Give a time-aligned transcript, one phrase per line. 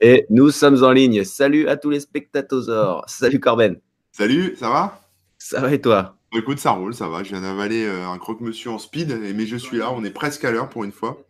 [0.00, 1.24] Et nous sommes en ligne.
[1.24, 3.04] Salut à tous les spectateurs.
[3.06, 3.80] Salut Corben.
[4.12, 5.00] Salut, ça va?
[5.38, 6.16] Ça va et toi?
[6.36, 7.22] Écoute, ça roule, ça va.
[7.22, 9.92] Je viens d'avaler euh, un croque-monsieur en speed, mais je suis là.
[9.92, 11.24] On est presque à l'heure pour une fois.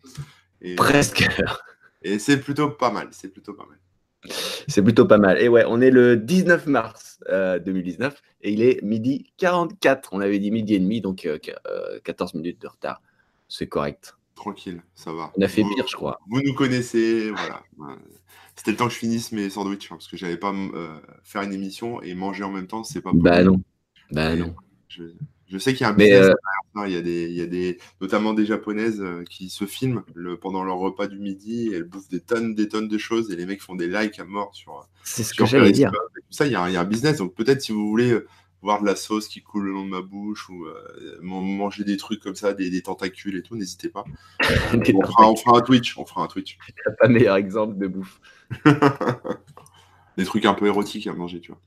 [0.77, 1.61] presque à l'heure.
[2.03, 3.09] Et c'est plutôt pas mal.
[3.13, 3.79] C'est plutôt pas mal.
[4.67, 5.41] C'est plutôt pas mal.
[5.41, 10.11] Et ouais, on est le 19 mars 2019 euh, et il est midi 44.
[10.13, 11.29] On avait dit midi et demi, donc
[12.05, 13.01] 14 euh, minutes de retard.
[13.49, 14.18] C'est correct.
[14.39, 15.33] Tranquille, ça va.
[15.37, 16.21] On a fait pire, je crois.
[16.31, 17.65] Vous nous connaissez, voilà.
[18.55, 20.55] C'était le temps que je finisse mes sandwichs, hein, parce que j'avais pas
[21.25, 23.61] faire une émission et manger en même temps, c'est pas Bah non.
[24.13, 24.55] Bah non.
[25.49, 26.27] Je, sais qu'il y a un business
[26.77, 29.65] euh, il, y a des, il y a des, notamment des japonaises euh, qui se
[29.65, 33.33] filment le, pendant leur repas du midi, elles bouffent des tonnes, des tonnes de choses
[33.33, 34.87] et les mecs font des likes à mort sur.
[35.03, 35.91] C'est ce que j'allais dire.
[36.31, 37.19] Ça, il y, a, il y, a un business.
[37.19, 38.27] Donc peut-être si vous voulez euh,
[38.63, 40.67] voir de la sauce qui coule le long de ma bouche ou
[41.23, 44.05] manger des trucs comme ça, des, tentacules et tout, n'hésitez pas.
[44.41, 45.97] on, fera, on, fera, un Twitch.
[45.99, 46.59] On fera un Twitch.
[47.01, 48.21] pas meilleur exemple de bouffe.
[50.17, 51.61] des trucs un peu érotiques à manger, tu vois.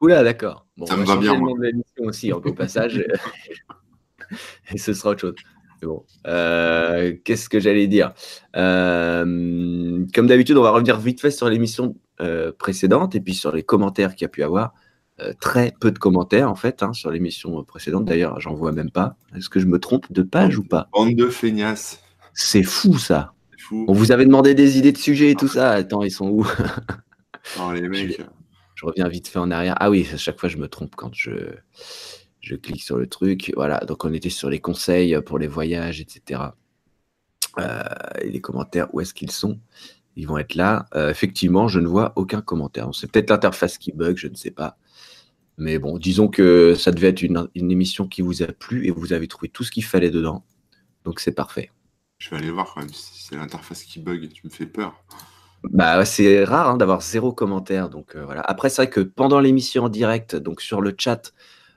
[0.00, 0.66] Oula, d'accord.
[0.76, 1.34] Bon, ça me va bien.
[1.34, 3.04] Le de aussi, au passage.
[4.72, 5.34] et ce sera autre chose.
[5.82, 6.04] Bon.
[6.26, 8.12] Euh, qu'est-ce que j'allais dire?
[8.56, 13.52] Euh, Comme d'habitude, on va revenir vite fait sur l'émission euh, précédente et puis sur
[13.52, 14.74] les commentaires qu'il y a pu avoir.
[15.40, 18.04] Très peu de commentaires en fait hein, sur l'émission précédente.
[18.04, 19.16] D'ailleurs, j'en vois même pas.
[19.36, 20.88] Est-ce que je me trompe de page ou pas?
[20.92, 22.02] Bande de feignasses.
[22.34, 23.32] C'est fou ça.
[23.58, 23.84] Fou.
[23.88, 25.72] On vous avait demandé des idées de sujets et tout ça.
[25.72, 26.46] Attends, ils sont où?
[27.56, 28.20] Non, les mecs
[28.74, 29.74] je reviens vite fait en arrière.
[29.80, 31.32] Ah oui, à chaque fois je me trompe quand je,
[32.40, 33.52] je clique sur le truc.
[33.56, 36.42] Voilà, donc on était sur les conseils pour les voyages, etc.
[37.58, 37.82] Euh,
[38.20, 39.58] et les commentaires, où est-ce qu'ils sont?
[40.14, 40.86] Ils vont être là.
[40.94, 42.88] Euh, effectivement, je ne vois aucun commentaire.
[42.92, 44.76] C'est peut-être l'interface qui bug, je ne sais pas.
[45.58, 48.90] Mais bon, disons que ça devait être une, une émission qui vous a plu et
[48.90, 50.44] vous avez trouvé tout ce qu'il fallait dedans.
[51.04, 51.70] Donc c'est parfait.
[52.18, 54.28] Je vais aller voir quand même si c'est l'interface qui bug.
[54.32, 55.04] Tu me fais peur.
[55.64, 57.88] Bah, c'est rare hein, d'avoir zéro commentaire.
[57.88, 58.40] Donc euh, voilà.
[58.42, 61.32] Après, c'est vrai que pendant l'émission en direct, donc sur le chat,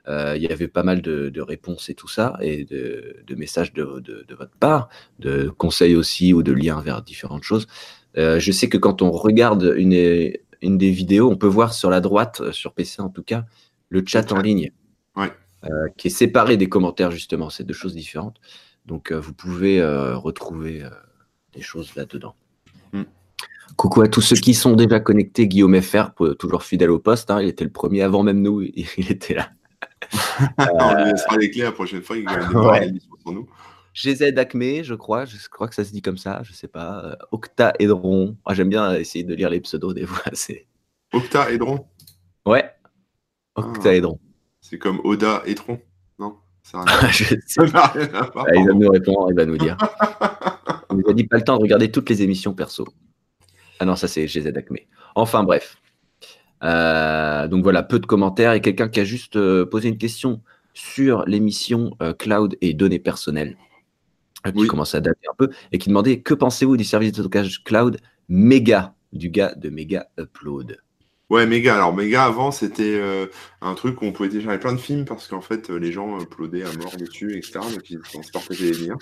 [0.08, 4.02] euh, il y avait pas mal de, réponses et tout ça, et de, messages de,
[4.36, 4.88] votre part,
[5.20, 7.66] de conseils aussi ou de liens vers différentes choses.
[8.18, 11.88] Euh, je sais que quand on regarde une, une des vidéos, on peut voir sur
[11.88, 13.44] la droite, sur PC en tout cas,
[13.92, 14.72] le chat en ligne,
[15.96, 17.50] qui est séparé des commentaires justement.
[17.50, 18.40] C'est deux choses différentes.
[18.86, 20.84] Donc vous pouvez retrouver
[21.52, 22.34] des choses là-dedans.
[23.76, 25.46] Coucou à tous ceux qui sont déjà connectés.
[25.48, 27.30] Guillaume FR, toujours fidèle au poste.
[27.30, 28.60] Hein, il était le premier avant même nous.
[28.96, 29.50] Il était là.
[30.58, 32.16] on lui laissera les clés la prochaine fois.
[32.16, 32.40] Il va
[33.22, 33.48] sur nous.
[33.94, 35.24] GZ Acme, je crois.
[35.24, 36.42] Je crois que ça se dit comme ça.
[36.44, 37.04] Je sais pas.
[37.04, 38.36] Euh, Octa Edron.
[38.44, 40.30] Ah, J'aime bien essayer de lire les pseudos des fois.
[41.12, 41.86] Octa Edron
[42.46, 42.70] Ouais.
[43.54, 44.18] Octa Edron.
[44.60, 45.80] C'est comme Oda Edron.
[46.18, 46.36] Non?
[47.10, 47.60] Je sais.
[47.74, 47.92] Ah,
[48.54, 49.76] il va nous répondre, il va nous dire.
[50.90, 52.86] il nous a dit pas le temps de regarder toutes les émissions perso.
[53.80, 54.76] Ah non, ça c'est GZ Acme.
[55.14, 55.76] Enfin bref.
[56.62, 60.40] Euh, donc voilà, peu de commentaires et quelqu'un qui a juste euh, posé une question
[60.74, 63.56] sur l'émission euh, cloud et données personnelles,
[64.56, 67.64] qui commence à dater un peu, et qui demandait que pensez-vous du service de stockage
[67.64, 67.98] cloud
[68.28, 70.78] Mega, du gars de Mega Upload?
[71.32, 71.74] Ouais, Mega.
[71.74, 73.00] Alors, Mega, avant, c'était
[73.62, 76.64] un truc où on pouvait télécharger plein de films parce qu'en fait, les gens uploadaient
[76.64, 77.60] à mort dessus, etc.
[77.72, 78.98] Donc, ils se partageaient les liens.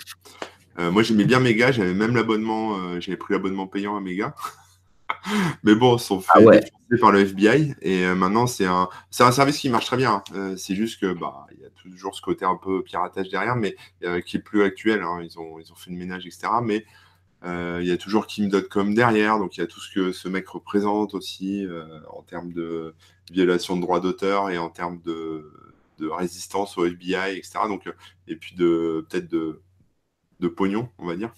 [0.91, 1.71] moi, j'aimais bien Mega.
[1.71, 4.33] J'avais même l'abonnement, j'avais pris l'abonnement payant à Mega.
[5.63, 9.23] Mais bon, ils sont ah faits par le FBI et euh, maintenant c'est un, c'est
[9.23, 10.15] un service qui marche très bien.
[10.15, 10.23] Hein.
[10.35, 13.55] Euh, c'est juste que bah il y a toujours ce côté un peu piratage derrière,
[13.55, 15.01] mais euh, qui est plus actuel.
[15.01, 15.19] Hein.
[15.23, 16.47] Ils ont ils ont fait le ménage etc.
[16.63, 16.85] Mais
[17.43, 20.47] il y a toujours Kim.com derrière, donc il y a tout ce que ce mec
[20.47, 21.67] représente aussi
[22.09, 22.93] en termes de
[23.31, 25.51] violation de droits d'auteur et en termes de,
[25.99, 27.59] de résistance au FBI etc.
[27.67, 27.91] Donc
[28.27, 29.61] et puis de peut-être de
[30.41, 31.31] de pognon, on va dire.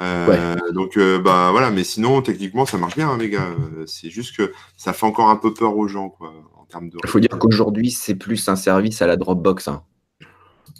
[0.00, 3.48] Euh, donc, euh, bah voilà, mais sinon, techniquement, ça marche bien, hein, les gars.
[3.48, 6.88] Euh, c'est juste que ça fait encore un peu peur aux gens, quoi, en termes
[6.88, 6.96] de.
[7.04, 9.68] Il faut dire qu'aujourd'hui, c'est plus un service à la Dropbox.
[9.68, 9.82] Hein.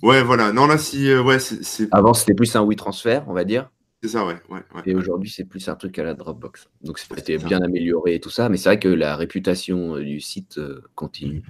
[0.03, 0.53] Ouais, voilà.
[0.53, 1.15] Non, là, si.
[1.15, 3.71] ouais, c'est, Avant, c'était plus un WeTransfer, on va dire.
[4.05, 4.37] C'est ça, ouais.
[4.51, 6.69] ouais, Et aujourd'hui, c'est plus un truc à la Dropbox.
[6.83, 10.61] Donc, c'était bien amélioré et tout ça, mais c'est vrai que la réputation du site
[10.95, 11.43] continue.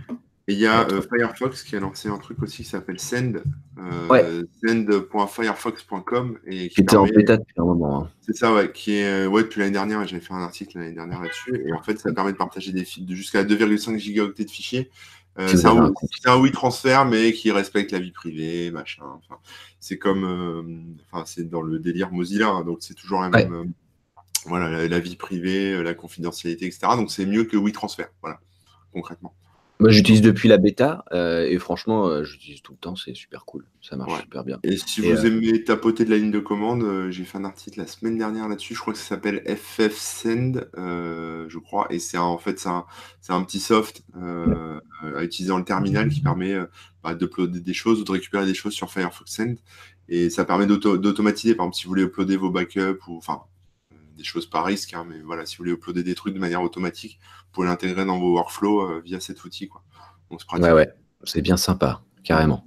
[0.47, 3.43] Et il y a euh, Firefox qui a lancé un truc aussi qui s'appelle Send,
[3.79, 6.39] euh, send.firefox.com.
[6.47, 8.03] Et qui était en bêta depuis un moment.
[8.03, 8.11] Hein.
[8.21, 10.07] C'est ça, ouais, qui est ouais, depuis l'année dernière.
[10.07, 11.61] J'avais fait un article l'année dernière là-dessus.
[11.67, 14.91] Et en fait, ça permet de partager des fils de jusqu'à 2,5 gigaoctets de fichiers.
[15.39, 15.93] Euh, c'est un,
[16.27, 19.05] un WeTransfer, mais qui respecte la vie privée, machin.
[19.17, 19.41] Enfin,
[19.81, 23.53] c'est comme, euh, enfin, c'est dans le délire Mozilla, hein, donc c'est toujours la même,
[23.53, 23.65] euh,
[24.47, 26.93] voilà, la, la, vie privée, la confidentialité, etc.
[26.97, 28.39] Donc c'est mieux que WeTransfer, voilà,
[28.93, 29.35] concrètement.
[29.81, 33.45] Moi, j'utilise depuis la bêta euh, et franchement, euh, j'utilise tout le temps, c'est super
[33.45, 33.67] cool.
[33.83, 34.59] Ça marche super bien.
[34.63, 37.87] Et si vous aimez tapoter de la ligne de commande, j'ai fait un article la
[37.87, 38.75] semaine dernière là-dessus.
[38.75, 41.87] Je crois que ça s'appelle FFSend, je crois.
[41.91, 42.87] Et c'est en fait, c'est un,
[43.29, 46.57] un, petit soft à utiliser dans le terminal qui permet
[47.03, 49.57] bah, d'uploader des choses ou de récupérer des choses sur Firefox Send.
[50.09, 53.43] Et ça permet d'automatiser, par exemple, si vous voulez uploader vos backups ou enfin
[54.17, 56.63] des choses par risque, hein, mais voilà, si vous voulez uploader des trucs de manière
[56.63, 59.69] automatique, vous pouvez l'intégrer dans vos workflows euh, via cet outil.
[59.69, 59.83] Quoi.
[60.31, 60.89] Donc, c'est Ouais, ouais,
[61.25, 62.67] c'est bien sympa, carrément.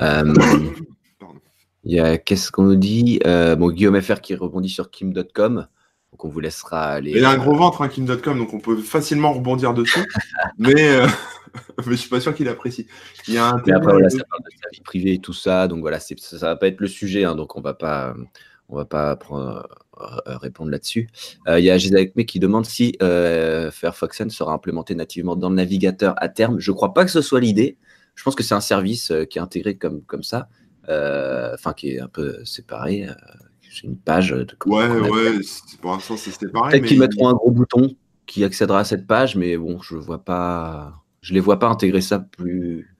[0.00, 0.34] Euh,
[1.84, 3.20] il y a, qu'est-ce qu'on nous dit?
[3.26, 5.66] Euh, bon, Guillaume FR qui rebondit sur Kim.com.
[6.10, 7.12] Donc on vous laissera aller.
[7.12, 10.04] Il a un gros ventre, hein, Kim.com, donc on peut facilement rebondir dessus.
[10.58, 10.74] mais,
[11.86, 12.86] mais je suis pas sûr qu'il apprécie.
[13.28, 15.68] Il y a un après, voilà, ça parle de sa vie privée et tout ça.
[15.68, 17.24] Donc voilà, ça, ça va pas être le sujet.
[17.24, 18.14] Hein, donc on va pas
[18.72, 19.66] on va pas prendre,
[20.00, 21.08] euh, répondre là-dessus.
[21.46, 25.56] Euh, il y a Gisèle qui demande si euh, Firefox sera implémenté nativement dans le
[25.56, 26.58] navigateur à terme.
[26.58, 27.76] Je ne crois pas que ce soit l'idée.
[28.14, 30.48] Je pense que c'est un service qui est intégré comme, comme ça,
[30.84, 33.06] enfin qui est un peu séparé.
[33.70, 35.40] c'est une page de Ouais, ouais,
[35.80, 36.70] pour l'instant c'est séparé.
[36.70, 37.94] Peut-être qu'ils mettront un gros bouton
[38.26, 42.00] qui accédera à cette page, mais bon, je vois pas, je les vois pas intégrer
[42.00, 42.94] ça plus,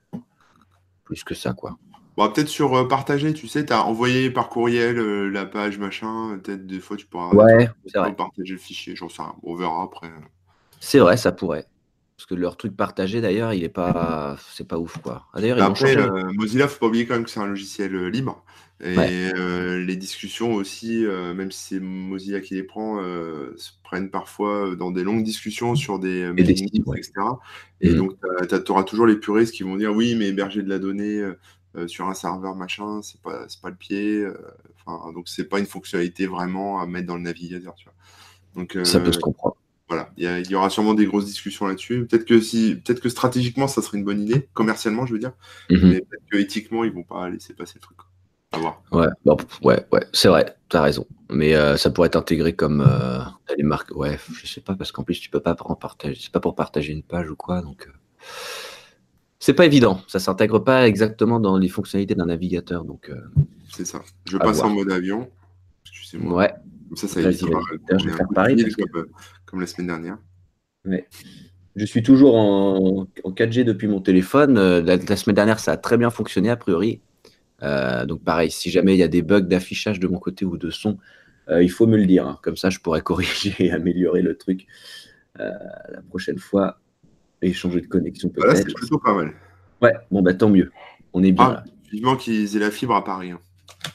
[1.03, 1.77] plus que ça, quoi.
[2.15, 5.79] Bon, peut-être sur euh, partager, tu sais, tu as envoyé par courriel euh, la page,
[5.79, 6.39] machin.
[6.43, 7.69] Peut-être des fois, tu pourras ouais,
[8.15, 8.95] partager le fichier.
[8.95, 9.35] J'en sais rien.
[9.41, 10.11] On verra après.
[10.79, 11.65] C'est vrai, ça pourrait.
[12.15, 15.25] Parce que leur truc partagé, d'ailleurs, il est pas, c'est pas ouf, quoi.
[15.33, 15.97] Ah, d'ailleurs, après,
[16.33, 18.43] Mozilla, faut pas oublier quand même que c'est un logiciel euh, libre.
[18.79, 23.01] Et les discussions aussi, même si c'est Mozilla qui les prend,
[23.55, 27.11] se prennent parfois dans des longues discussions sur des etc.
[27.79, 27.95] Et mmh.
[27.95, 28.17] donc,
[28.49, 31.23] tu auras toujours les puristes qui vont dire oui, mais héberger de la donnée,
[31.75, 34.19] euh, sur un serveur machin, c'est pas, pas le pied.
[34.19, 34.37] Euh,
[34.85, 37.73] enfin, donc c'est pas une fonctionnalité vraiment à mettre dans le navigateur.
[37.75, 37.93] Tu vois.
[38.55, 39.55] Donc, ça peut se comprendre.
[39.89, 42.05] Voilà, il y, aura sûrement des grosses discussions là-dessus.
[42.05, 45.33] Peut-être que si, peut-être que stratégiquement, ça serait une bonne idée, commercialement, je veux dire.
[45.69, 45.79] Mhm.
[45.83, 47.97] Mais peut-être que éthiquement, ils vont pas laisser passer le truc.
[48.53, 48.81] À voir.
[48.91, 49.07] Ouais,
[49.63, 51.05] ouais, ouais, c'est vrai, tu as raison.
[51.29, 52.87] Mais ça pourrait être intégré comme
[53.57, 53.91] les marques.
[53.95, 56.19] Ouais, je sais pas, parce qu'en plus, tu peux pas partager.
[56.19, 57.89] C'est pas pour partager une page ou quoi, donc
[59.43, 59.99] c'est pas évident.
[60.07, 62.85] Ça s'intègre pas exactement dans les fonctionnalités d'un navigateur.
[62.85, 63.19] Donc, euh,
[63.69, 64.01] c'est ça.
[64.25, 65.29] Je passe en mode avion.
[65.85, 66.33] Excusez-moi.
[66.33, 66.53] Ouais.
[66.87, 68.55] Comme ça, ça vais faire pareil
[68.93, 69.07] comme,
[69.45, 70.17] comme, la semaine dernière.
[70.85, 71.09] Ouais.
[71.75, 74.57] Je suis toujours en, 4G depuis mon téléphone.
[74.57, 77.01] Euh, la, semaine dernière, ça a très bien fonctionné a priori.
[77.63, 80.55] Euh, donc pareil, si jamais il y a des bugs d'affichage de mon côté ou
[80.55, 80.99] de son,
[81.51, 82.25] il faut me le dire.
[82.25, 82.39] Hein.
[82.43, 84.67] Comme ça, je pourrais corriger et améliorer le truc
[85.35, 86.79] la prochaine fois
[87.43, 88.57] et changer de connexion peut-être.
[88.57, 89.33] c'est plutôt pas mal.
[89.81, 90.71] Ouais, bon bah tant mieux.
[91.13, 91.57] On est bien.
[91.57, 93.31] Ah, vivement qu'ils aient la fibre à Paris.
[93.31, 93.39] Hein.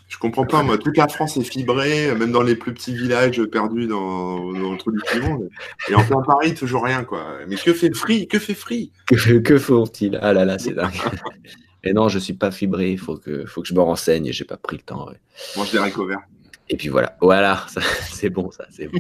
[0.09, 3.43] Je comprends pas, moi, toute la France est fibrée, même dans les plus petits villages
[3.45, 5.49] perdus dans, dans le trou du monde.
[5.89, 7.39] Et en plein Paris, toujours rien, quoi.
[7.47, 8.27] Mais que fait Free?
[8.27, 8.91] Que fait Free?
[9.45, 10.93] Que, font-ils Ah là là, c'est dingue.
[11.85, 14.33] Et non, je suis pas fibré, il faut que, faut que je me renseigne et
[14.33, 15.09] j'ai pas pris le temps.
[15.09, 15.21] Ouais.
[15.57, 16.23] Mange des haricots verts.
[16.69, 17.65] Et puis voilà, voilà,
[18.11, 18.99] c'est bon ça, c'est bon.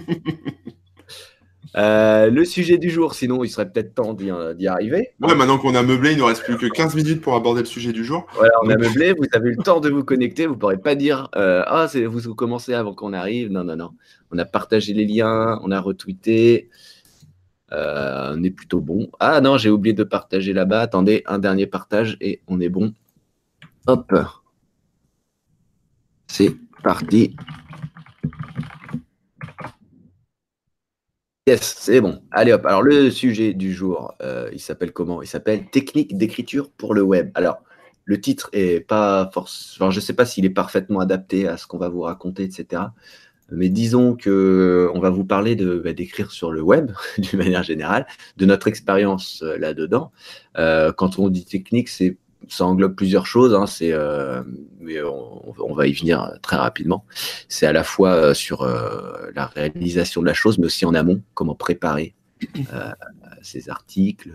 [1.76, 5.10] Euh, le sujet du jour, sinon il serait peut-être temps d'y arriver.
[5.20, 7.60] Ouais, maintenant qu'on a meublé, il ne nous reste plus que 15 minutes pour aborder
[7.60, 8.26] le sujet du jour.
[8.34, 10.78] Voilà, on a meublé, vous avez eu le temps de vous connecter, vous ne pourrez
[10.78, 13.50] pas dire euh, Ah, vous commencez avant qu'on arrive.
[13.50, 13.90] Non, non, non.
[14.30, 16.70] On a partagé les liens, on a retweeté.
[17.72, 19.10] Euh, on est plutôt bon.
[19.20, 20.80] Ah non, j'ai oublié de partager là-bas.
[20.80, 22.94] Attendez, un dernier partage et on est bon.
[23.86, 24.14] Hop.
[26.26, 27.36] C'est parti.
[31.48, 32.20] Yes, c'est bon.
[32.30, 32.66] Allez hop.
[32.66, 35.22] Alors le sujet du jour, euh, il s'appelle comment?
[35.22, 37.30] Il s'appelle Technique d'écriture pour le web.
[37.34, 37.62] Alors
[38.04, 39.74] le titre est pas force.
[39.80, 42.82] Enfin, je sais pas s'il est parfaitement adapté à ce qu'on va vous raconter, etc.
[43.50, 48.06] Mais disons que on va vous parler bah, d'écrire sur le web d'une manière générale,
[48.36, 50.12] de notre expérience euh, là-dedans.
[50.58, 53.54] Euh, quand on dit technique, c'est ça englobe plusieurs choses.
[53.54, 54.42] Hein, c'est, euh,
[54.80, 57.04] mais on, va y venir très rapidement.
[57.48, 60.94] C'est à la fois euh, sur euh, la réalisation de la chose, mais aussi en
[60.94, 62.14] amont, comment préparer
[63.42, 64.30] ses articles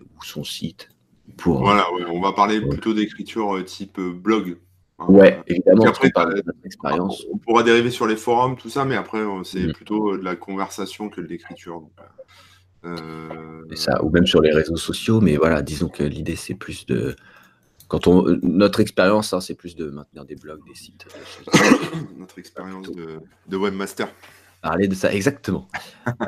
[0.00, 0.88] ou son site.
[1.36, 4.58] Pour, voilà, on va parler plutôt d'écriture type blog.
[4.98, 5.06] Hein.
[5.08, 5.84] Ouais, évidemment.
[5.84, 6.12] Après.
[7.32, 9.72] On pourra dériver sur les forums, tout ça, mais après, c'est mm.
[9.72, 11.82] plutôt de la conversation que de l'écriture.
[12.84, 16.86] Euh, ça, ou même sur les réseaux sociaux, mais voilà, disons que l'idée c'est plus
[16.86, 17.16] de.
[17.88, 21.06] Quand on, notre expérience, hein, c'est plus de maintenir des blogs, des sites.
[22.18, 24.08] notre expérience de, webmaster.
[24.62, 25.68] Parler de ça, exactement.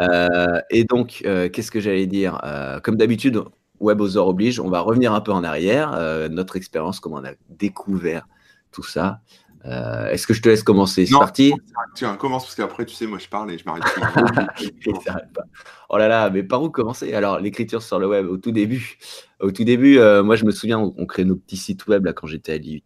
[0.00, 2.40] Euh, et donc, euh, qu'est-ce que j'allais dire
[2.84, 3.42] Comme d'habitude,
[3.80, 5.98] WebOther oblige, on va revenir un peu en arrière,
[6.30, 8.26] notre expérience, comment on a découvert
[8.70, 9.20] tout ça.
[9.66, 11.06] Euh, est-ce que je te laisse commencer?
[11.06, 11.52] C'est parti?
[11.94, 13.84] Tiens, commence parce qu'après, tu sais, moi je parle et je m'arrête.
[15.90, 17.12] Oh là là, mais par où commencer?
[17.12, 18.98] Alors, l'écriture sur le web, au tout début.
[19.38, 22.04] Au tout début, euh, moi, je me souviens, on, on créait nos petits sites web
[22.04, 22.82] là, quand j'étais à l'IUT.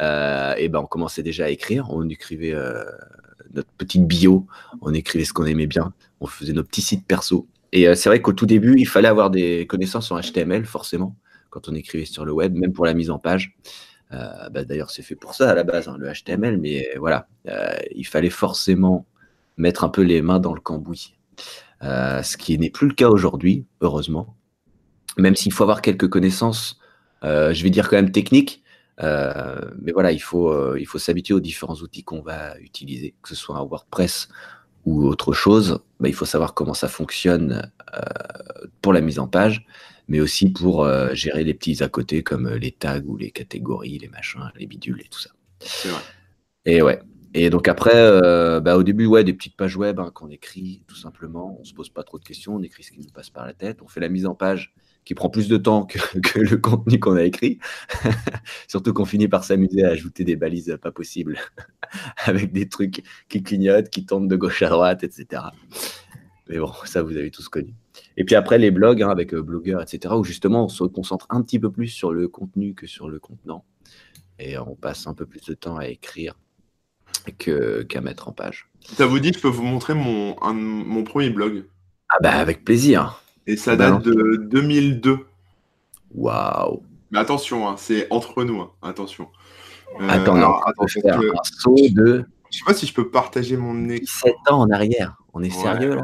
[0.00, 1.86] Euh, et ben, on commençait déjà à écrire.
[1.90, 2.54] On écrivait
[3.54, 4.46] notre petite bio.
[4.82, 5.94] On écrivait ce qu'on aimait bien.
[6.20, 7.48] On faisait nos petits sites perso.
[7.72, 11.16] Et c'est vrai qu'au tout début, il fallait avoir des connaissances en HTML, forcément,
[11.48, 13.56] quand on écrivait sur le web, même pour la mise en page.
[14.12, 16.58] Euh, bah, D'ailleurs, c'est fait pour ça à la base, hein, le HTML.
[16.58, 19.06] Mais voilà, euh, il fallait forcément
[19.56, 21.16] mettre un peu les mains dans le cambouis.
[21.82, 24.36] Euh, ce qui n'est plus le cas aujourd'hui, heureusement.
[25.18, 26.78] Même s'il faut avoir quelques connaissances,
[27.24, 28.62] euh, je vais dire quand même techniques,
[29.02, 33.14] euh, mais voilà, il faut, euh, il faut s'habituer aux différents outils qu'on va utiliser,
[33.22, 34.28] que ce soit un WordPress
[34.84, 35.80] ou autre chose.
[36.00, 38.00] Bah, il faut savoir comment ça fonctionne euh,
[38.82, 39.66] pour la mise en page,
[40.08, 43.98] mais aussi pour euh, gérer les petits à côté comme les tags ou les catégories,
[43.98, 45.30] les machins, les bidules et tout ça.
[45.60, 46.02] C'est vrai.
[46.64, 47.00] Et ouais.
[47.34, 50.82] Et donc après, euh, bah, au début, ouais, des petites pages web hein, qu'on écrit
[50.86, 51.58] tout simplement.
[51.60, 53.52] On se pose pas trop de questions, on écrit ce qui nous passe par la
[53.52, 53.82] tête.
[53.82, 56.98] On fait la mise en page qui prend plus de temps que, que le contenu
[56.98, 57.58] qu'on a écrit.
[58.68, 61.38] Surtout qu'on finit par s'amuser à ajouter des balises pas possibles
[62.24, 65.42] avec des trucs qui clignotent, qui tournent de gauche à droite, etc.
[66.48, 67.74] Mais bon, ça vous avez tous connu.
[68.16, 71.26] Et puis après, les blogs hein, avec euh, blogueurs, etc., où justement on se concentre
[71.30, 73.64] un petit peu plus sur le contenu que sur le contenant.
[74.38, 76.34] Et on passe un peu plus de temps à écrire
[77.38, 78.68] qu'à mettre en page.
[78.82, 81.64] Ça vous dit que je peux vous montrer mon, un- mon premier blog?
[82.08, 83.22] Ah bah avec plaisir.
[83.46, 84.04] Et ça Balance.
[84.04, 85.18] date de 2002.
[86.14, 86.82] Waouh.
[87.10, 88.60] Mais attention, hein, c'est entre nous.
[88.60, 89.28] hein, Attention.
[90.00, 92.86] Euh, Attends, non, alors, attends, parce faire que un saut de je sais pas si
[92.86, 94.04] je peux partager mon écran.
[94.04, 95.16] 17 ans en arrière.
[95.34, 96.02] On est Ouais, sérieux là?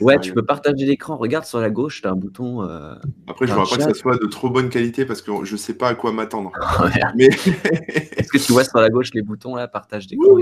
[0.00, 1.16] Ouais, tu peux partager l'écran.
[1.16, 2.62] Regarde sur la gauche, tu as un bouton.
[2.62, 2.94] euh,
[3.26, 5.56] Après, je un voudrais pas que ça soit de trop bonne qualité parce que je
[5.56, 6.52] sais pas à quoi m'attendre.
[6.80, 6.90] ouais.
[7.16, 7.26] Mais
[8.16, 10.36] Est-ce que tu vois sur la gauche les boutons là, partage d'écran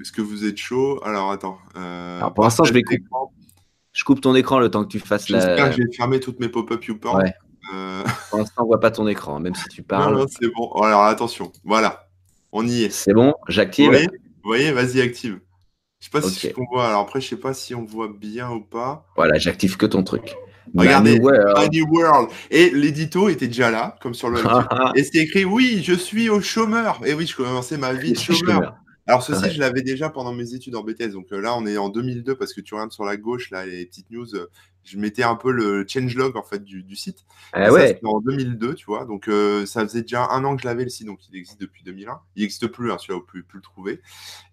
[0.00, 1.00] est-ce que vous êtes chaud?
[1.04, 1.58] Alors attends.
[1.76, 3.02] euh, Alors, pour l'instant, je vais couper.
[3.92, 5.68] Je coupe ton écran le temps que tu fasses J'espère la.
[5.70, 7.22] que j'ai fermé toutes mes pop-up YouPorn.
[7.22, 7.32] Ouais.
[7.74, 10.14] Euh, Pour l'instant, on voit pas ton écran, même si tu non, parles.
[10.16, 10.70] non, c'est bon.
[10.82, 11.50] Alors attention.
[11.64, 12.08] Voilà.
[12.52, 12.90] On y est.
[12.90, 13.86] C'est bon, Vous j'active.
[13.90, 14.70] voyez, Vous voyez?
[14.72, 15.40] Vas-y, active.
[16.00, 16.88] Je sais pas si on voit.
[16.88, 19.06] Alors après, je sais pas si on voit bien ou pas.
[19.16, 20.34] Voilà, j'active que ton truc.
[20.74, 21.18] Regardez.
[21.20, 22.28] Tiny World.
[22.50, 24.40] Et l'édito était déjà là, comme sur le.
[24.96, 27.00] Et c'est écrit oui, je suis au chômeur.
[27.06, 28.54] Et oui, je commençais ma vie de chômeur.
[28.54, 28.74] chômeur.
[29.08, 29.50] Alors ceci, Ouais.
[29.50, 31.10] je l'avais déjà pendant mes études en BTS.
[31.12, 33.64] Donc euh, là, on est en 2002 parce que tu regardes sur la gauche là
[33.64, 34.34] les petites news.
[34.34, 34.50] euh,
[34.86, 37.24] je mettais un peu le changelog en fait du, du site.
[37.52, 37.88] Ah ouais.
[37.88, 39.04] c'était en 2002, tu vois.
[39.04, 41.60] Donc euh, ça faisait déjà un an que je l'avais le site, donc il existe
[41.60, 42.20] depuis 2001.
[42.36, 44.00] Il n'existe plus, hein, celui-là, vous pouvez plus le trouver.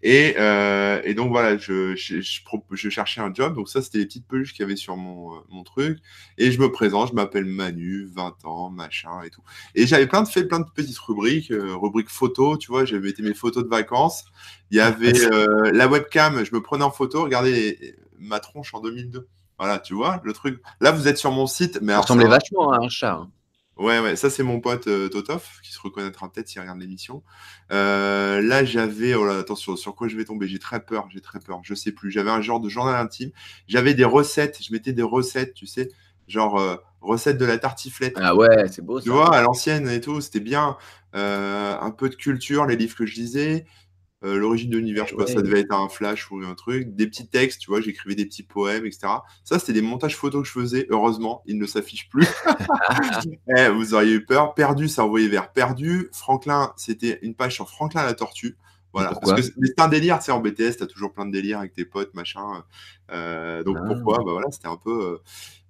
[0.02, 3.56] Et, euh, et donc voilà, je, je, je, cherchais un job.
[3.56, 6.00] Donc ça, c'était les petites peluches qu'il y avait sur mon, euh, mon truc.
[6.40, 9.44] Et je me présente, je m'appelle Manu, 20 ans, machin et tout.
[9.76, 12.86] Et j'avais plein de fait plein de petites rubriques, euh, rubrique photo, tu vois.
[12.86, 14.26] J'avais été mes photos de vacances.
[14.72, 15.14] Il y avait
[15.72, 17.24] la webcam, je me prenais en photo.
[17.24, 19.28] Regardez ma tronche en 2002.
[19.60, 20.62] Voilà, tu vois le truc.
[20.82, 23.14] Là, vous êtes sur mon site, mais Ça ressemblait vachement à un chat.
[23.14, 23.32] hein.
[23.76, 27.24] Ouais, ouais, ça c'est mon pote euh, Totof qui se reconnaîtra peut-être s'il regarde l'émission.
[27.72, 30.48] Euh, là, j'avais, oh là, attention, sur quoi je vais tomber?
[30.48, 32.12] J'ai très peur, j'ai très peur, je sais plus.
[32.12, 33.32] J'avais un genre de journal intime.
[33.68, 35.90] J'avais des recettes, je mettais des recettes, tu sais,
[36.28, 38.14] genre euh, recettes de la tartiflette.
[38.22, 39.06] Ah ouais, c'est beau ça.
[39.06, 40.78] Tu vois, à l'ancienne et tout, c'était bien.
[41.16, 43.66] Euh, un peu de culture, les livres que je lisais.
[44.24, 45.34] Euh, L'origine de l'univers, je sais pas, Ouais.
[45.34, 46.96] ça devait être un flash ou un truc.
[46.96, 49.08] Des petits textes, tu vois, j'écrivais des petits poèmes, etc.
[49.44, 50.88] Ça, c'était des montages photos que je faisais.
[50.90, 52.28] Heureusement, ils ne s'affichent plus.
[53.58, 54.54] Eh, vous auriez eu peur.
[54.54, 56.10] Perdu, ça envoyait vers Perdu.
[56.14, 58.56] Franklin, c'était une page sur Franklin la tortue.
[58.94, 59.10] Voilà.
[59.10, 61.60] Pourquoi Parce que c'est un délire, tu sais, en BTS, t'as toujours plein de délires
[61.60, 62.64] avec tes potes, machin.
[63.12, 63.86] Euh, donc Ah.
[63.88, 64.18] pourquoi?
[64.20, 64.92] Bah voilà, c'était un peu.
[65.04, 65.18] euh,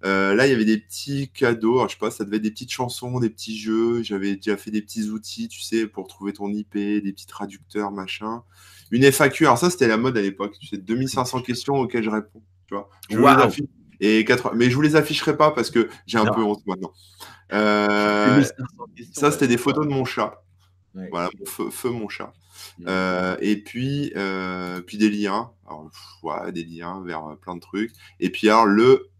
[0.04, 1.76] euh, là, il y avait des petits cadeaux.
[1.76, 4.02] Alors, je sais pas, ça devait être des petites chansons, des petits jeux.
[4.02, 7.90] J'avais déjà fait des petits outils, tu sais, pour trouver ton IP, des petits traducteurs,
[7.90, 8.42] machin.
[8.90, 9.46] Une FAQ.
[9.46, 10.56] Alors ça, c'était la mode à l'époque.
[10.60, 12.42] Tu sais, 2500 questions auxquelles je réponds.
[12.66, 12.90] Tu vois.
[13.08, 13.64] Je affiche.
[14.00, 14.52] Et 80...
[14.56, 16.34] Mais je vous les afficherai pas parce que j'ai un Non.
[16.34, 16.92] peu honte maintenant.
[17.52, 18.66] Euh, 1500
[18.96, 20.43] questions, ça, c'était des photos de mon chat.
[20.94, 21.08] Ouais.
[21.10, 22.32] Voilà, feu, feu, mon chat.
[22.78, 22.84] Mm.
[22.88, 25.50] Euh, et puis, euh, puis des liens.
[25.66, 27.92] Alors, pff, ouais, des liens vers euh, plein de trucs.
[28.20, 29.10] Et puis, alors, le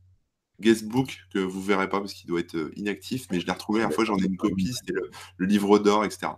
[0.60, 3.90] guestbook que vous verrez pas parce qu'il doit être inactif, mais je l'ai retrouvé la
[3.90, 6.28] fois, j'en ai une copie, c'était le, le livre d'or, etc.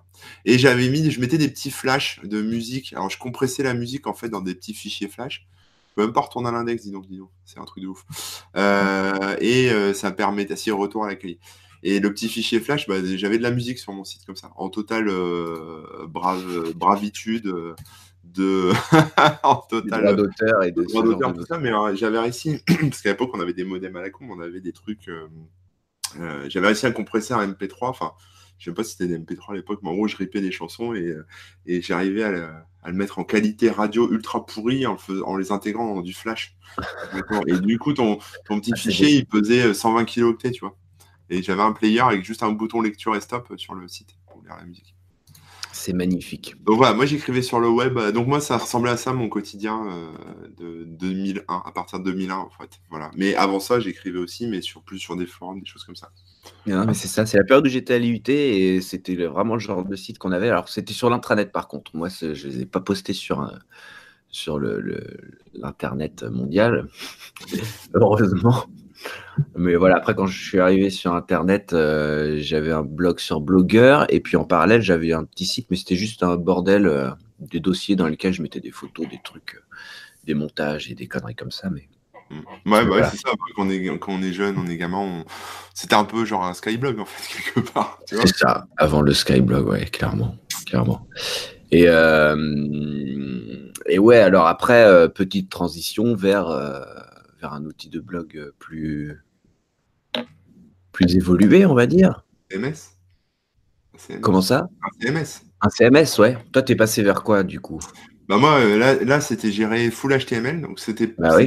[0.46, 2.94] Et j'avais mis, je mettais des petits flashs de musique.
[2.94, 5.46] Alors, je compressais la musique en fait dans des petits fichiers flash.
[5.90, 7.30] Je peux même pas retourner à l'index, dis donc, dis donc.
[7.44, 8.04] C'est un truc de ouf.
[8.56, 11.40] Euh, et ça permet, si retour à la qualité.
[11.82, 14.50] Et le petit fichier flash, bah, j'avais de la musique sur mon site comme ça,
[14.56, 17.74] en totale euh, brave, bravitude, euh,
[18.24, 18.72] de,
[19.42, 23.10] en total d'auteur et de droit d'auteur, tout ça, mais euh, j'avais réussi, parce qu'à
[23.10, 26.86] l'époque on avait des modems à la con, on avait des trucs, euh, j'avais réussi
[26.86, 28.12] un MP3, enfin
[28.58, 30.50] je sais pas si c'était des MP3 à l'époque, mais en gros, je ripais des
[30.50, 31.14] chansons et,
[31.66, 36.00] et j'arrivais à, le mettre en qualité radio ultra pourri en, en les intégrant dans
[36.00, 36.56] du flash.
[37.46, 40.74] et du coup, ton, ton petit ah, fichier, il pesait 120 kilo-octets, tu vois.
[41.30, 44.42] Et j'avais un player avec juste un bouton lecture et stop sur le site pour
[44.42, 44.96] lire la musique.
[45.76, 46.54] C'est magnifique.
[46.64, 47.98] Donc voilà, moi j'écrivais sur le web.
[47.98, 50.10] Euh, donc moi ça ressemblait à ça mon quotidien euh,
[50.56, 52.80] de 2001, à partir de 2001 en fait.
[52.88, 53.10] Voilà.
[53.14, 56.10] Mais avant ça j'écrivais aussi, mais sur plus sur des forums, des choses comme ça.
[56.64, 59.84] mais c'est ça, c'est la période où j'étais à l'IUT et c'était vraiment le genre
[59.84, 60.48] de site qu'on avait.
[60.48, 61.94] Alors c'était sur l'intranet par contre.
[61.94, 63.52] Moi je ne les ai pas postés sur,
[64.28, 66.88] sur l'internet mondial,
[67.94, 68.64] heureusement.
[69.54, 74.06] Mais voilà, après, quand je suis arrivé sur Internet, euh, j'avais un blog sur Blogueur,
[74.08, 77.60] et puis en parallèle, j'avais un petit site, mais c'était juste un bordel, euh, des
[77.60, 79.76] dossiers dans lesquels je mettais des photos, des trucs, euh,
[80.24, 81.68] des montages et des conneries comme ça.
[81.70, 81.88] Mais...
[82.30, 82.72] Mm.
[82.72, 83.30] Ouais, bah c'est ça.
[83.54, 85.24] Quand on, est, quand on est jeune, on est gamin,
[85.74, 88.00] c'était un peu genre un Skyblog, en fait, quelque part.
[88.06, 90.36] C'est ça, avant le Skyblog, ouais, clairement.
[90.66, 91.06] clairement.
[91.72, 91.86] Et,
[93.86, 96.48] et ouais, alors après, petite transition vers
[97.40, 99.22] vers un outil de blog euh, plus,
[100.92, 102.24] plus évolué, on va dire.
[102.50, 102.98] CMS,
[104.20, 104.68] Comment ça?
[104.82, 105.42] Un CMS.
[105.62, 106.38] Un CMS, ouais.
[106.52, 107.80] Toi, tu es passé vers quoi, du coup?
[108.28, 111.38] Bah moi, euh, là, là c'était géré full HTML, donc c'était bah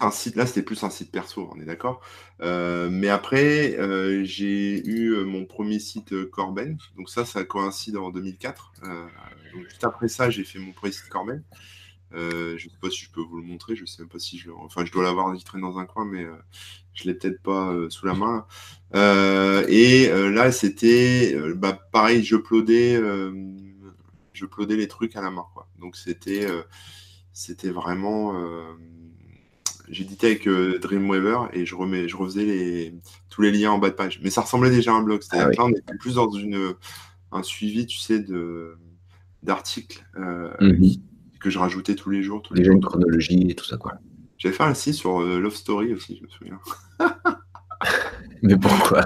[0.00, 0.34] un site.
[0.34, 2.00] Là, c'était plus un site perso, on est d'accord.
[2.40, 3.76] Euh, mais après,
[4.24, 8.72] j'ai eu mon premier site Corben, donc ça, ça coïncide en 2004.
[9.54, 11.42] donc juste après ça, j'ai fait mon premier site Corben.
[12.14, 14.08] Euh, je ne sais pas si je peux vous le montrer, je ne sais même
[14.08, 16.34] pas si je Enfin, je dois l'avoir vitré dans un coin, mais euh,
[16.92, 18.46] je ne l'ai peut-être pas euh, sous la main.
[19.68, 23.00] et là, c'était bah, pareil, je plodais,
[24.32, 25.46] je plodais les trucs à la main.
[25.54, 25.68] Quoi.
[25.78, 26.46] Donc, c'était
[27.32, 28.34] c'était vraiment.
[29.88, 32.94] J'éditais avec Dreamweaver et je, remets, je refaisais les,
[33.28, 34.20] tous les liens en bas de page.
[34.22, 35.20] Mais ça ressemblait déjà à un blog.
[35.30, 36.74] Ah on était plus dans une,
[37.32, 38.24] un suivi, tu sais,
[39.42, 40.06] d'articles.
[40.16, 40.94] Mmh
[41.44, 42.40] que je rajoutais tous les jours.
[42.42, 42.74] Tous les jours.
[42.74, 43.92] une chronologie et tout ça, quoi.
[44.38, 46.58] J'avais fait un site sur euh, Love Story aussi, je me souviens.
[48.42, 49.02] Mais pourquoi?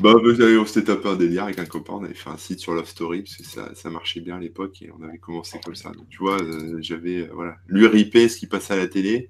[0.00, 2.72] Bah, on s'était tapé un délire avec un copain, on avait fait un site sur
[2.72, 5.76] Love Story, parce que ça, ça marchait bien à l'époque, et on avait commencé comme
[5.76, 5.90] ça.
[5.90, 9.28] Donc, tu vois, euh, j'avais, euh, voilà, lui ripait ce qui passait à la télé,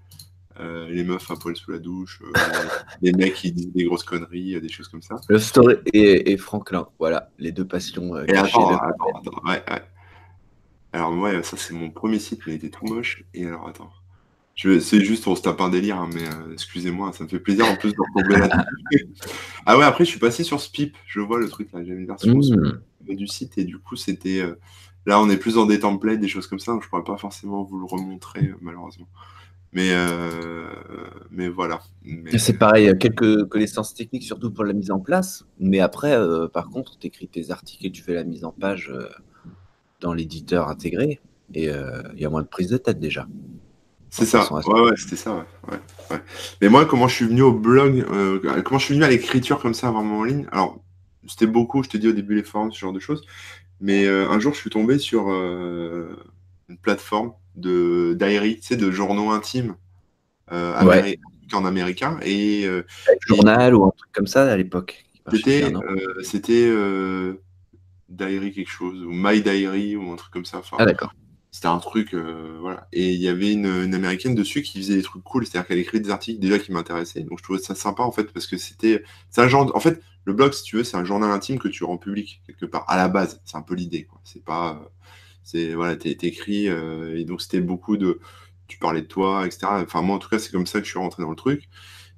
[0.61, 2.21] les meufs à poil sous la douche,
[3.03, 5.17] les mecs qui disent des grosses conneries, des choses comme ça.
[5.29, 8.17] Love Story et, Franklin, voilà, les deux passions.
[8.17, 9.83] et attends, attends, attends, ouais, ouais.
[10.99, 13.25] Alors, ouais, ça, c'est mon premier site, mais il était tout moche.
[13.33, 13.91] Et alors, attends.
[14.57, 17.65] C'est juste pour se taper un délire, hein, mais euh, excusez-moi, ça me fait plaisir
[17.67, 18.67] en plus de retomber là
[19.67, 20.97] Ah ouais, après, je suis passé sur Spip.
[21.07, 21.85] Je vois le truc là.
[21.85, 23.15] J'avais une version mmh.
[23.15, 24.41] du site et du coup, c'était.
[24.41, 24.59] Euh,
[25.07, 27.17] là, on est plus dans des templates, des choses comme ça, donc je pourrais pas
[27.17, 29.07] forcément vous le remontrer, euh, malheureusement.
[29.73, 29.93] Mais,
[31.31, 31.81] mais voilà.
[32.39, 35.47] C'est pareil, quelques connaissances techniques, surtout pour la mise en place.
[35.61, 36.17] Mais après,
[36.53, 38.91] par contre, tu écris tes articles et tu fais la mise en page
[40.01, 41.21] dans l'éditeur intégré
[41.55, 43.27] et euh, il y a moins de prise de tête déjà.
[44.11, 45.79] C'est ça, ouais, ouais, c'était ça, ouais,
[46.11, 46.17] ouais,
[46.63, 49.61] Mais moi, comment je suis venu au blog, euh, comment je suis venu à l'écriture
[49.61, 50.47] comme ça, vraiment en ligne?
[50.51, 50.79] Alors,
[51.27, 53.27] c'était beaucoup, je t'ai dit au début les forums, ce genre de choses.
[53.81, 58.91] Mais euh, un jour, je suis tombé sur une plateforme de diary, tu sais, de
[58.91, 59.77] journaux intimes
[60.51, 62.19] en américain.
[62.23, 62.67] Et,
[63.27, 65.05] journal ou un truc comme ça à l'époque.
[65.31, 65.71] C'était
[68.09, 70.63] Diary quelque chose, ou My Diary, ou un truc comme ça.
[70.79, 71.13] ah, d'accord.
[71.51, 72.87] C'était un truc, euh, voilà.
[72.93, 76.01] Et il y avait une, américaine dessus qui faisait des trucs cool, c'est-à-dire qu'elle écrit
[76.01, 77.23] des articles déjà qui m'intéressaient.
[77.23, 79.03] Donc je trouvais ça sympa en fait, parce que c'était.
[79.31, 79.75] C'est un genre.
[79.75, 82.43] En fait, le blog, si tu veux, c'est un journal intime que tu rends public
[82.47, 82.85] quelque part.
[82.89, 84.21] À la base, c'est un peu l'idée, quoi.
[84.25, 84.91] C'est pas.
[85.43, 85.75] C'est.
[85.75, 88.21] Voilà, t'es écrit, euh, et donc c'était beaucoup de.
[88.67, 89.67] Tu parlais de toi, etc.
[89.83, 91.69] Enfin, moi en tout cas, c'est comme ça que je suis rentré dans le truc.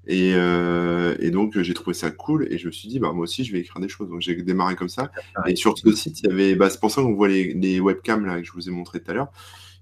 [0.09, 3.45] Euh, et, donc, j'ai trouvé ça cool et je me suis dit, bah, moi aussi,
[3.45, 4.09] je vais écrire des choses.
[4.09, 5.11] Donc, j'ai démarré comme ça.
[5.47, 8.25] Et sur ce site, il y avait, bah, c'est pour ça qu'on voit les, webcams
[8.27, 9.29] là, que je vous ai montré tout à l'heure.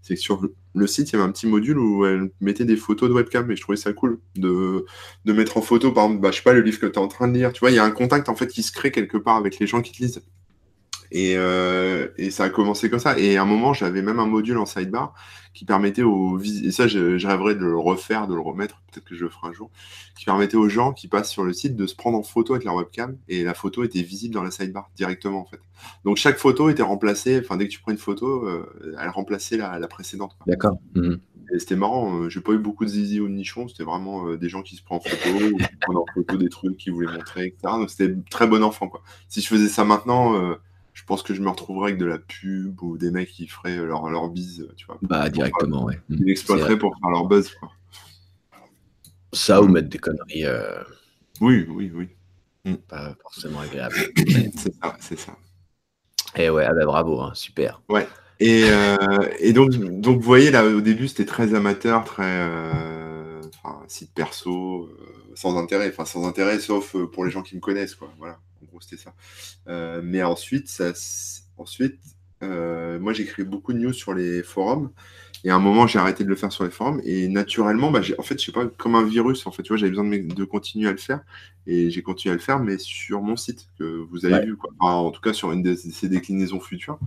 [0.02, 2.76] C'est que sur le site, il y avait un petit module où elle mettait des
[2.76, 4.86] photos de webcam et je trouvais ça cool de,
[5.24, 6.98] de mettre en photo, par exemple, bah, je sais pas, le livre que tu es
[6.98, 7.52] en train de lire.
[7.52, 9.58] Tu vois, il y a un contact en fait qui se crée quelque part avec
[9.58, 10.22] les gens qui te lisent.
[11.10, 13.18] Et, euh, et, ça a commencé comme ça.
[13.18, 15.14] Et à un moment, j'avais même un module en sidebar
[15.58, 19.16] qui permettait aux et ça, je, rêverais de le refaire, de le remettre, peut-être que
[19.16, 19.72] je le ferai un jour,
[20.16, 22.64] qui permettait aux gens qui passent sur le site de se prendre en photo avec
[22.64, 25.60] leur webcam et la photo était visible dans la sidebar directement en fait.
[26.04, 29.56] Donc chaque photo était remplacée, enfin dès que tu prends une photo, euh, elle remplaçait
[29.56, 30.36] la, précédente.
[30.46, 30.78] D'accord.
[30.94, 31.18] Mhm.
[31.52, 34.36] Et c'était marrant, euh, j'ai pas eu beaucoup de zizi ou de nichons, c'était vraiment
[34.36, 37.12] des gens qui se prennent en photo, qui prennent en photo des trucs qu'ils voulaient
[37.12, 37.74] montrer, etc.
[37.78, 39.02] Donc c'était très bon enfant quoi.
[39.28, 40.56] Si je faisais ça maintenant,
[40.98, 43.76] je pense que je me retrouverais avec de la pub ou des mecs qui feraient
[43.76, 44.98] leur, leur bise, tu vois.
[45.02, 46.00] Bah, directement, ouais.
[46.10, 47.70] Ils l'exploiteraient pour faire leur buzz, quoi.
[49.32, 50.44] Ça ou mettre des conneries.
[50.44, 50.82] Euh,
[51.40, 52.08] oui, oui, oui.
[52.64, 52.74] Mm.
[52.88, 53.94] Pas forcément agréable.
[54.16, 55.36] c'est ça, c'est ça.
[56.34, 57.80] Et ouais, ah bah, bravo, hein, super.
[57.88, 58.08] Ouais.
[58.40, 58.64] Et,
[59.38, 62.44] et, donc, donc, vous voyez, là, au début, c'était très amateur, très
[63.62, 64.90] enfin, site perso,
[65.36, 68.12] sans intérêt, enfin, sans intérêt, sauf pour les gens qui me connaissent, quoi.
[68.18, 69.14] Voilà, en gros, c'était ça.
[70.02, 70.92] mais ensuite, ça,
[71.56, 71.98] ensuite
[72.42, 74.90] moi, j'écris beaucoup de news sur les forums.
[75.44, 77.00] Et à un moment, j'ai arrêté de le faire sur les forums.
[77.04, 79.76] Et naturellement, bah, en fait, je sais pas, comme un virus, en fait, tu vois,
[79.76, 81.20] j'avais besoin de, continuer à le faire.
[81.66, 84.70] Et j'ai continué à le faire, mais sur mon site, que vous avez vu, quoi.
[84.80, 86.98] en tout cas, sur une de ces déclinaisons futures.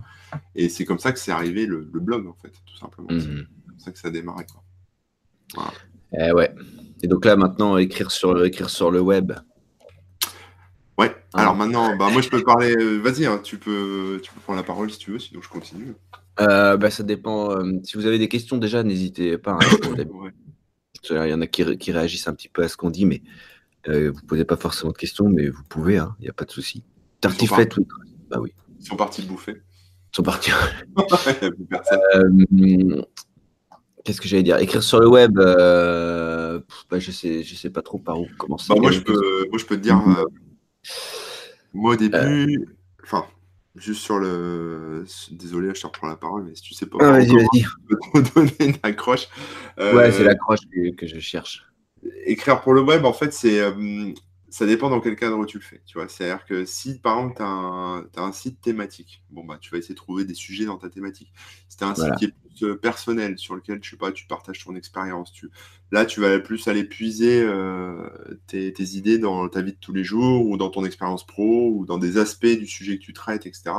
[0.54, 3.08] Et c'est comme ça que c'est arrivé le, blog, en fait, tout simplement.
[3.10, 3.46] C'est mhm.
[3.68, 5.72] comme ça que ça a démarré, quoi.
[6.18, 6.54] Eh ouais.
[7.02, 9.32] Et donc là, maintenant, écrire sur, écrire sur le web.
[10.98, 11.14] Ouais.
[11.34, 12.74] Hein Alors maintenant, bah, moi, je peux parler.
[12.76, 15.48] Euh, vas-y, hein, tu, peux, tu peux prendre la parole si tu veux, sinon je
[15.48, 15.94] continue.
[16.40, 17.50] Euh, bah, ça dépend.
[17.50, 19.52] Euh, si vous avez des questions déjà, n'hésitez pas.
[19.52, 19.58] Hein,
[21.10, 23.22] Il y en a qui, réagissent un petit peu à ce qu'on dit, mais
[23.88, 26.32] euh, vous ne posez pas forcément de questions, mais vous pouvez, hein, il n'y a
[26.32, 26.84] pas de souci.
[27.20, 27.86] Tartiflette, oui.
[28.30, 28.52] Bah oui.
[28.78, 29.62] Ils sont partis bouffer.
[30.12, 30.52] Ils sont partis.
[34.04, 34.58] Qu'est-ce que j'allais dire?
[34.58, 38.68] Écrire sur le web, bah, je sais, je sais pas trop par où commencer.
[38.68, 40.00] Bah, moi, je peux, moi, je peux te dire,
[41.72, 43.26] moi au début, enfin,
[43.74, 45.06] Juste sur le.
[45.30, 46.98] Désolé, je te reprends la parole, mais si tu sais pas.
[47.00, 47.60] Ah, vas-y, vas-y.
[47.60, 49.28] Je peux te donner une accroche.
[49.78, 50.60] Ouais, c'est euh, l'accroche
[50.98, 51.64] que, je cherche.
[52.26, 53.62] Écrire pour le web, en fait, c'est.
[54.52, 55.80] Ça dépend dans quel cadre tu le fais.
[55.86, 57.36] Tu vois, c'est-à-dire que si par exemple
[58.12, 60.76] tu as, un site thématique, bon bah tu vas essayer de trouver des sujets dans
[60.76, 61.32] ta thématique.
[61.70, 64.12] Si tu as un site qui est plus euh, personnel, sur lequel je sais pas,
[64.12, 65.48] tu partages ton expérience, tu...
[65.90, 68.06] là tu vas plus aller puiser euh,
[68.46, 71.86] tes, idées dans ta vie de tous les jours ou dans ton expérience pro ou
[71.86, 73.72] dans des aspects du sujet que tu traites, etc.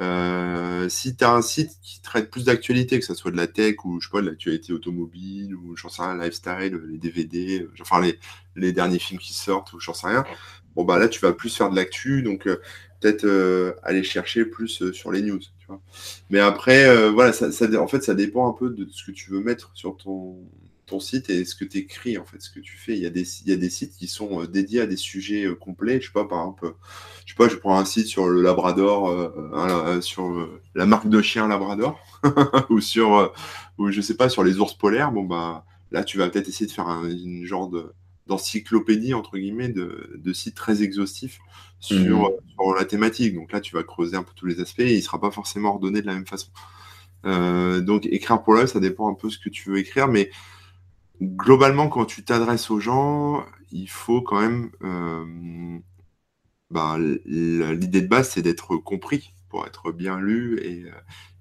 [0.00, 3.46] Euh, si tu as un site qui traite plus d'actualité, que ce soit de la
[3.46, 7.62] tech ou je sais pas, de l'actualité automobile ou j'en sais rien, lifestyle, les DVD,
[7.62, 8.18] euh, enfin les,
[8.56, 10.24] les derniers films qui sortent ou j'en sais rien,
[10.74, 12.60] bon bah là tu vas plus faire de l'actu, donc euh,
[13.00, 15.38] peut-être aller chercher plus sur les news.
[15.38, 15.80] Tu vois.
[16.30, 19.30] Mais après, voilà, ça, ça, en fait ça dépend un peu de ce que tu
[19.30, 20.38] veux mettre sur ton,
[20.86, 22.96] ton site et ce que tu écris, en fait, ce que tu fais.
[22.96, 24.96] Il y a des, il y a des sites qui sont euh, dédiés à des
[24.96, 26.00] sujets euh, complets.
[26.00, 26.74] Je sais pas, par exemple,
[27.26, 31.20] je sais pas, je prends un site sur le Labrador, euh, sur la marque de
[31.20, 31.98] chien Labrador,
[32.70, 33.32] ou sur,
[33.78, 35.10] ou je sais pas, sur les ours polaires.
[35.10, 37.92] Bon, bah, là, tu vas peut-être essayer de faire un, une genre de,
[38.28, 41.40] d'encyclopédie, entre guillemets, de, de sites très exhaustifs
[41.80, 42.30] sur, mmh.
[42.54, 43.34] sur, la thématique.
[43.34, 45.70] Donc là, tu vas creuser un peu tous les aspects et il sera pas forcément
[45.70, 46.50] ordonné de la même façon.
[47.24, 50.30] donc écrire pour là, ça dépend un peu ce que tu veux écrire, mais
[51.20, 54.70] globalement, quand tu t'adresses aux gens, il faut quand même.
[54.82, 55.78] Euh,
[56.70, 60.90] bah, l'idée de base, c'est d'être compris pour être bien lu et, euh,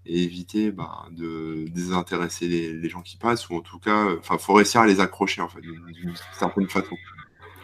[0.06, 4.82] éviter bah, de désintéresser les, gens qui passent, ou en tout cas, il faut réussir
[4.82, 6.96] à les accrocher en fait, d'une certaine façon.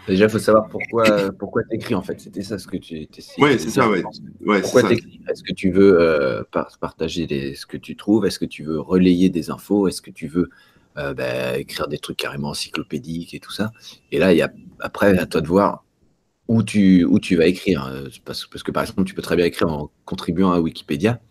[0.07, 2.19] Déjà, il faut savoir pourquoi, pourquoi tu écris en fait.
[2.19, 4.01] C'était ça ce que tu Oui, c'est ça, ouais.
[4.61, 6.43] pourquoi tu écris Est-ce que tu veux euh,
[6.79, 8.25] partager ce que tu trouves?
[8.25, 9.87] Est-ce que tu veux relayer des infos?
[9.87, 10.49] Est-ce que tu veux
[10.97, 13.71] euh, bah, écrire des trucs carrément encyclopédiques et tout ça.
[14.11, 15.85] Et là, il y a, après, à toi de voir
[16.47, 17.83] où tu, où tu vas écrire.
[17.83, 18.03] Hein.
[18.25, 21.21] Parce, parce, que par exemple, tu peux très bien écrire en contribuant à Wikipédia.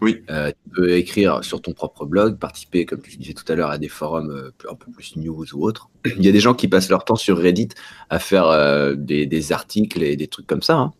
[0.00, 0.22] Oui.
[0.30, 3.70] Euh, tu peux écrire sur ton propre blog, participer, comme tu disais tout à l'heure,
[3.70, 5.90] à des forums euh, un peu plus news ou autres.
[6.16, 7.68] Il y a des gens qui passent leur temps sur Reddit
[8.10, 10.76] à faire des, des, articles et des trucs comme ça.
[10.76, 10.92] Hein.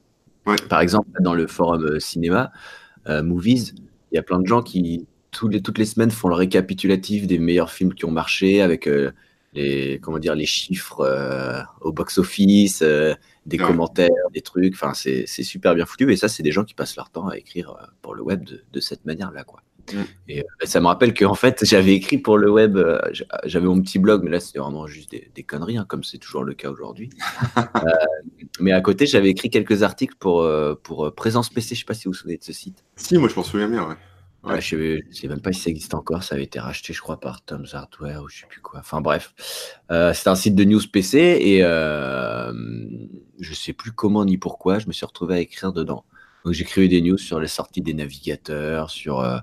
[0.68, 2.52] Par exemple, dans le forum cinéma,
[3.06, 3.74] Movies,
[4.12, 5.06] il y a plein de gens qui,
[5.42, 9.12] les, toutes les semaines font le récapitulatif des meilleurs films qui ont marché avec euh,
[9.52, 13.14] les, comment dire, les chiffres euh, au box-office, euh,
[13.46, 14.74] des commentaires, des trucs.
[14.74, 16.12] Enfin, c'est super bien foutu.
[16.12, 18.80] Et ça, c'est des gens qui passent leur temps à écrire pour le web de,
[18.80, 19.44] cette manière-là.
[19.44, 19.62] quoi.
[19.92, 20.02] Mm.
[20.28, 22.78] Et ça me rappelle qu'en fait, j'avais écrit pour le web,
[23.44, 26.42] j'avais mon petit blog, mais là, c'était vraiment juste des, conneries, hein, comme c'est toujours
[26.42, 27.10] le cas aujourd'hui.
[28.60, 30.48] mais à côté, j'avais écrit quelques articles pour,
[30.82, 31.74] pour Présence PC.
[31.74, 32.82] Je sais pas si vous vous souvenez de ce site.
[32.96, 33.96] Si, moi, je m'en souviens bien, ouais.
[34.44, 34.60] Ouais.
[34.60, 36.22] je ne sais même pas si ça existe encore.
[36.22, 38.80] Ça avait été racheté, je crois, par Tom's Hardware ou je sais plus quoi.
[38.80, 39.34] Enfin bref,
[39.90, 42.52] euh, c'est un site de news PC et euh,
[43.40, 46.04] je sais plus comment ni pourquoi je me suis retrouvé à écrire dedans.
[46.44, 49.38] Donc j'écrivais des news sur les sorties des navigateurs, sur euh,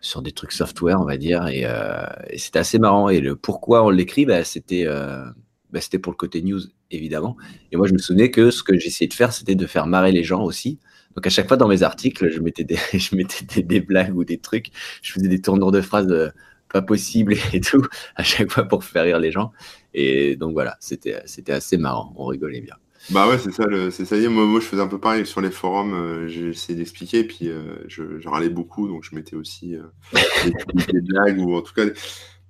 [0.00, 3.08] sur des trucs software, on va dire, et, euh, et c'était assez marrant.
[3.08, 5.24] Et le pourquoi on l'écrit, bah, c'était euh,
[5.70, 7.36] bah, c'était pour le côté news évidemment.
[7.70, 10.12] Et moi je me souvenais que ce que j'essayais de faire, c'était de faire marrer
[10.12, 10.78] les gens aussi.
[11.14, 14.24] Donc à chaque fois dans mes articles, je mettais des, je mettais des, blagues ou
[14.24, 14.68] des trucs,
[15.02, 16.28] je faisais des tournures de phrases euh,
[16.72, 19.52] pas possibles et tout, à chaque fois pour faire rire les gens.
[19.94, 21.14] Et donc voilà, c'était,
[21.48, 22.76] assez marrant, on rigolait bien.
[23.10, 24.16] Bah ouais, c'est ça, c'est ça.
[24.28, 27.74] Moi, moi, je faisais un peu pareil sur les forums, euh, essayé d'expliquer, puis euh,
[27.88, 29.76] je, je, râlais beaucoup, donc je mettais aussi
[30.92, 31.82] des, blagues, ou en tout cas,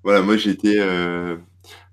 [0.05, 0.79] voilà, moi j'étais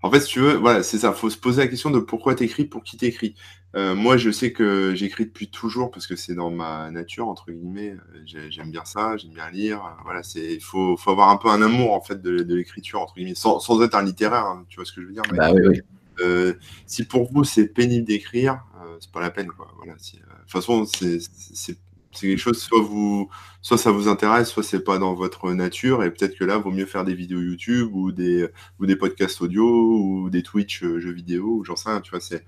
[0.01, 1.11] En fait, si tu veux, voilà, c'est ça.
[1.11, 3.35] Faut se poser la question de pourquoi t'écris, pour qui t'écris.
[3.75, 7.51] Euh, moi, je sais que j'écris depuis toujours parce que c'est dans ma nature entre
[7.51, 7.95] guillemets.
[8.25, 9.81] J'aime bien ça, j'aime bien lire.
[10.03, 13.35] Voilà, c'est faut, faut avoir un peu un amour en fait de, l'écriture entre guillemets,
[13.35, 14.45] sans, sans, être un littéraire.
[14.45, 15.81] Hein, tu vois ce que je veux dire bah, oui, oui.
[16.21, 16.53] Euh,
[16.85, 19.47] si pour vous c'est pénible d'écrire, euh, c'est pas la peine.
[19.47, 19.71] Quoi.
[19.77, 21.77] Voilà, de toute façon, c'est c'est
[22.11, 23.29] quelque chose, soit, vous,
[23.61, 26.71] soit ça vous intéresse, soit c'est pas dans votre nature, et peut-être que là, vaut
[26.71, 28.47] mieux faire des vidéos YouTube ou des,
[28.79, 32.45] ou des podcasts audio ou des Twitch euh, jeux vidéo, ou j'en sais rien, c'est,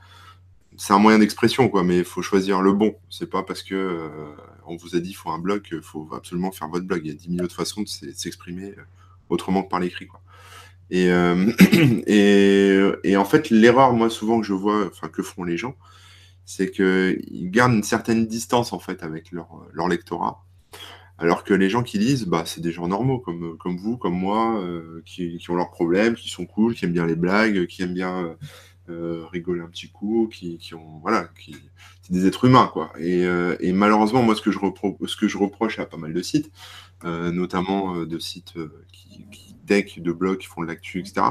[0.78, 2.96] c'est un moyen d'expression, quoi, mais il faut choisir le bon.
[3.10, 4.10] C'est pas parce que euh,
[4.66, 7.02] on vous a dit qu'il faut un blog qu'il faut absolument faire votre blog.
[7.04, 8.84] Il y a 10 000 autres façons de s'exprimer euh,
[9.30, 10.08] autrement que par l'écrit,
[10.92, 11.08] et,
[13.04, 15.76] et, en fait, l'erreur, moi, souvent que je vois, enfin, que font les gens,
[16.52, 20.44] c'est qu'ils gardent une certaine distance en fait avec leur, leur lectorat.
[21.18, 24.60] Alors que les gens qui lisent, bah, c'est des gens normaux comme, vous, comme moi,
[24.60, 27.94] euh, qui, ont leurs problèmes, qui sont cool, qui aiment bien les blagues, qui aiment
[27.94, 28.34] bien euh,
[28.90, 31.56] euh, rigoler un petit coup, qui, ont voilà, qui
[32.02, 32.92] c'est des êtres humains quoi.
[33.00, 36.52] Et, malheureusement, moi, ce que je repro ce que reproche à pas mal de sites,
[37.04, 38.56] notamment de sites
[38.92, 41.28] qui, qui tech, de blogs qui font de l'actu, etc.,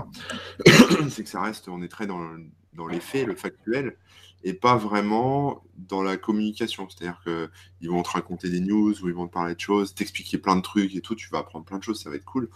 [1.10, 3.96] c'est que ça reste, on est très dans les faits, le factuel
[4.42, 6.88] et pas vraiment dans la communication.
[6.88, 10.38] C'est-à-dire qu'ils vont te raconter des news ou ils vont te parler de choses, t'expliquer
[10.38, 12.48] plein de trucs et tout, tu vas apprendre plein de choses, ça va être cool.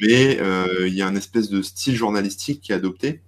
[0.00, 3.22] Mais euh, il y a un espèce de style journalistique qui est adopté,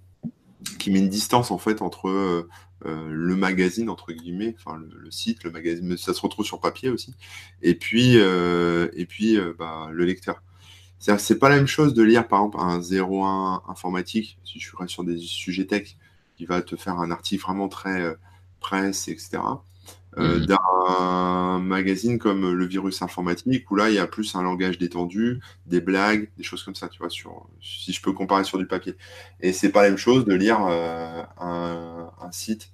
[0.79, 2.47] qui met une distance en fait entre euh,
[2.85, 6.59] euh, le magazine, entre guillemets, enfin le, site, le magazine, mais ça se retrouve sur
[6.59, 7.13] papier aussi,
[7.61, 10.41] et puis, et puis bah, le lecteur.
[10.99, 14.77] C'est pas la même chose de lire par exemple un 01 informatique, si je suis
[14.87, 15.97] sur des sujets tech,
[16.45, 18.13] va te faire un article vraiment très euh,
[18.59, 19.39] presse, etc.
[20.17, 20.45] Euh, mhm.
[20.45, 25.39] d'un magazine comme Le Virus Informatique, où là, il y a plus un langage détendu,
[25.67, 28.67] des blagues, des choses comme ça, tu vois, sur, si je peux comparer sur du
[28.67, 28.95] papier.
[29.39, 32.73] Et c'est pas la même chose de lire euh, un, site,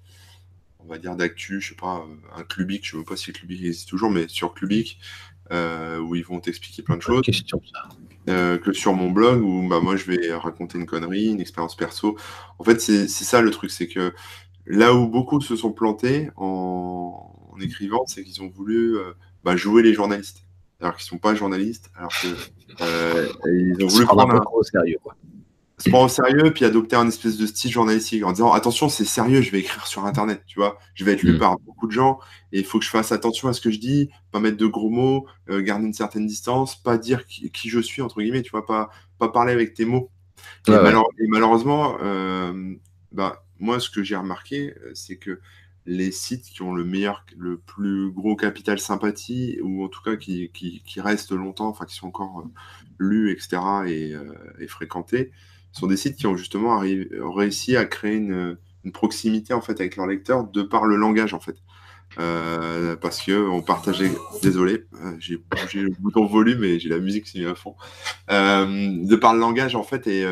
[0.79, 3.87] on va dire d'actu, je sais pas, un Clubic, je sais pas si Clubic existe
[3.87, 4.99] toujours, mais sur Clubic,
[5.51, 7.21] où ils vont t'expliquer plein de choses.
[7.21, 7.89] Question, ça.
[8.29, 11.77] Euh, que sur mon blog où bah, moi je vais raconter une connerie, une expérience
[11.77, 12.17] perso.
[12.59, 14.13] En fait, c'est ça le truc, c'est que
[14.65, 19.13] là où beaucoup se sont plantés en, écrivant, c'est qu'ils ont voulu euh,
[19.45, 20.43] bah, jouer les journalistes,
[20.81, 22.27] alors qu'ils ne sont pas journalistes, alors que
[22.81, 24.97] euh, ils ont voulu prendre un au sérieux.
[25.01, 25.15] Quoi
[25.79, 29.05] se prendre au sérieux puis adopter un espèce de style journalistique en disant attention c'est
[29.05, 31.39] sérieux je vais écrire sur internet tu vois je vais être lu mm.
[31.39, 32.19] par beaucoup de gens
[32.51, 34.65] et il faut que je fasse attention à ce que je dis pas mettre de
[34.65, 38.51] gros mots euh, garder une certaine distance pas dire qui, je suis entre guillemets tu
[38.51, 40.09] vois pas pas parler avec tes mots
[40.67, 40.71] et,
[41.27, 42.73] malheureusement euh,
[43.11, 45.39] bah moi ce que j'ai remarqué euh, c'est que
[45.89, 50.17] les sites qui ont le meilleur, le plus gros capital sympathie, ou en tout cas
[50.17, 52.45] qui, qui, qui restent longtemps, enfin qui sont encore
[52.99, 54.13] lus, etc., et,
[54.59, 55.31] et fréquentés,
[55.77, 58.57] sont des sites qui ont justement réussi à créer une,
[58.93, 61.57] proximité en fait avec leur lecteur de par le langage en fait.
[62.19, 64.09] Euh, parce que on partageait,
[64.41, 67.75] désolé, euh, j'ai bougé le bouton volume et j'ai la musique qui à fond.
[68.31, 68.65] Euh,
[69.03, 70.25] de par le langage en fait et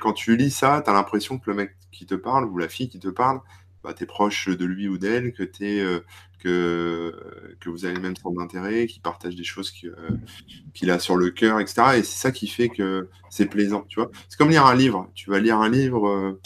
[0.00, 2.68] quand tu lis ça, tu as l'impression que le mec qui te parle ou la
[2.68, 3.40] fille qui te parle,
[3.84, 6.02] bah, tu es proche de lui ou d'elle, que es
[6.44, 11.16] que, que vous avez le même centre d'intérêt, qui partage des choses qu'il a sur
[11.16, 11.82] le cœur, etc.
[11.96, 14.10] Et c'est ça qui fait que c'est plaisant, tu vois.
[14.28, 15.10] C'est comme lire un livre.
[15.14, 16.06] Tu vas lire un livre.
[16.06, 16.40] Euh,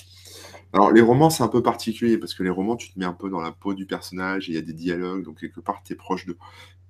[0.72, 3.12] alors, les romans, c'est un peu particulier parce que les romans, tu te mets un
[3.12, 5.94] peu dans la peau du personnage il y a des dialogues, donc quelque part, tu
[5.94, 6.38] es proche d'eux.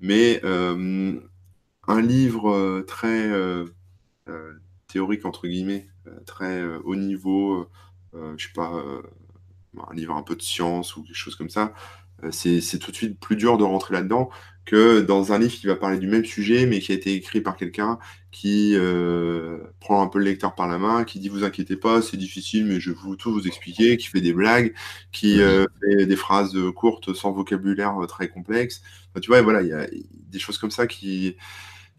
[0.01, 1.19] Mais euh,
[1.87, 3.31] un livre euh, très
[4.87, 5.89] théorique, entre guillemets,
[6.27, 7.67] très haut niveau,
[8.13, 8.83] je sais pas,
[9.91, 11.73] un livre un peu de science ou quelque chose comme ça,
[12.25, 14.31] euh, c'est tout de suite plus dur de rentrer là-dedans
[14.65, 17.41] que dans un livre qui va parler du même sujet, mais qui a été écrit
[17.41, 17.99] par quelqu'un
[18.33, 22.03] qui euh, prend un peu le lecteur par la main, qui dit vous inquiétez pas,
[22.03, 24.75] c'est difficile, mais je vais vous, tout vous expliquer, qui fait des blagues,
[25.11, 28.83] qui euh, fait des phrases courtes sans vocabulaire très complexe.
[29.23, 31.37] tu vois, voilà, il y a des choses comme ça qui,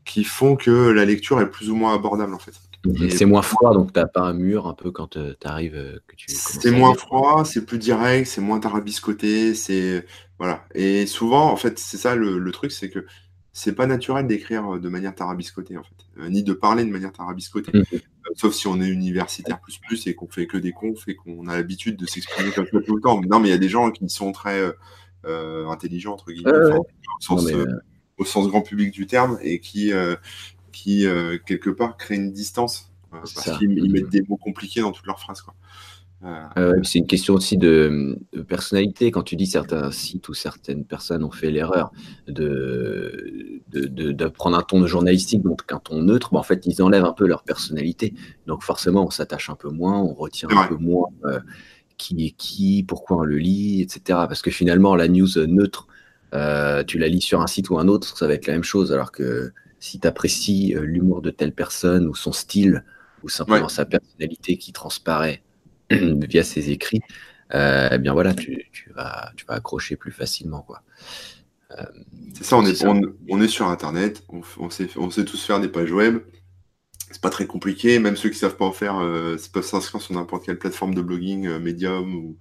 [0.05, 2.68] qui font que la lecture est plus ou moins abordable en fait.
[3.09, 5.75] C'est moins froid, donc tu n'as pas un mur un peu quand tu arrives.
[5.75, 10.05] Euh, c'est moins froid, c'est plus direct, c'est moins tarabiscoté, c'est
[10.37, 10.63] voilà.
[10.73, 13.05] Et souvent, en fait, c'est ça le, truc, c'est que
[13.51, 16.91] c'est pas naturel d'écrire euh, de manière tarabiscotée, en fait, euh, ni de parler de
[16.91, 17.77] manière tarabiscotée.
[17.77, 17.97] Mmh.
[18.35, 21.47] sauf si on est universitaire plus plus et qu'on fait que des confs et qu'on
[21.47, 23.19] a l'habitude de s'exprimer comme ça tout le temps.
[23.21, 24.71] non, mais il y a des gens qui sont très
[25.25, 26.51] intelligents entre guillemets,
[28.17, 29.91] au, sens, grand public du terme, et qui
[30.71, 32.91] qui, euh, quelque part, créent une distance.
[33.13, 35.41] Euh, parce qu'ils mettent des mots compliqués dans toutes leurs phrases.
[35.41, 35.55] Quoi.
[36.25, 39.11] Euh, c'est une question aussi de, personnalité.
[39.11, 41.91] Quand tu dis certains sites ou certaines personnes ont fait l'erreur
[42.27, 47.13] de, de, prendre un ton journalistique, donc un ton neutre, en fait, ils enlèvent un
[47.13, 48.13] peu leur personnalité.
[48.47, 51.39] Donc forcément, on s'attache un peu moins, on retient un peu moins euh,
[51.97, 54.01] qui est qui, pourquoi on le lit, etc.
[54.27, 55.87] Parce que finalement, la news neutre,
[56.33, 58.63] euh, tu la lis sur un site ou un autre, ça va être la même
[58.63, 58.91] chose.
[58.91, 62.83] Alors que si tu apprécies l'humour de telle personne ou son style,
[63.23, 65.43] ou simplement sa personnalité qui transparaît
[65.91, 67.01] via ses écrits,
[67.53, 70.61] euh, eh bien voilà, tu, vas, tu vas accrocher plus facilement.
[70.61, 70.83] quoi.
[71.71, 71.83] Euh,
[72.33, 72.83] c'est ça, on est,
[73.29, 76.19] On, est sur Internet, on, sait, on sait tous faire des pages web.
[77.11, 80.13] C'est pas très compliqué, même ceux qui savent pas en faire, euh, peuvent s'inscrire sur
[80.13, 82.37] n'importe quelle plateforme de blogging, euh, Medium ou,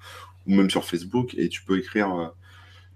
[0.47, 2.33] même sur Facebook, et tu peux écrire.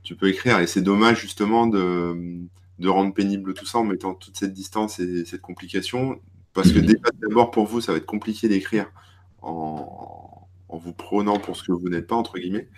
[0.02, 2.40] tu peux écrire, et c'est dommage justement de,
[2.78, 6.20] de rendre pénible tout ça en mettant toute cette distance et cette complication,
[6.52, 6.96] parce que mmh.
[7.20, 8.90] d'abord pour vous, ça va être compliqué d'écrire
[9.42, 10.21] en,
[10.72, 12.68] en vous prenant pour ce que vous n'êtes pas, entre guillemets.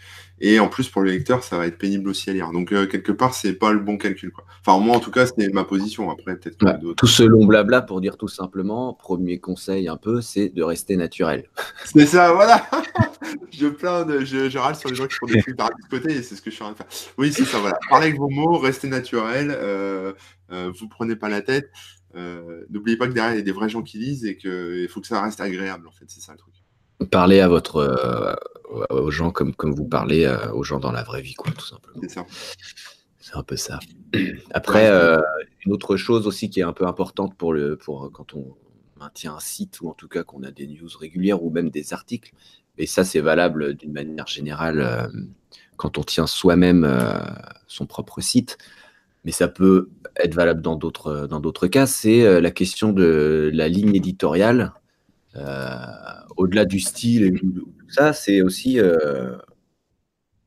[0.41, 2.51] Et en plus, pour le lecteur, ça va être pénible aussi à lire.
[2.51, 4.33] Donc, euh, quelque part, c'est pas le bon calcul.
[4.33, 4.45] Quoi.
[4.67, 6.11] Enfin, moi, en tout cas, c'est ma position.
[6.11, 6.59] Après, peut-être
[6.97, 10.97] Tout ce long blabla pour dire tout simplement, premier conseil un peu, c'est de rester
[10.97, 11.49] naturel.
[11.85, 12.69] C'est ça, voilà
[13.53, 16.23] Je plains, de, je, râle sur les gens qui font des trucs par côté et
[16.23, 17.13] c'est ce que je suis en train de faire.
[17.17, 17.79] Oui, c'est ça, voilà.
[17.89, 20.13] Parlez avec vos mots, restez naturel, euh,
[20.51, 21.71] euh, vous prenez pas la tête.
[22.71, 25.01] N'oubliez pas que derrière, il y a des vrais gens qui lisent et qu'il faut
[25.01, 26.07] que ça reste agréable, en fait.
[26.09, 26.54] C'est ça le truc.
[27.11, 28.35] Parlez à votre, euh,
[28.91, 31.67] aux gens comme, comme vous parlez euh, aux gens dans la vraie vie, quoi, tout
[31.67, 31.99] simplement.
[32.03, 32.27] C'est ça.
[33.19, 33.79] C'est un peu ça.
[34.53, 35.21] Après, euh,
[35.65, 38.57] une autre chose aussi qui est un peu importante pour, le, pour quand on
[38.99, 41.93] maintient un site ou en tout cas qu'on a des news régulières ou même des
[41.93, 42.33] articles,
[42.79, 45.11] et ça c'est valable d'une manière générale
[45.77, 46.89] quand on tient soi-même
[47.67, 48.57] son propre site,
[49.25, 53.69] mais ça peut être valable dans d'autres dans d'autres cas, c'est la question de la
[53.69, 54.73] ligne éditoriale
[56.37, 59.37] au-delà du style et tout ça, c'est aussi euh,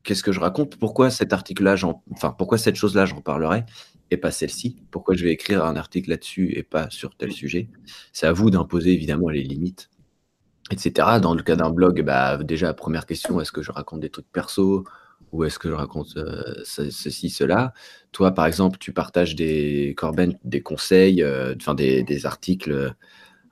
[0.02, 0.76] qu'est-ce que je raconte?
[0.76, 1.76] Pourquoi cet article-là,
[2.12, 3.64] enfin, pourquoi cette chose-là, j'en parlerai
[4.10, 4.76] et pas celle-ci?
[4.90, 7.68] Pourquoi je vais écrire un article là-dessus et pas sur tel sujet?
[8.12, 9.90] C'est à vous d'imposer évidemment les limites,
[10.70, 11.18] etc.
[11.20, 14.30] Dans le cas d'un blog, bah, déjà, première question, est-ce que je raconte des trucs
[14.30, 14.84] perso
[15.32, 17.74] ou est-ce que je raconte euh, ceci, cela?
[18.12, 21.24] Toi, par exemple, tu partages des, Corben, des conseils,
[21.56, 22.94] enfin des, articles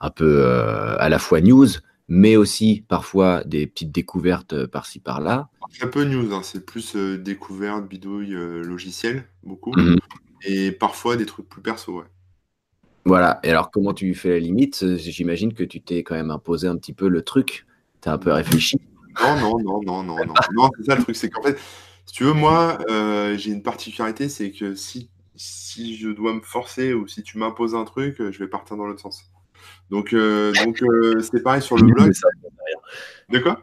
[0.01, 1.69] un peu euh, à la fois news,
[2.09, 5.49] mais aussi parfois des petites découvertes euh, par-ci par-là.
[5.81, 9.73] Un peu news, hein, c'est plus euh, découverte, bidouille, logiciel, beaucoup.
[9.77, 9.99] Mhm.
[10.45, 12.05] Et parfois des trucs plus perso, ouais.
[13.05, 16.67] Voilà, et alors comment tu fais la limite J'imagine que tu t'es quand même imposé
[16.67, 17.65] un petit peu le truc,
[18.03, 18.79] tu as un peu réfléchi.
[19.21, 20.35] Non, non, non, non, non, non.
[20.55, 21.57] non c'est ça le truc, c'est qu'en fait,
[22.05, 22.79] si tu veux, moi,
[23.37, 27.77] j'ai une particularité, c'est que si, si je dois me forcer ou si tu m'imposes
[27.77, 29.31] un truc, je vais partir dans l'autre sens.
[29.91, 32.13] Donc, euh, donc euh, c'est pareil sur le blog.
[33.31, 33.63] de quoi?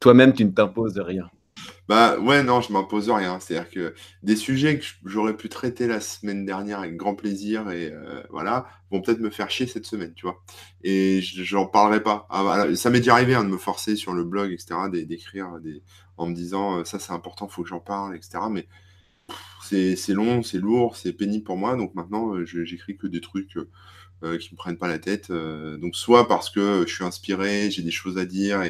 [0.00, 1.30] Toi-même, tu ne t'imposes rien.
[1.88, 3.40] Bah ouais, non, je m'impose rien.
[3.40, 7.90] C'est-à-dire que des sujets que j'aurais pu traiter la semaine dernière avec grand plaisir et
[7.92, 10.40] euh, voilà, vont peut-être me faire chier cette semaine, tu vois.
[10.84, 12.28] Et j'en parlerai pas.
[12.30, 15.82] Ah, ça m'est déjà arrivé hein, de me forcer sur le blog, etc., d'écrire des...
[16.16, 18.38] en me disant ça c'est important, faut que j'en parle, etc.
[18.50, 18.68] Mais
[19.62, 21.76] c'est long, c'est lourd, c'est pénible pour moi.
[21.76, 23.56] Donc maintenant, j'écris que des trucs
[24.22, 25.30] euh, qui me prennent pas la tête.
[25.30, 28.62] Euh, donc soit parce que je suis inspiré, j'ai des choses à dire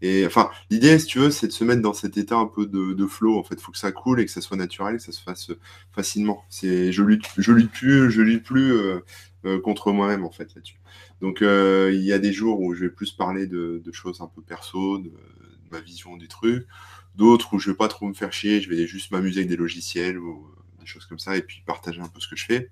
[0.00, 2.66] et, enfin, l'idée, si tu veux, c'est de se mettre dans cet état un peu
[2.66, 3.38] de, flow.
[3.38, 5.50] En fait, faut que ça coule et que ça soit naturel, que ça se fasse
[5.92, 6.44] facilement.
[6.50, 8.72] C'est, je lutte, je plus, je plus
[9.44, 10.80] euh, contre moi-même en fait là-dessus.
[11.22, 14.26] Donc, il y a des jours où je vais plus parler de, de choses un
[14.26, 15.12] peu perso, de, de,
[15.70, 16.66] ma vision des trucs.
[17.14, 19.56] D'autres où je vais pas trop me faire chier, je vais juste m'amuser avec des
[19.56, 20.46] logiciels ou
[20.80, 22.70] des choses comme ça et puis partager un peu ce que je fais.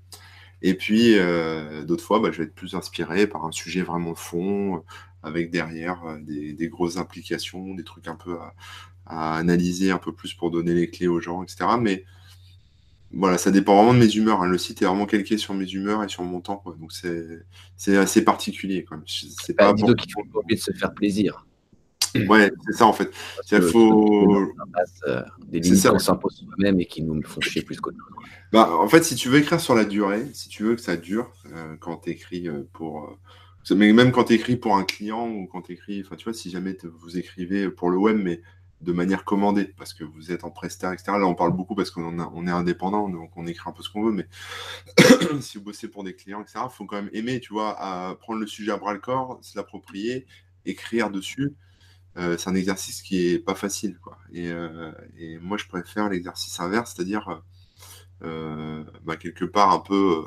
[0.62, 4.14] Et puis, euh, d'autres fois, bah, je vais être plus inspiré par un sujet vraiment
[4.14, 4.80] fond, euh,
[5.22, 8.38] avec derrière euh, des, grosses implications, des trucs un peu
[9.06, 11.66] à, analyser un peu plus pour donner les clés aux gens, etc.
[11.80, 12.04] Mais
[13.10, 14.42] voilà, ça dépend vraiment de mes humeurs.
[14.42, 14.48] Hein.
[14.48, 16.62] Le site est vraiment calqué sur mes humeurs et sur mon temps.
[16.78, 16.92] Donc,
[17.76, 18.86] c'est assez particulier.
[19.06, 19.92] C'est pas bon.
[19.94, 21.44] qu'il faut oublier de se faire plaisir.
[22.28, 23.10] Ouais, c'est ça en fait.
[23.50, 24.52] Il faut.
[25.48, 28.26] des limites qu'on s'impose soi-même et qui nous font chier plus qu'autre chose.
[28.52, 30.96] Bah, en fait, si tu veux écrire sur la durée, si tu veux que ça
[30.96, 33.04] dure, euh, quand tu écris euh, pour.
[33.70, 36.02] Euh, mais même quand tu écris pour un client ou quand tu écris.
[36.04, 38.42] Enfin, tu vois, si jamais vous écrivez pour le web, mais
[38.82, 41.12] de manière commandée, parce que vous êtes en prestat, etc.
[41.12, 43.88] Là, on parle beaucoup parce qu'on on est indépendant, donc on écrit un peu ce
[43.88, 44.26] qu'on veut, mais
[45.40, 48.16] si vous bossez pour des clients, etc., il faut quand même aimer, tu vois, à
[48.16, 50.26] prendre le sujet à bras le corps, se l'approprier,
[50.66, 51.54] écrire dessus.
[52.16, 54.18] C'est un exercice qui est pas facile, quoi.
[54.32, 54.50] Et,
[55.18, 57.42] et moi, je préfère l'exercice inverse, c'est-à-dire
[58.22, 60.24] euh, bah, quelque part un peu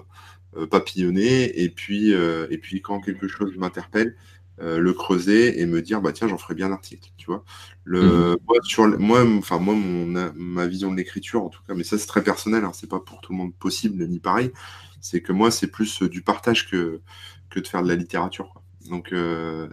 [0.57, 1.61] euh, papillonner.
[1.61, 4.15] Et puis, euh, et puis quand quelque chose m'interpelle,
[4.61, 7.43] euh, le creuser et me dire bah tiens j'en ferai bien un article tu vois
[7.83, 11.83] le moi, sur moi enfin moi mon, ma vision de l'écriture en tout cas mais
[11.83, 14.53] ça c'est très personnel hein, c'est pas pour tout le monde possible ni pareil
[15.01, 17.01] c'est que moi c'est plus du partage que
[17.49, 18.63] que de faire de la littérature quoi.
[18.89, 19.13] donc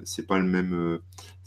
[0.03, 0.99] c'est pas le même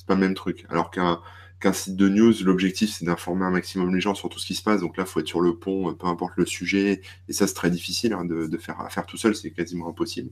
[0.05, 1.21] pas le même truc alors qu'un
[1.59, 4.55] qu'un site de news, l'objectif c'est d'informer un maximum les gens sur tout ce qui
[4.55, 4.81] se passe.
[4.81, 7.01] Donc là, faut être sur le pont, euh, peu importe le sujet.
[7.29, 10.31] Et ça, c'est très difficile hein, de, faire, à faire tout seul, c'est quasiment impossible.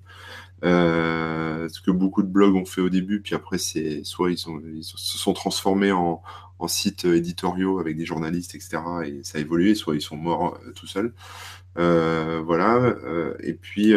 [0.63, 4.37] Euh, ce que beaucoup de blogs ont fait au début, puis après, c'est soit ils,
[4.37, 6.21] sont, se sont transformés en,
[6.65, 8.77] sites éditoriaux avec des journalistes, etc.
[9.05, 11.13] Et ça a évolué, soit ils sont morts euh, tout seuls.
[11.75, 12.95] voilà.
[13.41, 13.93] et puis,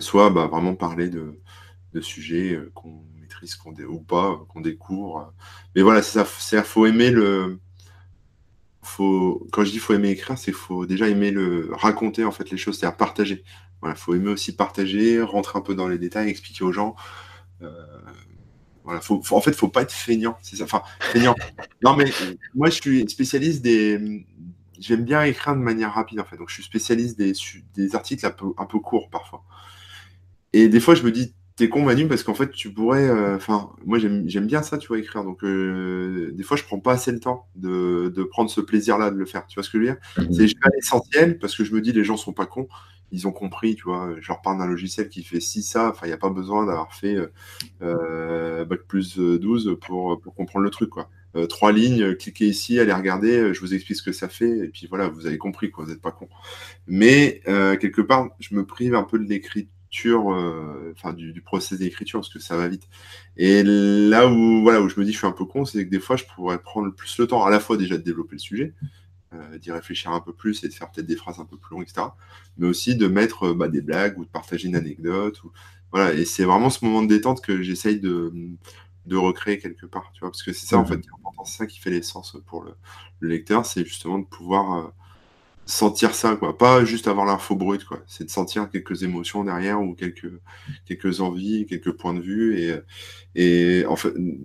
[0.00, 1.38] soit bah, vraiment parler de,
[1.94, 3.02] de sujets qu'on
[3.62, 5.32] qu'on ou pas, qu'on découvre.
[5.74, 6.26] Mais voilà, c'est ça.
[6.38, 7.58] C'est faut aimer le.
[8.82, 12.50] Faut, quand je dis faut aimer écrire, c'est faut déjà aimer le raconter en fait
[12.50, 13.44] les choses, c'est-à-dire partager.
[13.80, 16.96] Voilà, faut aimer aussi partager, rentrer un peu dans les détails, expliquer aux gens.
[17.62, 17.70] Euh,
[18.84, 20.64] voilà, faut, en fait, faut pas être feignant, c'est ça.
[20.64, 21.34] Enfin, feignant.
[21.82, 22.06] non, mais
[22.54, 24.26] moi, je suis spécialiste des.
[24.78, 27.34] J'aime bien écrire de manière rapide en fait, donc je suis spécialiste des,
[27.74, 29.44] des articles un peu, un peu courts parfois.
[30.54, 33.36] Et des fois, je me dis, c'est con Manu parce qu'en fait tu pourrais euh,
[33.36, 35.24] enfin moi j'aime bien ça tu vois écrire.
[35.24, 39.10] Donc euh, des fois je prends pas assez le temps de, prendre ce plaisir là
[39.10, 39.46] de le faire.
[39.46, 40.00] Tu vois ce que je veux dire?
[40.16, 40.32] Mhm.
[40.32, 42.66] c'est essentiel parce que je me dis les gens sont pas cons.
[43.12, 44.14] Ils ont compris tu vois.
[44.20, 45.90] Je leur parle d'un logiciel qui fait si ça.
[45.90, 47.18] Enfin il n'y a pas besoin d'avoir fait
[47.82, 51.10] euh, bac plus 12 pour, pour comprendre le truc quoi.
[51.50, 54.88] Trois lignes, cliquez ici, allez regarder, je vous explique ce que ça fait, et puis
[54.88, 56.28] voilà, vous avez compris, quoi, vous n'êtes pas con.
[56.88, 59.24] Mais quelque part, je me prive un peu de
[60.06, 62.88] euh, enfin du, du process d'écriture, parce que ça va vite.
[63.36, 65.90] Et là où, voilà, où je me dis je suis un peu con, c'est que
[65.90, 68.38] des fois je pourrais prendre plus le temps à la fois déjà de développer le
[68.38, 68.74] sujet,
[69.34, 71.74] euh, d'y réfléchir un peu plus et de faire peut-être des phrases un peu plus
[71.74, 72.08] longues, etc.
[72.58, 75.42] Mais aussi de mettre bah, des blagues ou de partager une anecdote.
[75.44, 75.52] Ou...
[75.92, 78.32] Voilà, et c'est vraiment ce moment de détente que j'essaye de,
[79.06, 81.00] de recréer quelque part, tu vois, parce que c'est ça en mmh fait
[81.44, 82.74] c'est ça qui fait l'essence pour le,
[83.22, 84.88] lecteur, c'est justement de pouvoir euh,
[85.70, 86.56] sentir ça, quoi.
[86.56, 87.84] Pas juste avoir l'info brute.
[88.06, 90.30] C'est de sentir quelques émotions derrière ou quelques,
[90.86, 92.58] quelques envies, quelques points de vue.
[92.58, 92.74] Et,
[93.34, 93.96] et en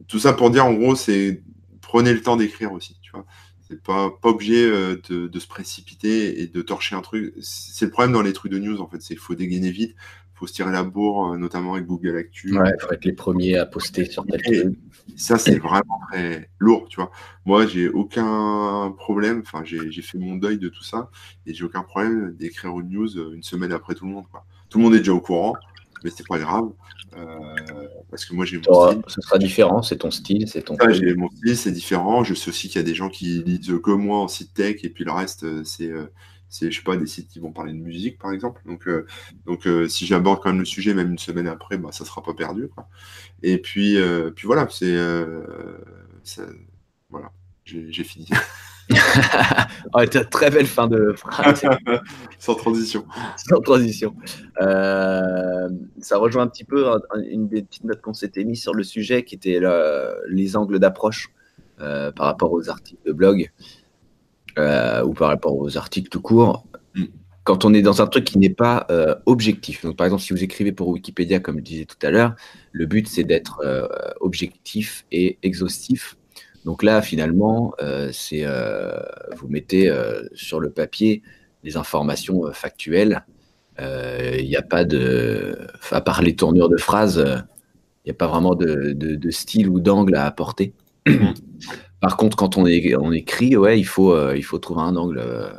[0.07, 1.41] tout ça pour dire, en gros, c'est
[1.81, 3.25] prenez le temps d'écrire aussi, tu vois.
[3.67, 7.33] C'est pas, pas obligé euh, de, de, se précipiter et de torcher un truc.
[7.41, 9.01] C'est le problème dans les trucs de news, en fait.
[9.01, 9.95] C'est qu'il faut dégainer vite
[10.35, 12.57] faut se tirer la bourre, euh, notamment avec Google Actu.
[12.57, 14.77] Ouais, il faut être les premiers à poster sur tel truc.
[15.15, 17.09] Ça, c'est vraiment très lourd, tu vois.
[17.45, 21.09] Moi, j'ai aucun problème, enfin, j'ai fait mon deuil de tout ça,
[21.45, 24.45] et j'ai aucun problème d'écrire une news euh, une semaine après tout le monde, quoi.
[24.69, 25.55] Tout le monde est déjà au courant,
[26.03, 26.69] mais c'est pas grave.
[27.17, 27.27] Euh,
[28.09, 29.01] parce que moi j'ai mon style.
[29.07, 30.75] Ce sera différent, c'est ton style, c'est ton.
[30.89, 32.25] j'ai mon style, c'est différent.
[32.25, 34.83] Je sais aussi qu'il y a des gens qui lisent que moi en site tech
[34.83, 35.91] et puis le reste c'est
[36.49, 39.05] c'est je sais pas des sites qui vont parler de musique par exemple donc euh,
[39.45, 42.21] donc euh, si j'aborde quand même le sujet même une semaine après bah ça sera
[42.21, 42.69] pas perdu
[43.43, 44.95] et puis euh, puis voilà c'est
[47.09, 47.31] voilà
[47.65, 48.27] j'ai fini
[49.95, 51.63] oh, très belle fin de phrase.
[52.37, 53.03] Sans transition.
[53.35, 54.15] Sans transition.
[54.59, 56.85] ça rejoint un petit peu
[57.27, 59.59] une des petites notes qu'on s'était mis sur le sujet qui était
[60.29, 61.31] les angles d'approche
[61.77, 63.49] par rapport aux articles de blog.
[64.57, 67.03] Euh, ou par rapport aux articles tout court, mm.
[67.43, 69.83] quand on est dans un truc qui n'est pas euh, objectif.
[69.83, 72.35] Donc, par exemple, si vous écrivez pour Wikipédia, comme je disais tout à l'heure,
[72.71, 73.87] le but c'est d'être euh,
[74.21, 76.15] objectif et exhaustif.
[76.63, 77.73] Donc là, finalement,
[78.11, 78.43] c'est
[79.37, 79.93] vous mettez
[80.33, 81.21] sur le papier
[81.63, 83.23] des informations factuelles.
[83.77, 85.59] Il n'y a pas de,
[85.91, 89.79] à part les tournures de phrases, il n'y a pas vraiment de, de style ou
[89.79, 90.73] d'angle à apporter.
[92.05, 95.17] Par contre, quand on, écrit, ouais, il faut, euh, il faut trouver un angle.
[95.17, 95.49] Euh.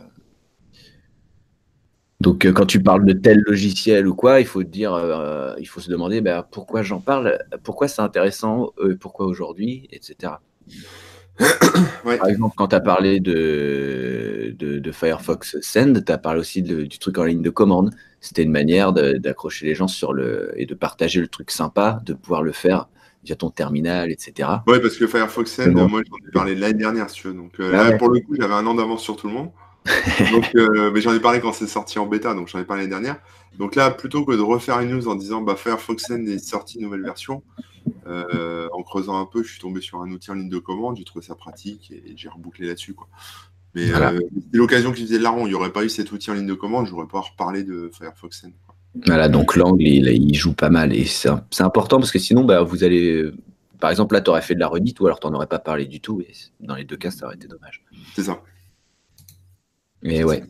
[2.21, 4.97] Donc, euh, quand tu parles de tel logiciel ou quoi, il faut dire,
[5.59, 8.71] il faut se demander bah, pourquoi j'en parle, pourquoi c'est intéressant,
[9.01, 10.35] pourquoi aujourd'hui, etc.
[12.05, 16.99] Par exemple, quand tu as parlé de, de, Firefox Send, tu as parlé aussi du
[17.01, 17.91] truc en ligne de commande.
[18.21, 22.15] C'était une manière d'accrocher les gens sur le et de partager le truc sympa, de
[22.15, 22.87] pouvoir le faire
[23.27, 24.49] via ton terminal, etc.
[24.67, 27.35] Oui, parce que Firefox Send, moi, j'en ai parlé l'année dernière, si tu veux.
[27.35, 29.51] Donc, euh, ah pour le coup, j'avais un an d'avance sur tout le monde.
[30.33, 32.83] donc, euh, mais j'en ai parlé quand c'est sorti en bêta, donc j'en ai parlé
[32.83, 33.21] l'année dernière.
[33.59, 36.79] Donc là, plutôt que de refaire une news en disant bah, Firefox Send est sorti
[36.79, 37.43] nouvelle version,
[38.07, 40.97] euh, en creusant un peu, je suis tombé sur un outil en ligne de commande,
[40.97, 42.95] j'ai trouvé ça pratique et j'ai rebouclé là-dessus.
[42.95, 43.09] Quoi.
[43.75, 45.47] Mais c'est l'occasion qui faisait de l'argent.
[45.47, 47.91] Il n'y aurait pas eu cet outil en ligne de commande, j'aurais pas reparlé de
[47.97, 48.53] Firefox Send.
[49.05, 50.95] Voilà, donc l'angle, il, joue pas mal.
[50.95, 51.29] Et c'est
[51.61, 53.31] important parce que sinon, bah, vous allez.
[53.81, 55.59] Par exemple, là, tu aurais fait de la redite ou alors tu n'en aurais pas
[55.59, 56.21] parlé du tout.
[56.23, 57.85] Et dans les deux cas, ça aurait été dommage.
[58.15, 58.41] C'est ça.
[60.03, 60.45] Mais ouais.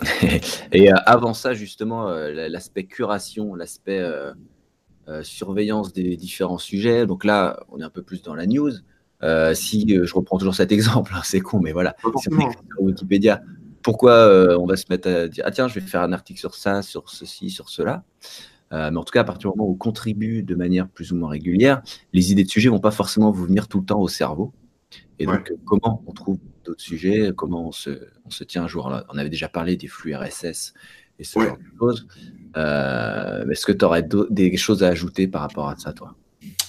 [0.72, 4.04] et euh, avant ça, justement, euh, l'aspect curation, l'aspect
[5.22, 7.06] surveillance des différents sujets.
[7.06, 8.72] Donc là, on est un peu plus dans la news.
[9.54, 13.42] si je reprends toujours cet exemple, hein, c'est con, mais voilà, si on sur Wikipédia,
[13.82, 16.54] pourquoi on va se mettre à dire ah tiens, je vais faire un article sur
[16.54, 18.04] ça, sur ceci, sur cela.
[18.70, 21.16] mais en tout cas, à partir du moment où on contribue de manière plus ou
[21.16, 24.08] moins régulière, les idées de sujets vont pas forcément vous venir tout le temps au
[24.08, 24.52] cerveau.
[25.18, 28.90] Et donc, comment on trouve d'autres sujets Comment on se, on se tient un jour?
[29.08, 30.74] On avait déjà parlé des flux RSS
[31.18, 32.08] et ce genre de choses.
[32.56, 36.16] Euh, est-ce que tu aurais des choses à ajouter par rapport à ça, toi?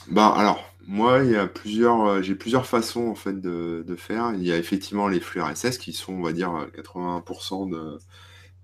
[0.09, 4.33] Bah, alors, moi, il y a plusieurs, euh, j'ai plusieurs façons en fait de, faire.
[4.35, 5.41] Il y a effectivement les flux
[5.79, 7.97] qui sont, on va dire, 80% de,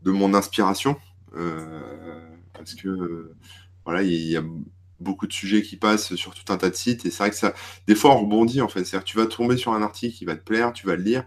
[0.03, 0.97] de mon inspiration,
[1.35, 1.81] euh,
[2.53, 3.33] parce que
[3.85, 4.43] voilà, il y a
[4.99, 7.35] beaucoup de sujets qui passent sur tout un tas de sites et c'est vrai que
[7.35, 7.53] ça,
[7.87, 8.83] des fois, on rebondit en fait.
[8.85, 11.23] C'est-à-dire, tu vas tomber sur un article qui va te plaire, tu vas le lire,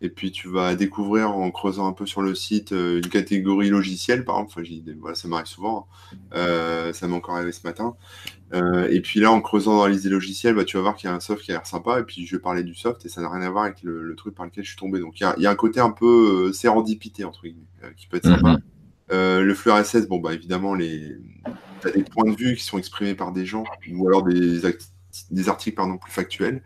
[0.00, 3.68] et puis tu vas découvrir en creusant un peu sur le site euh, une catégorie
[3.68, 4.64] logicielle, par exemple.
[4.64, 5.88] Enfin, voilà, ça m'arrive souvent.
[6.12, 6.16] Hein.
[6.34, 7.96] Euh, ça m'est encore arrivé ce matin.
[8.54, 10.94] Euh, et puis là, en creusant dans la liste des logiciels, bah, tu vas voir
[10.94, 11.98] qu'il y a un soft qui a l'air sympa.
[11.98, 14.14] Et puis je vais parler du soft et ça n'a rien à voir avec le,
[14.16, 15.00] truc par lequel je suis tombé.
[15.00, 18.52] Donc il y a, un côté un peu sérendipité, entre guillemets, qui peut être sympa.
[19.10, 19.40] Mhm.
[19.42, 21.16] le flux RSS, bon, bah évidemment, les...
[21.80, 24.60] tu as des points de vue qui sont exprimés par des gens ou alors des,
[25.30, 26.62] des articles pardon, plus factuels.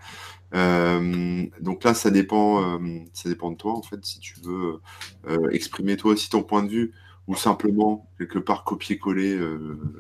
[0.55, 4.81] Euh, donc là, ça dépend, euh, ça dépend de toi, en fait, si tu veux
[5.29, 6.93] euh, exprimer toi aussi ton point de vue
[7.29, 9.39] ou simplement quelque part copier-coller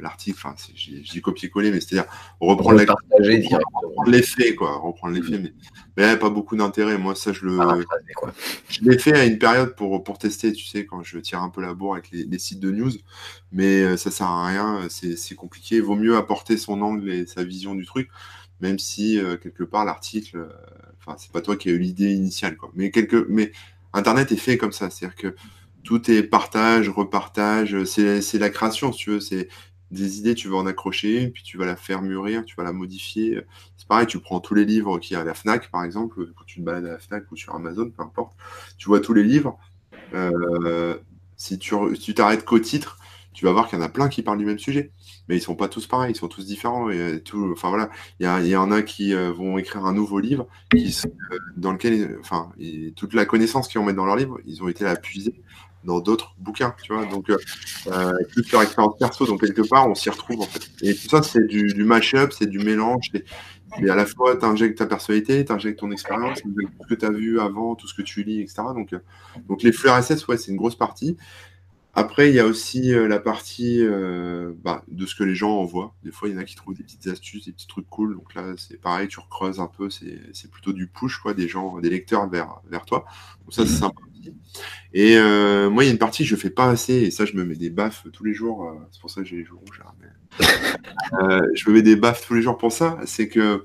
[0.01, 0.37] l'article.
[0.43, 2.83] Enfin, je dis copier-coller, mais c'est-à-dire reprendre,
[4.07, 5.53] l'effet, quoi, reprendre l'effet, mais,
[5.97, 6.99] mais pas beaucoup d'intérêt.
[6.99, 7.59] Moi, ça, je le,
[8.69, 11.49] je l'ai fait à une période pour, pour tester, tu sais, quand je tire un
[11.49, 12.91] peu la bourre avec les, sites de news,
[13.53, 15.77] mais ça sert à rien, c'est compliqué.
[15.77, 18.11] Il vaut mieux apporter son angle et sa vision du truc
[18.63, 20.49] même si euh, quelque part l'article, euh,
[20.99, 22.71] enfin c'est pas toi qui as eu l'idée initiale, quoi.
[22.75, 22.91] Mais
[23.29, 23.53] mais
[23.93, 25.35] Internet est fait comme ça, c'est-à-dire que
[25.85, 29.49] tout est partage, repartage, c'est la création, si tu veux, c'est
[29.91, 32.73] des idées, tu vas en accrocher, puis tu vas la faire mûrir, tu vas la
[32.73, 33.43] modifier.
[33.77, 36.33] C'est pareil, tu prends tous les livres qu'il y a à la FNAC, par exemple,
[36.37, 38.35] quand tu te balades à la FNAC ou sur Amazon, peu importe,
[38.79, 39.59] tu vois tous les livres.
[40.15, 40.97] Euh,
[41.37, 42.99] si tu t'arrêtes qu'au titre,
[43.33, 44.93] tu vas voir qu'il y en a plein qui parlent du même sujet
[45.29, 46.91] mais ils sont pas tous pareils, ils sont tous différents.
[46.91, 50.19] Et tout, enfin voilà, il y, y, en a qui euh, vont écrire un nouveau
[50.19, 50.89] livre euh,
[51.57, 52.51] dans lequel, enfin,
[52.97, 55.35] toute la connaissance qu'ils vont mettre dans leur livre, ils ont été la puiser
[55.85, 57.07] dans d'autres bouquins, tu vois.
[57.07, 57.37] Donc, euh,
[57.89, 60.71] euh toute leur expérience perso, donc quelque part, on s'y retrouve en fait.
[60.83, 63.11] Et tout ça, c'est du, du mash-up, c'est du mélange.
[63.83, 66.51] Et à la fois, tu injectes ta personnalité, tu injectes ton expérience, tout
[66.83, 68.63] ce que tu as vu avant, tout ce que tu lis, etc.
[68.75, 68.95] Donc,
[69.49, 71.17] donc les fleurs SS, ouais, c'est une grosse partie.
[71.95, 75.51] Après, il y a aussi euh, la partie euh, bah, de ce que les gens
[75.59, 75.95] envoient.
[76.03, 78.15] Des fois, il y en a qui trouvent des petites astuces, des petits trucs cool.
[78.15, 79.91] Donc là, c'est pareil, tu recreuses un peu.
[79.91, 83.05] C'est plutôt du push, quoi, des gens, des lecteurs vers, vers toi.
[83.43, 84.01] Donc ça, c'est sympa.
[84.95, 87.27] Et euh, moi, il y a une partie que je fais pas assez, et ça,
[87.27, 88.75] je me mets des baffes tous les jours.
[88.91, 89.83] c'est pour ça que j'ai les jours rouges.
[91.55, 92.99] je me mets des baffes tous les jours pour ça.
[93.05, 93.63] C'est que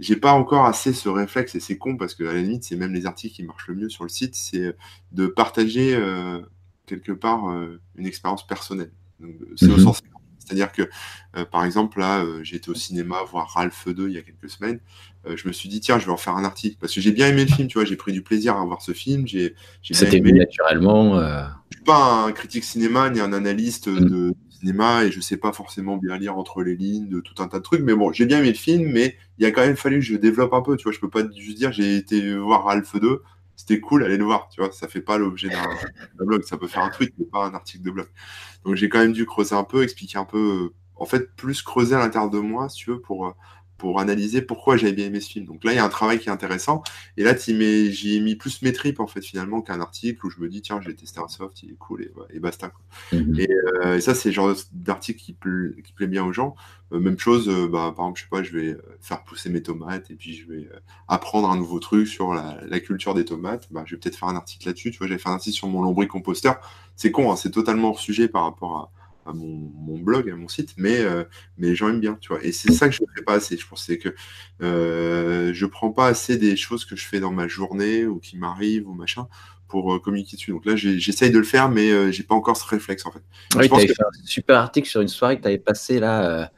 [0.00, 2.76] j'ai pas encore assez ce réflexe, et c'est con parce que à la limite, c'est
[2.76, 4.74] même les articles qui marchent le mieux sur le site, c'est
[5.12, 5.96] de partager
[6.88, 8.90] quelque part euh, une expérience personnelle.
[9.56, 9.84] C'est au mhm.
[9.84, 10.02] sens
[10.48, 10.88] c'est-à-dire que,
[11.36, 14.48] euh, par exemple, là, euh, j'étais au cinéma voir Ralph 2 il y a quelques
[14.48, 14.80] semaines.
[15.26, 16.78] je me suis dit, tiens, je vais en faire un article.
[16.80, 18.80] Parce que j'ai bien aimé le film, tu vois, j'ai pris du plaisir à voir
[18.80, 19.26] ce film.
[19.26, 21.20] J'ai, C'était aimé naturellement.
[21.20, 24.08] Je suis pas un critique cinéma ni un analyste mhm.
[24.08, 27.48] de cinéma et je sais pas forcément bien lire entre les lignes de tout un
[27.48, 27.82] tas de trucs.
[27.82, 30.16] Mais bon, j'ai bien aimé le film, mais il a quand même fallu que je
[30.16, 30.78] développe un peu.
[30.78, 33.20] Tu vois, je peux pas juste dire, j'ai été voir Ralph 2
[33.58, 36.68] c'était cool, allez le voir, tu vois, ça fait pas l'objet d'un blog, ça peut
[36.68, 38.06] faire un tweet, mais pas un article de blog.
[38.64, 41.60] Donc j'ai quand même dû creuser un peu, expliquer un peu, euh, en fait, plus
[41.60, 43.32] creuser à l'intérieur de moi, si tu veux, pour, euh,
[43.78, 45.46] pour analyser pourquoi j'avais bien aimé ce film.
[45.46, 46.82] Donc là, il y a un travail qui est intéressant.
[47.16, 50.40] Et là, j'y ai mis plus mes tripes, en fait, finalement, qu'un article où je
[50.40, 52.72] me dis, tiens, j'ai testé un soft, il est cool, et, et basta.
[53.12, 53.38] Mhm.
[53.84, 55.36] Euh, et, ça, c'est le genre d'article qui,
[55.84, 56.56] qui, plaît bien aux gens.
[56.92, 59.62] Euh, même chose, euh, bah, par exemple, je sais pas, je vais faire pousser mes
[59.62, 60.68] tomates, et puis je vais
[61.06, 63.68] apprendre un nouveau truc sur la, culture des tomates.
[63.70, 64.90] Bah, je vais peut-être faire un article là-dessus.
[64.90, 66.60] Tu vois, j'avais fait un article sur mon lombricomposteur.
[66.96, 68.97] C'est con, hein, c'est totalement hors sujet par rapport à
[69.28, 71.24] à mon, blog, à mon site, mais, euh,
[71.58, 72.42] mais les gens aiment bien, tu vois.
[72.42, 73.56] Et c'est ça que je ne fais pas assez.
[73.56, 74.14] Je pensais que
[74.62, 78.38] euh, je prends pas assez des choses que je fais dans ma journée ou qui
[78.38, 79.28] m'arrivent ou machin
[79.68, 80.52] pour euh, communiquer dessus.
[80.52, 83.22] Donc là, j'essaye de le faire, mais euh, j'ai pas encore ce réflexe en fait.
[83.56, 86.50] Oui, tu avais fait un super article sur une soirée que tu avais passé là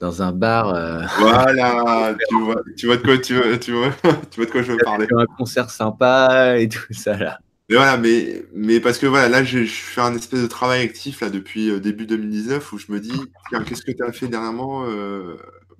[0.00, 0.72] dans un bar.
[1.20, 3.90] Voilà, tu vois, tu vois de quoi tu vois, tu vois,
[4.30, 5.06] tu vois de quoi je veux parler.
[5.16, 7.38] Un concert sympa et tout ça là.
[7.68, 11.20] Mais voilà, mais, mais parce que voilà, là, je, fais un espèce de travail actif
[11.20, 13.12] là depuis euh, début 2019 où je me dis,
[13.66, 15.36] qu'est-ce que tu as fait dernièrement euh,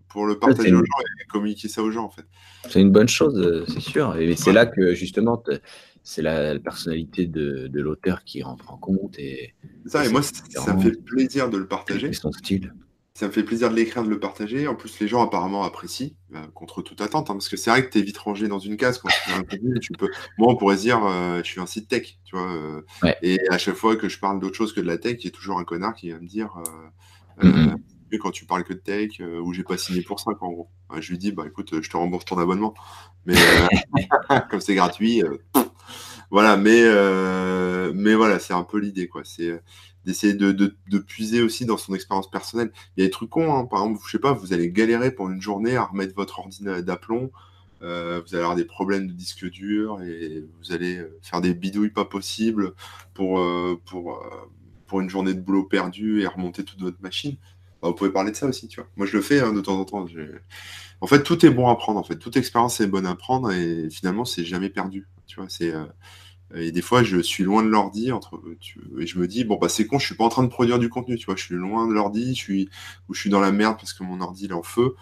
[0.08, 2.26] pour le partager aux gens et communiquer ça aux gens en fait?
[2.68, 4.16] C'est une bonne chose, euh, c'est sûr.
[4.16, 5.42] Et c'est là que justement,
[6.02, 9.18] c'est la, personnalité de, de l'auteur qui rentre en compte.
[9.18, 9.54] Et,
[9.86, 12.12] ça, et moi, ça me fait plaisir de le partager.
[12.12, 12.74] son style.
[13.18, 14.68] Ça me fait plaisir de l'écrire, de le partager.
[14.68, 17.84] En plus, les gens apparemment apprécient, euh, contre toute attente, hein, parce que c'est vrai
[17.84, 19.80] que tu es vite rangé dans une case quand tu un contenu.
[19.80, 20.08] Tu peux...
[20.38, 22.48] Moi, on pourrait se dire, euh, je suis un site tech, tu vois.
[22.48, 22.82] Euh,
[23.22, 25.26] et à chaque fois que je parle d'autre chose que de la tech, il y
[25.26, 26.62] a toujours un connard qui va me dire,
[27.42, 28.18] mm-hmm.
[28.20, 30.70] quand tu parles que de tech, ou j'ai pas signé pour ça, en gros.
[31.00, 32.72] je lui dis, bah écoute, je te rembourse ton abonnement.
[33.26, 33.34] Mais
[34.48, 35.24] comme c'est gratuit,
[36.30, 36.56] voilà.
[36.56, 36.84] Mais,
[37.94, 39.22] mais voilà, c'est un peu l'idée, quoi.
[39.24, 39.60] C'est
[40.08, 42.72] d'essayer de, puiser aussi dans son expérience personnelle.
[42.96, 43.66] Il y a des trucs cons, hein.
[43.66, 46.82] par exemple, je sais pas, vous allez galérer pendant une journée à remettre votre ordinateur
[46.82, 47.30] d'aplomb,
[47.82, 51.52] euh, vous allez avoir des problèmes de disque dur et vous allez euh, faire des
[51.52, 52.72] bidouilles pas possibles
[53.12, 54.18] pour, euh, pour,
[54.86, 57.36] pour une journée de boulot perdu et remonter toute votre machine.
[57.82, 58.88] Bah, vous pouvez parler de ça aussi, tu vois.
[58.96, 60.06] Moi, je le fais hein, de temps en temps.
[61.02, 62.00] En fait, tout est bon à prendre.
[62.00, 65.06] En fait, toute expérience est bonne à prendre et finalement, c'est jamais perdu.
[65.26, 65.74] Tu vois, c'est
[66.54, 68.40] et des fois, je suis loin de l'ordi entre,
[68.98, 70.78] et je me dis, bon, bah, c'est con, je suis pas en train de produire
[70.78, 72.70] du contenu, tu vois, je suis loin de l'ordi, je suis,
[73.08, 74.94] ou je suis dans la merde parce que mon ordi est en feu.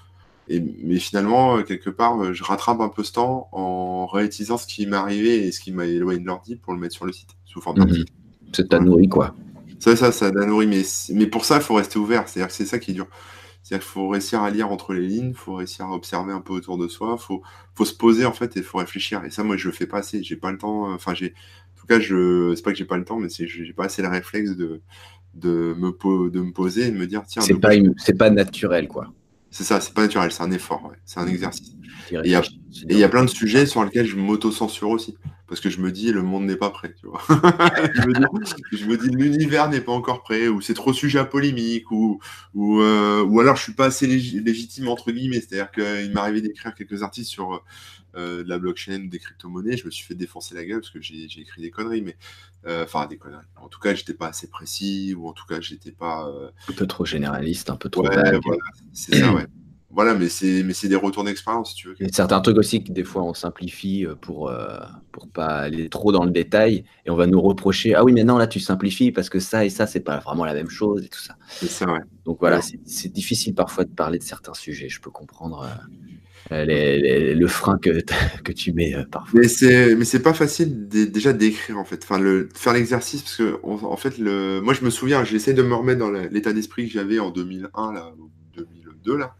[0.48, 4.86] Et, mais finalement, quelque part, je rattrape un peu ce temps en réutilisant ce qui
[4.86, 7.30] m'est arrivé et ce qui m'a éloigné de l'ordi pour le mettre sur le site,
[7.44, 8.04] sous forme mmh.
[8.52, 9.34] C'est ta nourri, quoi.
[9.78, 12.28] Ça, ça, ça t'a nourri, mais, mais pour ça, il faut rester ouvert.
[12.28, 13.08] C'est-à-dire que c'est ça qui est dur.
[13.66, 16.40] C'est-à-dire qu'il faut réussir à lire entre les lignes, il faut réussir à observer un
[16.40, 17.42] peu autour de soi, il faut,
[17.74, 19.24] faut se poser en fait et il faut réfléchir.
[19.24, 20.22] Et ça, moi, je le fais pas assez.
[20.22, 20.92] J'ai pas le temps.
[20.94, 21.34] Enfin, j'ai,
[21.74, 23.86] en tout cas, je, c'est pas que j'ai pas le temps, mais c'est, j'ai pas
[23.86, 24.82] assez le réflexe de,
[25.34, 27.42] de me, de me poser et de me dire, tiens.
[27.42, 29.12] C'est pas, c'est pas naturel, quoi.
[29.50, 31.72] C'est ça, c'est pas naturel, c'est un effort, c'est un exercice.
[32.12, 32.34] Et
[32.90, 35.16] il y, a plein de sujets sur lesquels je m'auto-censure aussi.
[35.48, 37.22] Parce que je me dis, le monde n'est pas prêt, tu vois.
[37.28, 42.20] je, me dis, l'univers n'est pas encore prêt, ou c'est trop sujet à polémique, ou,
[42.54, 45.40] ou, euh, ou alors je suis pas assez légitime, entre guillemets.
[45.40, 47.62] C'est-à-dire qu'il m'est arrivé d'écrire quelques articles sur
[48.16, 49.76] euh, de la blockchain, des crypto-monnaies.
[49.76, 52.16] Je me suis fait défoncer la gueule parce que j'ai écrit des conneries, mais
[52.82, 53.44] enfin des conneries.
[53.56, 56.30] En tout cas, j'étais pas assez précis, ou en tout cas, j'étais pas.
[56.68, 58.02] Un peu trop généraliste, un peu trop.
[58.02, 58.62] Ouais, voilà,
[58.92, 59.46] c'est ça, ouais.
[59.96, 61.94] Voilà, mais c'est mais c'est des retours d'expérience, tu veux.
[61.98, 64.78] Il y a certains trucs aussi que des fois on simplifie euh, pour euh,
[65.10, 68.22] pour pas aller trop dans le détail et on va nous reprocher ah oui mais
[68.22, 71.02] non là tu simplifies parce que ça et ça c'est pas vraiment la même chose
[71.06, 71.36] et tout ça.
[71.48, 72.00] C'est ça ouais.
[72.26, 74.90] Donc voilà, c'est difficile parfois de parler de certains sujets.
[74.90, 75.96] Je peux comprendre euh,
[76.50, 78.00] le frein que,
[78.52, 79.40] tu mets parfois.
[79.40, 82.02] Mais c'est pas facile déjà d'écrire en fait.
[82.04, 82.20] Enfin
[82.54, 86.10] faire l'exercice parce que en fait moi je me souviens j'essaie de me remettre dans
[86.10, 88.12] l'état d'esprit que j'avais en 2001 là
[88.56, 89.36] 2002 là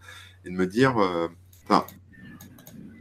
[0.47, 1.29] et de me dire, euh,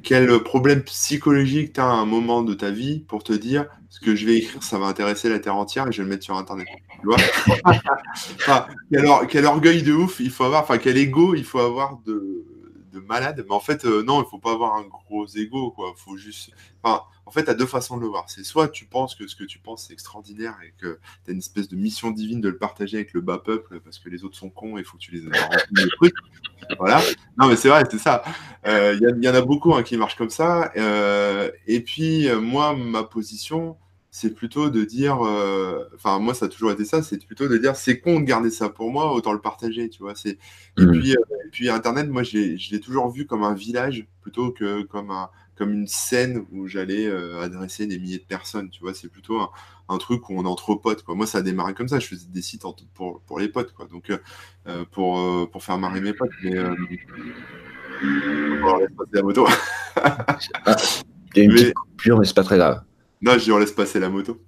[0.04, 4.00] quel problème psychologique tu as à un moment de ta vie pour te dire ce
[4.00, 6.24] que je vais écrire, ça va intéresser la Terre entière et je vais le mettre
[6.24, 6.68] sur Internet.
[7.02, 7.18] Tu vois?
[9.30, 12.46] Quel, orgueil de ouf il faut avoir, enfin quel ego il faut avoir de,
[13.00, 13.44] malade.
[13.48, 15.94] Mais en fait, euh, non, il faut pas avoir un gros ego, quoi.
[15.96, 16.52] Faut juste.
[16.82, 18.30] Enfin, en fait, tu as deux façons de le voir.
[18.30, 21.34] C'est soit tu penses que ce que tu penses c'est extraordinaire et que tu as
[21.34, 24.24] une espèce de mission divine de le partager avec le bas peuple parce que les
[24.24, 25.22] autres sont cons et il faut que tu les.
[26.80, 27.02] Voilà.
[27.38, 28.24] Non, mais c'est vrai, c'est ça.
[28.66, 30.72] Il euh, y, en a beaucoup hein, qui marchent comme ça.
[30.78, 33.78] Euh, et puis, moi, ma position,
[34.16, 37.58] c'est plutôt de dire, euh, enfin moi ça a toujours été ça, c'est plutôt de
[37.58, 40.16] dire c'est con de garder ça pour moi, autant le partager, tu vois.
[40.16, 40.38] C'est
[40.78, 40.92] et mmh.
[40.94, 42.38] puis euh, et puis Internet, moi je
[42.72, 47.08] l'ai toujours vu comme un village plutôt que comme un comme une scène où j'allais
[47.08, 48.94] euh, adresser des milliers de personnes, tu vois.
[48.94, 49.38] C'est plutôt
[49.90, 51.14] un, truc où on est entre potes, quoi.
[51.14, 52.64] Moi ça a démarré comme ça, je faisais des sites
[52.94, 53.86] pour, pour les potes, quoi.
[53.86, 54.18] Donc
[54.92, 56.66] pour pour faire marrer mes potes, mais on
[58.66, 59.46] va passer la moto.
[61.36, 62.82] Il y a une petite coupure, mais c'est pas très grave.
[63.26, 64.40] Non, je on laisse passer la moto.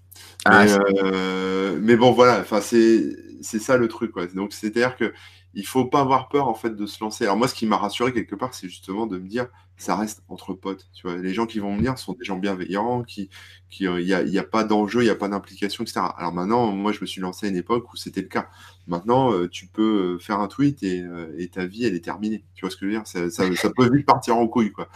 [0.45, 0.65] Ah,
[1.03, 4.11] euh, mais, bon, voilà, enfin, c'est ça le truc.
[4.11, 4.28] Quoi.
[4.28, 5.13] Donc, c'est-à-dire que
[5.58, 7.24] il faut pas avoir peur en fait de se lancer.
[7.24, 10.22] Alors moi, ce qui m'a rassuré quelque part, c'est justement de me dire, ça reste
[10.28, 10.88] entre potes.
[10.93, 13.32] Tu vois, les gens qui vont venir sont des gens bienveillants, qui,
[13.72, 16.01] qui, euh, il n'y a, a, pas d'enjeu, il n'y a pas d'implication, etc.
[16.16, 18.49] Alors maintenant, moi, je me suis lancé à une époque où c'était le cas.
[18.86, 22.45] Maintenant, euh, tu peux faire un tweet et, ta vie, elle est terminée.
[22.53, 23.08] Tu vois ce que je veux dire?
[23.08, 24.89] Ça, peut vite partir en couille, quoi.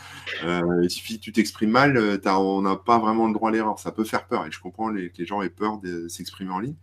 [0.44, 3.80] il suffit que tu t'exprimes mal, on n'a pas vraiment le droit à l'erreur.
[3.80, 6.60] Ça peut faire peur, et je comprends que les gens aient peur de s'exprimer en
[6.60, 6.76] ligne.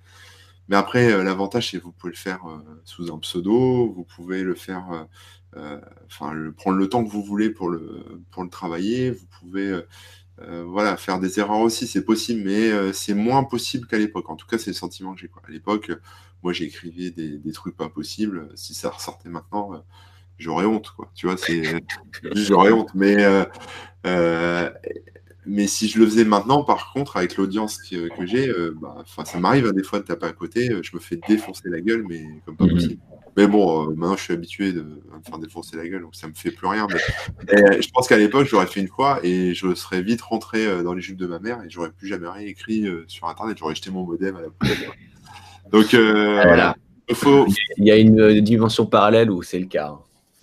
[0.68, 4.04] Mais après, euh, l'avantage, c'est que vous pouvez le faire euh, sous un pseudo, vous
[4.04, 5.06] pouvez le faire,
[5.56, 9.80] euh, enfin, prendre le temps que vous voulez pour le, pour le travailler, vous pouvez
[10.66, 14.30] voilà, faire des erreurs aussi, c'est possible, mais c'est moins possible qu'à l'époque.
[14.30, 15.30] En tout cas, c'est le sentiment que j'ai.
[15.44, 15.90] À l'époque,
[16.44, 18.48] moi, j'écrivais des, des, trucs pas possibles.
[18.54, 19.84] Si ça ressortait maintenant,
[20.38, 21.10] j'aurais honte, quoi.
[21.16, 21.82] Tu vois, c'est,
[22.34, 22.94] j'aurais honte.
[22.94, 23.16] Mais
[25.48, 29.40] mais si je le faisais maintenant, par contre, avec l'audience que, j'ai, euh, bah, ça
[29.40, 32.04] m'arrive hein, des fois de taper à côté, euh, je me fais défoncer la gueule,
[32.06, 32.74] mais comme pas mhm.
[32.74, 33.02] possible.
[33.36, 36.28] Mais bon, euh, maintenant je suis habitué de, me faire défoncer la gueule, donc ça
[36.28, 36.86] me fait plus rien.
[36.92, 40.92] Mais, je pense qu'à l'époque, j'aurais fait une fois et je serais vite rentré dans
[40.92, 43.56] les jupes de ma mère et j'aurais plus jamais rien écrit sur Internet.
[43.58, 44.90] J'aurais jeté mon modem à la poubelle.
[45.72, 46.76] Donc voilà.
[47.78, 49.88] Il y a une dimension parallèle où c'est le cas.
[49.88, 50.00] Hein.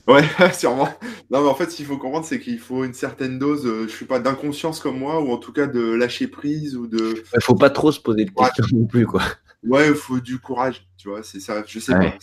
[0.08, 0.90] Ouais, sûrement.
[1.32, 3.88] Non, mais en fait, ce qu'il faut comprendre, c'est qu'il faut une certaine dose, euh,
[3.88, 7.24] je suis pas, d'inconscience comme moi, ou en tout cas de lâcher prise ou de.
[7.34, 9.24] Il faut pas trop se poser de questions non plus, quoi.
[9.64, 11.24] Ouais, il faut du courage, tu vois.
[11.24, 11.64] C'est ça.
[11.66, 12.14] Je sais pas.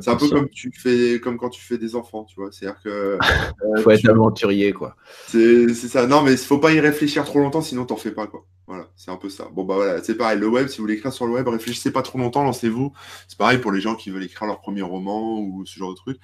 [0.00, 2.50] C'est un peu comme tu fais, comme quand tu fais des enfants, tu vois.
[2.50, 3.18] C'est-à-dire que.
[3.64, 4.96] Euh, faut être aventurier, quoi.
[5.28, 6.06] C'est ça.
[6.06, 8.46] Non, mais il faut pas y réfléchir trop longtemps, sinon t'en fais pas, quoi.
[8.66, 9.48] Voilà, c'est un peu ça.
[9.52, 10.38] Bon, bah voilà, c'est pareil.
[10.38, 12.92] Le web, si vous voulez écrire sur le web, réfléchissez pas trop longtemps, lancez-vous.
[13.28, 15.96] C'est pareil pour les gens qui veulent écrire leur premier roman ou ce genre de
[15.96, 16.18] truc.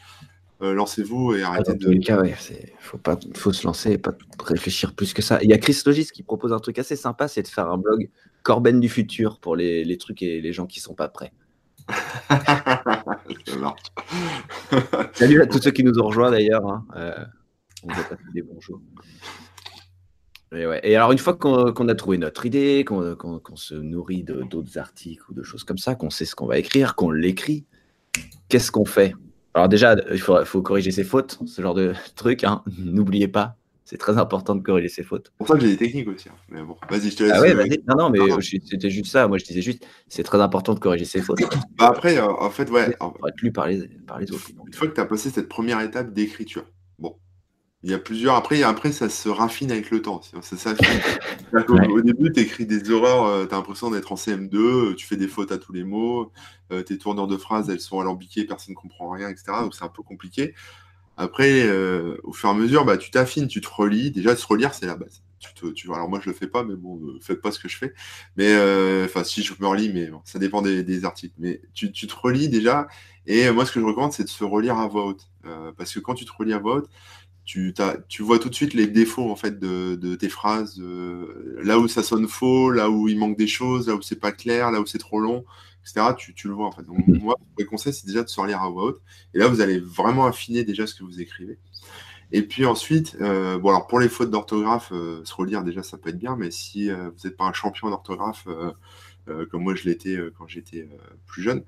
[0.63, 1.95] Euh, lancez-vous et arrêtez de.
[2.05, 2.23] Cas,
[2.79, 4.13] faut, pas, faut se lancer et pas
[4.45, 5.39] réfléchir plus que ça.
[5.43, 7.79] Il y a Chris Logis qui propose un truc assez sympa, c'est de faire un
[7.79, 8.11] blog
[8.43, 11.33] Corben du futur pour les, les trucs et les gens qui sont pas prêts.
[15.15, 16.67] Salut à tous ceux qui nous ont rejoints d'ailleurs.
[16.67, 16.85] Hein.
[16.97, 17.25] Euh,
[17.83, 18.81] on vous a passé des bonjours.
[20.53, 20.81] Et, ouais.
[20.83, 25.35] et, alors, une fois qu'on a trouvé notre idée, qu'on se nourrit d'autres articles ou
[25.35, 27.67] de choses comme ça, qu'on sait ce qu'on va écrire, qu'on l'écrit,
[28.49, 29.15] qu'est-ce qu'on fait?
[29.55, 32.45] Alors déjà, il faut, corriger ses fautes, ce genre de truc.
[32.45, 32.63] Hein.
[32.79, 35.33] N'oubliez pas, c'est très important de corriger ses fautes.
[35.39, 36.29] Pour ça que j'ai des techniques aussi.
[36.29, 36.37] Hein.
[36.49, 37.33] Mais bon, vas-y, je te laisse.
[37.35, 37.83] Ah ouais, vas-y.
[37.89, 39.27] Non, non, mais c'était juste ça.
[39.27, 41.41] Moi, je disais juste, c'est très important de corriger ses fautes.
[41.79, 42.95] Bah après, euh, en fait, ouais.
[42.99, 44.51] Pour être lu par les, par les autres.
[44.67, 46.65] Une fois que tu as passé cette première étape d'écriture,
[46.99, 47.17] bon,
[47.83, 48.35] il y a plusieurs.
[48.35, 50.21] Après, après, ça se raffine avec le temps.
[50.43, 50.75] C'est ça.
[51.69, 55.07] Au début, tu écris des horreurs, euh, tu as l'impression d'être en CM2, euh, tu
[55.07, 56.31] fais des fautes à tous les mots,
[56.73, 59.53] euh, tes tourneurs de phrases, elles sont alambiquées, personne ne comprend rien, etc.
[59.63, 60.55] Donc c'est un peu compliqué.
[61.17, 61.69] Après,
[62.23, 64.11] au fur et à mesure, bah, tu t'affines, tu te relis.
[64.11, 65.23] Déjà, se relire, c'est la base.
[65.55, 67.77] Tu alors moi, je le fais pas, mais bon, ne faites pas ce que je
[67.77, 67.93] fais.
[68.37, 68.55] Mais
[69.05, 71.35] enfin, si je me relis, mais ça dépend des, articles.
[71.39, 72.89] Mais tu, tu, te relis déjà.
[73.27, 75.29] Et moi, ce que je recommande, c'est de se relire à voix haute.
[75.77, 76.91] parce que quand tu te relis à voix haute,
[78.09, 81.89] tu, vois tout de suite les défauts en fait de, tes phrases, euh, là où
[81.89, 84.81] ça sonne faux, là où il manque des choses, là où c'est pas clair, là
[84.81, 85.45] où c'est trop long,
[85.83, 86.15] etc.
[86.17, 86.85] Tu, le vois en fait.
[86.85, 87.19] Donc, mhm.
[87.19, 89.03] moi, le conseil, c'est déjà de se relire à voix haute.
[89.35, 91.59] Et là, vous allez vraiment affiner déjà ce que vous écrivez.
[92.33, 95.99] Et puis ensuite, euh, bon alors pour les fautes d'orthographe, euh, se relire déjà ça
[95.99, 96.95] peut être bien, mais si vous
[97.25, 98.47] n'êtes pas un champion d'orthographe
[99.51, 100.89] comme moi je l'étais quand j'étais
[101.27, 101.65] plus jeune,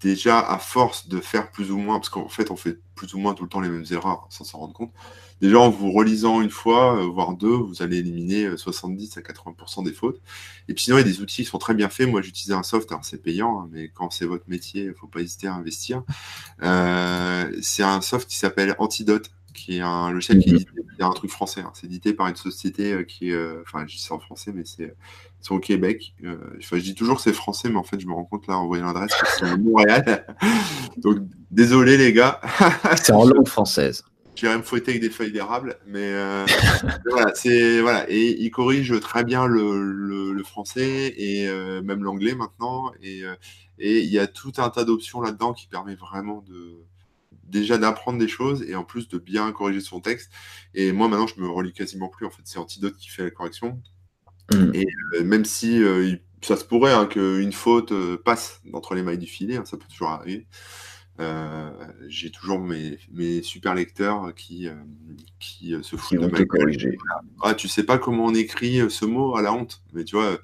[0.00, 3.18] déjà, à force de faire plus ou moins, parce qu'en fait, on fait plus ou
[3.18, 4.92] moins tout le temps les mêmes erreurs sans s'en rendre compte,
[5.40, 9.22] déjà en vous relisant une fois, euh, voire deux, vous allez éliminer 70 euh, à
[9.22, 10.20] 80% des fautes.
[10.68, 12.08] Et puis sinon, il y a des outils qui sont très bien faits.
[12.08, 14.94] Moi, j'utilisais un soft, alors c'est payant, hein, mais quand c'est votre métier, il ne
[14.94, 16.02] faut pas hésiter à investir.
[16.62, 20.66] Euh, c'est un soft qui s'appelle Antidote qui est un logiciel qui
[20.98, 21.60] est un truc français.
[21.60, 21.72] Hein.
[21.74, 24.94] C'est édité par une société qui est, enfin, je dis ça en français, mais c'est
[25.48, 26.14] au Québec.
[26.24, 28.58] Euh, je dis toujours que c'est français, mais en fait, je me rends compte là
[28.58, 30.26] en voyant l'adresse que c'est à Montréal.
[30.98, 31.18] Donc,
[31.50, 32.40] désolé les gars.
[32.96, 34.04] c'est en langue française.
[34.36, 36.46] J'irais me fouetter avec des feuilles d'érable, mais euh,
[37.10, 42.90] voilà, c'est voilà, et il corrige très bien le, français et euh, même l'anglais maintenant,
[43.02, 43.24] et,
[43.78, 46.78] et il y a tout un tas d'options là-dedans qui permet vraiment de
[47.50, 50.30] déjà d'apprendre des choses et en plus de bien corriger son texte.
[50.74, 52.26] Et moi maintenant, je me relis quasiment plus.
[52.26, 53.80] En fait, c'est Antidote qui fait la correction.
[54.52, 54.70] Mm.
[54.74, 59.02] Et euh, même si euh, ça se pourrait hein, qu'une faute euh, passe entre les
[59.02, 60.46] mailles du filet, hein, ça peut toujours arriver.
[62.08, 64.68] j'ai toujours mes, super lecteurs qui,
[65.38, 66.96] qui se foutent de ma corriger.
[67.42, 69.82] Ah, tu sais pas comment on écrit ce mot à la honte.
[69.92, 70.38] Mais tu vois,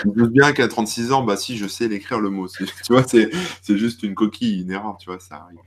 [0.00, 2.46] je me doute bien qu'à 36 ans, bah si, je sais l'écrire le mot.
[2.84, 3.30] Tu vois, c'est
[3.76, 5.58] juste une coquille, une erreur, tu vois, ça arrive.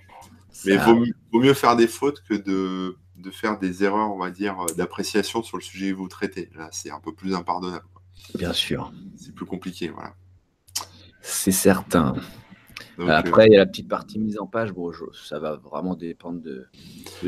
[0.66, 4.32] Mais il vaut, mieux faire des fautes que de, de faire des erreurs, on va
[4.32, 6.49] dire, euh, d'appréciation sur le sujet que vous traitez.
[6.56, 7.86] Là, c'est un peu plus impardonnable.
[8.36, 8.91] Bien sûr.
[9.16, 10.14] C'est plus compliqué, voilà.
[11.22, 12.16] C'est certain.
[12.99, 14.72] Après, il y a la petite partie mise en page.
[14.72, 16.68] Bon, ça va vraiment dépendre de,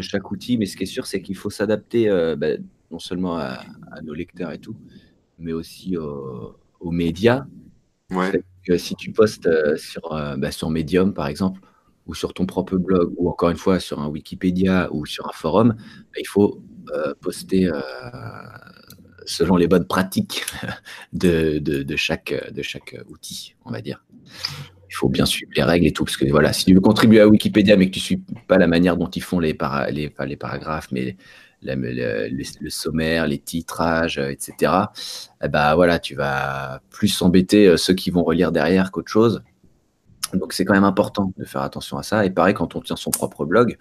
[0.01, 2.49] chaque outil, mais ce qui est sûr, c'est qu'il faut s'adapter euh, bah,
[2.91, 3.63] non seulement à,
[4.03, 4.75] nos lecteurs et tout,
[5.39, 7.45] mais aussi aux médias.
[8.11, 8.43] Ouais.
[8.77, 11.61] si tu postes euh, sur, bah, sur Medium, par exemple,
[12.07, 15.33] ou sur ton propre blog, ou encore une fois sur un Wikipédia ou sur un
[15.33, 16.61] forum, bah, il faut
[16.93, 17.81] euh, poster euh,
[19.25, 20.45] selon les bonnes pratiques
[21.13, 22.33] de, chaque,
[23.09, 24.03] outil, on va dire.
[24.89, 27.19] Il faut bien suivre les règles et tout, parce que voilà, si tu veux contribuer
[27.19, 30.89] à Wikipédia, mais que tu ne suis pas la manière dont ils font les, paragraphes,
[30.91, 31.17] mais
[31.63, 34.71] le, sommaire, les titrages, etc.,
[35.43, 39.43] eh ben voilà, tu vas plus embêter euh, ceux qui vont relire derrière qu'autre chose.
[40.33, 42.25] Donc c'est quand même important de faire attention à ça.
[42.25, 43.77] Et pareil, quand on tient son propre blog,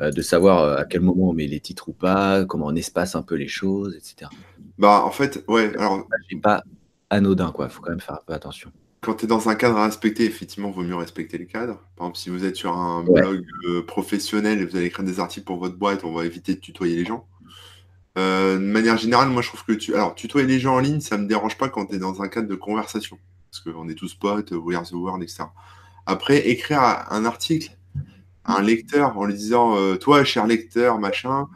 [0.00, 2.76] euh, de savoir euh, à quel moment on met les titres ou pas, comment on
[2.76, 4.30] espace un peu les choses, etc.
[4.78, 6.06] Bah en fait, ouais, alors.
[6.30, 6.62] C'est pas
[7.10, 7.66] anodin, quoi.
[7.66, 8.70] Il faut quand même faire un peu attention.
[9.00, 11.82] Quand tu es dans un cadre à respecter, effectivement, il vaut mieux respecter le cadre.
[11.96, 15.18] Par exemple, si vous êtes sur un blog euh, professionnel et vous allez écrire des
[15.18, 17.26] articles pour votre boîte, on va éviter de tutoyer les gens.
[18.16, 19.94] de manière générale, moi je trouve que tu.
[19.94, 22.28] Alors, tutoyer les gens en ligne, ça me dérange pas quand tu es dans un
[22.28, 23.18] cadre de conversation.
[23.50, 25.44] parce qu'on est tous potes, we are the world, etc.
[26.08, 26.80] Après, écrire
[27.10, 27.76] un article
[28.46, 31.46] à un lecteur en lui disant euh, Toi, cher lecteur, machin,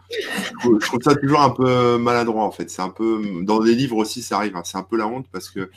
[0.62, 2.68] je trouve ça toujours un peu maladroit en fait.
[2.68, 3.22] C'est un peu.
[3.40, 4.54] Dans les livres aussi, ça arrive.
[4.54, 4.62] Hein.
[4.66, 5.70] C'est un peu la honte parce que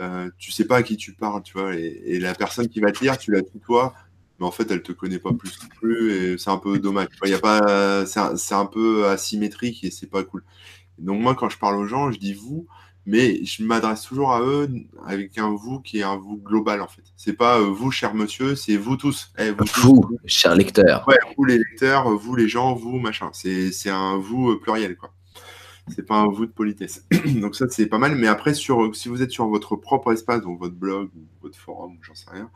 [0.00, 1.76] euh, tu sais pas à qui tu parles, tu vois.
[1.76, 3.94] Et, la personne qui va te lire, tu la toi
[4.40, 6.12] mais en fait, elle te connaît pas plus non plus.
[6.12, 7.06] Et c'est un peu dommage.
[7.24, 8.04] Il a pas.
[8.06, 10.42] C'est un, peu asymétrique et c'est pas cool.
[10.98, 12.66] Donc, moi, quand je parle aux gens, je dis vous
[13.06, 14.68] mais je m'adresse toujours à eux
[15.06, 17.04] avec un vous qui est un vous global en fait.
[17.16, 19.32] C'est pas euh, vous, cher monsieur, c'est vous tous.
[19.38, 21.06] Eh, vous, cher lecteur.
[21.06, 23.30] Ouais, vous les lecteurs, vous les gens, vous machin.
[23.32, 25.12] C'est un vous euh, pluriel quoi.
[25.94, 27.06] C'est pas un vous de politesse.
[27.36, 28.16] donc ça c'est pas mal.
[28.16, 31.56] Mais après sur si vous êtes sur votre propre espace, donc votre blog ou votre
[31.56, 32.50] forum, j'en sais rien.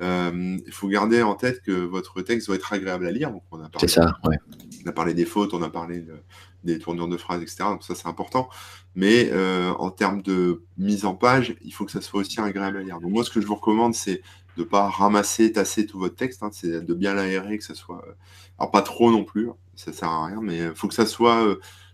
[0.00, 3.32] Euh, il faut garder en tête que votre texte doit être agréable à lire.
[3.50, 4.36] parlé, ça, ouais.
[4.84, 6.04] On a parlé des fautes, on a parlé
[6.64, 7.64] des tournures de phrases, etc.
[7.64, 8.48] Donc ça, c'est important.
[8.94, 12.78] Mais euh, en termes de mise en page, il faut que ça soit aussi agréable
[12.78, 13.00] à lire.
[13.00, 14.22] Donc moi, ce que je vous recommande, c'est
[14.56, 16.42] de ne pas ramasser, tasser tout votre texte.
[16.42, 16.50] Hein.
[16.52, 18.02] c'est de bien l'aérer, que ça soit...
[18.06, 18.12] Euh,
[18.58, 21.44] alors pas trop non plus, ça sert à rien, mais il faut que ça soit...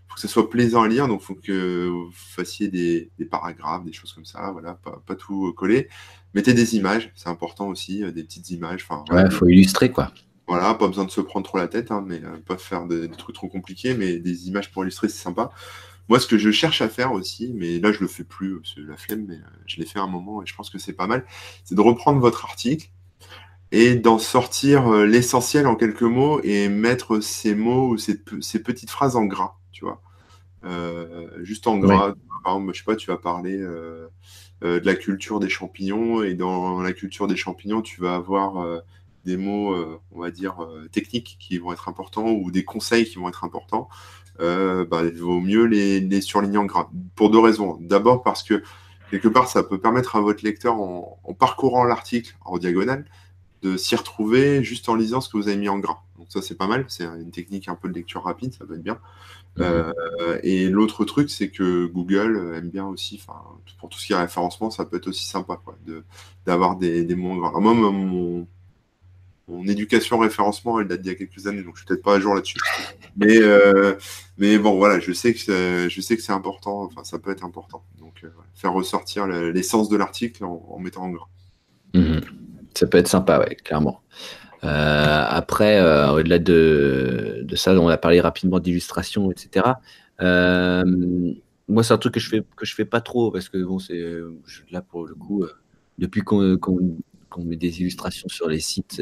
[0.07, 3.93] faut que soit plaisant à lire, donc il faut que vous fassiez des, paragraphes, des
[3.93, 5.89] choses comme ça, voilà, pas, tout coller.
[6.35, 8.85] Mettez des images, c'est important aussi, euh, des petites images.
[9.09, 10.11] Ouais, il faut illustrer quoi.
[10.47, 13.09] Voilà, pas besoin de se prendre trop la tête, hein, mais euh, pas faire des,
[13.09, 15.49] trucs trop compliqués, mais des images pour illustrer, c'est sympa.
[16.07, 18.81] Moi, ce que je cherche à faire aussi, mais là je le fais plus, c'est
[18.81, 21.07] la flemme, mais euh, je l'ai fait un moment et je pense que c'est pas
[21.07, 21.25] mal,
[21.63, 22.89] c'est de reprendre votre article
[23.71, 29.15] et d'en sortir l'essentiel en quelques mots et mettre ces mots ou ces, petites phrases
[29.15, 30.01] en gras, tu vois.
[31.41, 32.13] juste en gras.
[32.43, 33.59] Par exemple, je sais pas, tu vas parler
[34.63, 36.23] euh, de la culture des champignons.
[36.23, 38.79] Et dans la culture des champignons, tu vas avoir euh,
[39.25, 40.57] des mots, euh, on va dire,
[40.91, 43.89] techniques qui vont être importants ou des conseils qui vont être importants.
[44.39, 46.89] Bah, il vaut mieux les, surligner en gras.
[47.15, 47.77] Pour deux raisons.
[47.81, 48.61] D'abord parce que
[49.11, 53.05] quelque part, ça peut permettre à votre lecteur, en, parcourant l'article en diagonale,
[53.61, 56.03] de s'y retrouver juste en lisant ce que vous avez mis en gras.
[56.17, 56.85] Donc ça, c'est pas mal.
[56.87, 58.99] C'est une technique un peu de lecture rapide, ça peut être bien.
[59.59, 63.21] Euh, et l'autre truc, c'est que Google aime bien aussi,
[63.79, 65.59] pour tout ce qui est référencement, ça peut être aussi sympa
[66.45, 67.59] d'avoir des, des mots gras.
[67.59, 68.47] Moi, mon,
[69.47, 72.15] mon éducation référencement, elle date d'il y a quelques années, donc je suis peut-être pas
[72.15, 72.57] à jour là-dessus.
[73.15, 73.93] Mais, euh,
[74.37, 76.83] mais bon, voilà, je sais que je sais que c'est important.
[76.83, 77.83] Enfin, ça peut être important.
[77.99, 81.27] Donc, euh, faire ressortir l'essence de l'article en, mettant en gras.
[81.93, 82.21] Mhm.
[82.75, 84.01] Ça peut être sympa, ouais, clairement.
[84.63, 85.79] Euh, après,
[86.09, 89.65] au-delà de, ça, on a parlé rapidement d'illustration, etc.
[91.67, 93.79] Moi, c'est un truc que je fais que je fais pas trop parce que bon,
[93.79, 94.03] c'est
[94.71, 95.45] là pour le coup,
[95.99, 96.59] depuis qu'on
[97.43, 99.01] met des illustrations sur les sites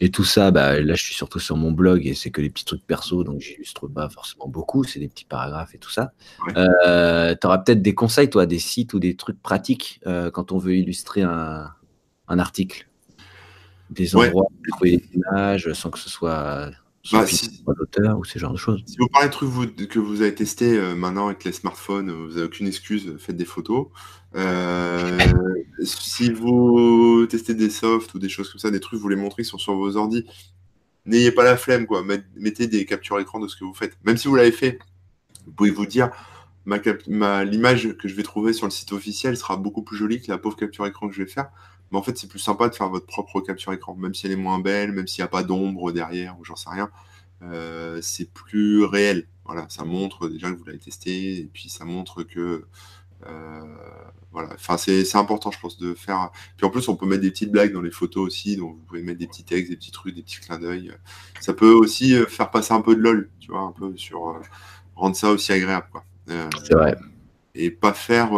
[0.00, 2.50] et tout ça, bah, là, je suis surtout sur mon blog et c'est que les
[2.50, 4.84] petits trucs perso, donc j'illustre pas forcément beaucoup.
[4.84, 6.12] C'est des petits paragraphes et tout ça.
[6.46, 10.00] tu auras peut-être des conseils, toi, des sites ou des trucs pratiques
[10.32, 11.72] quand on veut illustrer un
[12.28, 12.88] article?
[13.90, 14.70] Des endroits ouais.
[14.70, 16.70] trouver des images sans que ce soit
[17.12, 17.64] bah, si,
[18.16, 18.82] ou ces genres de choses.
[18.86, 22.10] Si vous parlez de trucs vous, que vous avez testé euh, maintenant avec les smartphones,
[22.10, 23.86] vous n'avez aucune excuse, faites des photos.
[24.34, 25.18] Euh,
[25.82, 29.42] si vous testez des softs ou des choses comme ça, des trucs, vous les montrez
[29.42, 30.24] qui sont sur vos ordi,
[31.06, 32.02] n'ayez pas la flemme, quoi.
[32.36, 33.96] Mettez des captures écran de ce que vous faites.
[34.04, 34.78] Même si vous l'avez fait,
[35.46, 36.10] vous pouvez vous dire,
[36.66, 40.30] ma, l'image que je vais trouver sur le site officiel sera beaucoup plus jolie que
[40.30, 41.48] la pauvre capture écran que je vais faire.
[41.90, 44.32] Mais en fait, c'est plus sympa de faire votre propre capture écran, même si elle
[44.32, 46.90] est moins belle, même s'il n'y a pas d'ombre derrière ou j'en sais rien.
[47.42, 49.26] Euh, c'est plus réel.
[49.44, 52.66] Voilà, ça montre déjà que vous l'avez testé, et puis ça montre que
[53.26, 53.60] euh,
[54.30, 56.30] voilà, enfin c'est important, je pense, de faire.
[56.56, 58.82] Puis en plus, on peut mettre des petites blagues dans les photos aussi, donc vous
[58.82, 60.92] pouvez mettre des petits textes, des petits trucs, des petits clins d'œil.
[61.40, 64.38] Ça peut aussi euh, faire passer un peu de lol, tu vois, un peu sur
[64.94, 66.04] rendre ça aussi agréable, quoi.
[66.26, 66.96] c'est vrai.
[67.54, 68.32] Et pas faire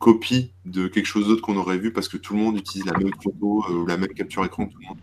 [0.00, 2.98] copie de quelque chose d'autre qu'on aurait vu parce que tout le monde utilise la
[2.98, 4.98] même photo euh, ou la même capture écran tout le monde.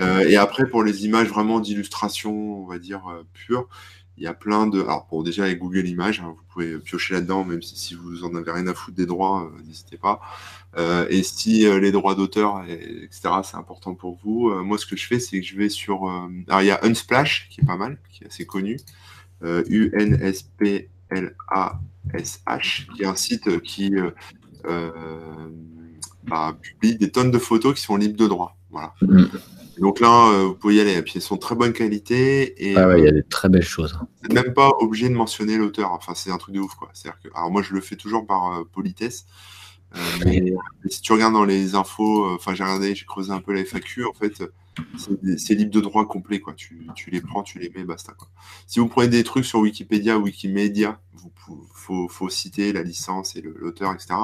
[0.00, 3.68] Euh, et après, pour les images vraiment d'illustration, on va dire euh, pure,
[4.16, 4.80] il y a plein de.
[4.80, 8.24] Alors, pour déjà avec Google Images, hein, vous pouvez piocher là-dedans, même si, si, vous
[8.24, 10.20] en avez rien à foutre des droits, n'hésitez pas.
[11.10, 15.18] et si les droits d'auteur, etc., c'est important pour vous, moi, ce que je fais,
[15.18, 16.08] c'est que je vais sur.
[16.48, 18.78] alors, il y a Unsplash, qui est pas mal, qui est assez connu.
[19.42, 20.92] U-N-S-P-L-A
[22.14, 24.10] SH, qui est un site qui euh,
[24.66, 24.90] euh,
[26.24, 28.56] bah, publie des tonnes de photos qui sont libres de droit.
[28.70, 28.94] Voilà.
[29.02, 29.24] Mm.
[29.78, 30.94] Donc là, euh, vous pouvez y aller.
[30.94, 32.70] Et puis elles sont de très bonne qualité.
[32.70, 33.98] Et, ah il y a des très belles choses.
[34.22, 35.92] Vous n'êtes même pas obligé de mentionner l'auteur.
[35.92, 36.74] Enfin, c'est un truc de ouf.
[36.74, 36.90] Quoi.
[37.22, 39.26] Que, alors moi, je le fais toujours par politesse.
[40.24, 40.54] mais,
[40.88, 44.04] si tu regardes dans les infos, enfin j'ai regardé, j'ai creusé un peu la FAQ,
[44.04, 44.42] en fait,
[45.36, 46.54] c'est libre de droit complet, quoi.
[46.54, 48.12] Tu, les prends, tu les mets, basta.
[48.12, 48.28] Quoi.
[48.66, 53.42] Si vous prenez des trucs sur Wikipédia ou Wikimedia, il faut, citer la licence et
[53.42, 54.14] l'auteur, etc.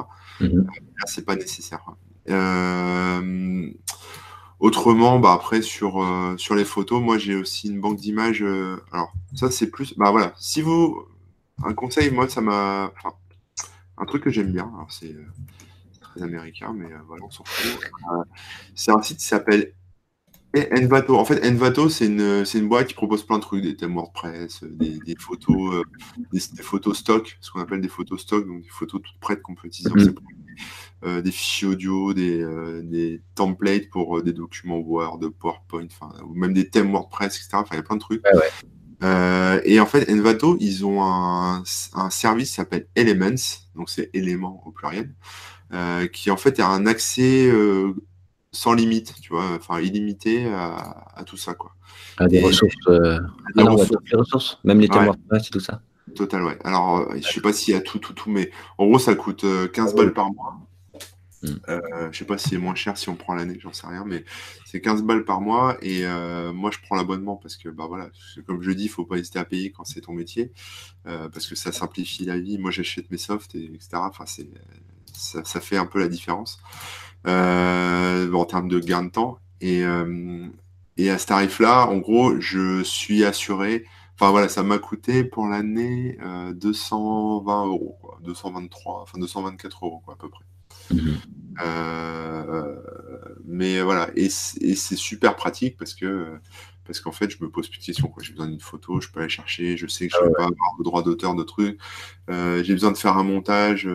[0.40, 0.66] Mhm.
[0.66, 1.84] Là, c'est pas nécessaire.
[2.30, 3.70] Euh,
[4.60, 8.42] autrement, bah après sur, euh, sur les photos, moi j'ai aussi une banque d'images.
[8.42, 11.06] Euh, alors ça c'est plus, bah voilà, si vous
[11.64, 12.92] un conseil, moi ça m'a,
[13.96, 14.70] un truc que j'aime bien.
[14.90, 15.16] c'est
[16.00, 17.80] très américain, mais voilà on s'en fout.
[18.74, 19.72] c'est un site qui s'appelle
[20.72, 21.16] Envato.
[21.16, 24.64] En fait, Envato, c'est une, une, boîte qui propose plein de trucs, des thèmes WordPress,
[24.64, 25.82] des, des photos, euh,
[26.32, 29.54] des, photos stock, ce qu'on appelle des photos stock, donc des photos toutes prêtes qu'on
[29.54, 30.14] peut utiliser mm
[31.04, 35.86] euh, des fichiers audio, des, euh, des templates pour des documents Word, PowerPoint,
[36.26, 37.50] ou même des thèmes WordPress, etc.
[37.52, 38.24] Enfin, il y a plein de trucs.
[39.64, 41.62] et en fait, Envato, ils ont un,
[41.94, 45.14] un service qui s'appelle Elements, donc c'est éléments au pluriel,
[46.12, 47.48] qui en fait a un accès
[48.58, 51.76] sans limite, tu vois, enfin illimité à, tout ça, quoi.
[52.16, 53.20] À des ressources, euh...
[53.56, 54.58] ah ressources.
[54.64, 55.80] même les thèmes et tout ça.
[56.16, 56.58] Total, ouais.
[56.64, 59.14] Alors, euh, je sais pas s'il y a tout, tout, tout, mais en gros, ça
[59.14, 60.56] coûte 15 euh, balles par mois.
[61.40, 61.54] Hmm.
[61.68, 64.02] Euh, je sais pas si c'est moins cher si on prend l'année, j'en sais rien,
[64.04, 64.24] mais
[64.66, 66.04] c'est 15 balles par mois et
[66.52, 68.08] moi je prends l'abonnement parce que bah voilà,
[68.44, 70.50] comme je dis, il faut pas hésiter à payer quand c'est ton métier
[71.04, 72.58] parce que ça simplifie la vie.
[72.58, 73.90] Moi j'achète mes softs et etc.
[73.94, 74.50] Enfin c'est
[75.12, 76.60] ça, ça, fait un peu la différence.
[77.26, 79.38] Euh, en termes de gain de temps.
[79.60, 80.46] Et, euh,
[80.96, 83.84] et à ce tarif-là, en gros, je suis assuré.
[84.14, 86.18] Enfin voilà, ça m'a coûté pour l'année
[86.54, 90.44] 220 euh, euros, quoi, 223, enfin 224 euros quoi, à peu près.
[90.90, 91.18] Mhm.
[93.44, 96.38] mais voilà, et c'est super pratique parce que
[96.88, 98.12] parce qu'en fait, je me pose plus de questions.
[98.20, 100.34] J'ai besoin d'une photo, je peux aller chercher, je sais que je ne ah vais
[100.34, 101.78] pas avoir le droit d'auteur de trucs.
[102.28, 103.88] j'ai besoin de faire un montage.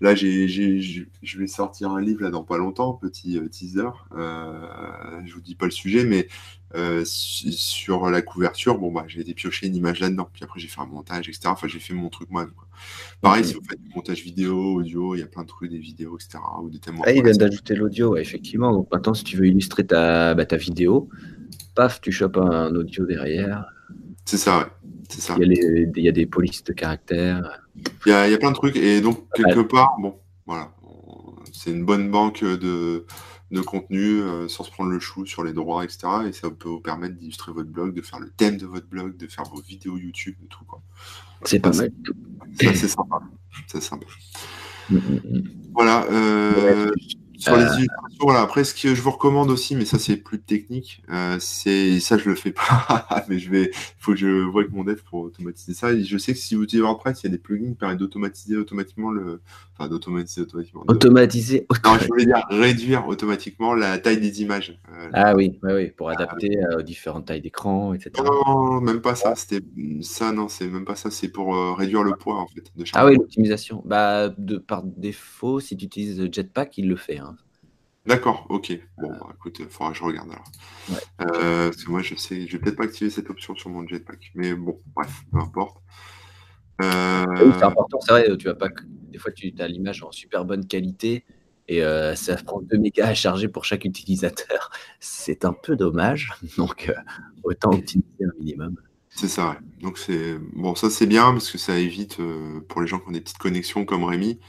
[0.00, 3.88] Là, je vais sortir un livre là dans pas longtemps, petit euh, teaser.
[4.16, 6.28] Euh, je vous dis pas le sujet, mais
[6.74, 10.28] euh, sur la couverture, bon bah j'ai été piocher une image là-dedans.
[10.32, 11.42] Puis après j'ai fait un montage, etc.
[11.46, 12.46] Enfin j'ai fait mon truc moi.
[13.20, 15.78] Pareil, si vous faites du montage vidéo, audio, il y a plein de trucs, des
[15.78, 16.38] vidéos, etc.
[16.60, 16.98] Ou des thèmes.
[17.04, 18.72] Ah, il vient d'ajouter l'audio, effectivement.
[18.72, 21.08] Donc maintenant, si tu veux illustrer ta, bah, ta vidéo,
[21.74, 23.66] paf, tu chopes un audio derrière.
[24.24, 24.66] C'est ça, ouais.
[25.38, 27.60] Il y, a des polices de caractère.
[28.06, 28.76] Il y, a, plein de trucs.
[28.76, 30.72] Et donc, quelque part, bon, voilà.
[31.52, 33.04] C'est une bonne banque de,
[33.50, 36.08] de contenu euh, sans se prendre le chou sur les droits, etc.
[36.28, 39.16] Et ça peut vous permettre d'illustrer votre blog, de faire le thème de votre blog,
[39.16, 40.64] de faire vos vidéos YouTube et tout.
[41.44, 41.90] C'est pas mal.
[42.58, 43.20] C'est sympa.
[43.66, 44.06] C'est sympa.
[44.90, 45.42] Mm, mm, mm.
[45.74, 46.06] Voilà.
[46.10, 46.90] Euh,
[47.44, 47.86] sur les euh.
[48.20, 48.40] voilà.
[48.40, 52.18] Après, ce que je vous recommande aussi, mais ça c'est plus technique, euh, c'est ça
[52.18, 55.00] je le fais pas, mais je vais, il faut que je vois avec mon dev
[55.08, 55.96] pour automatiser ça.
[55.98, 58.56] je sais que si vous utilisez WordPress, il y a des plugins qui permettent d'automatiser
[58.56, 59.40] automatiquement le,
[59.76, 60.84] enfin d'automatiser automatiquement.
[60.88, 61.66] Automatiser.
[61.84, 64.78] Non, je voulais dire réduire automatiquement la taille des images.
[64.92, 68.10] Euh, ah oui, oui, oui, pour adapter aux différentes tailles d'écran, etc.
[68.24, 69.34] Non, même pas ça.
[69.34, 69.64] C'était
[70.00, 71.10] ça, non, c'est même pas ça.
[71.10, 72.64] C'est pour réduire le poids en fait.
[72.76, 73.82] De ah oui, l'optimisation.
[73.84, 77.18] Bah, de par défaut, si tu utilises Jetpack, il le fait.
[77.18, 77.33] Hein.
[78.06, 78.78] D'accord, ok.
[78.98, 80.44] Bon, bah, écoute, il faudra que je regarde alors.
[81.22, 83.86] Euh, parce que moi, je sais, je vais peut-être pas activer cette option sur mon
[83.86, 84.30] jetpack.
[84.34, 85.78] Mais bon, bref, peu importe.
[86.82, 87.24] Euh,
[87.58, 88.68] c'est important, c'est vrai, tu vas pas.
[89.10, 91.24] Des fois, tu as l'image en super bonne qualité
[91.66, 94.70] et euh, ça prend 2 mégas à charger pour chaque utilisateur.
[95.00, 96.34] C'est un peu dommage.
[96.58, 96.92] Donc,
[97.42, 98.76] autant optimiser un minimum.
[99.08, 99.56] C'est ça, ouais.
[99.80, 102.18] Donc, c'est bon, ça c'est bien parce que ça évite
[102.68, 104.40] pour les gens qui ont des petites connexions comme Rémi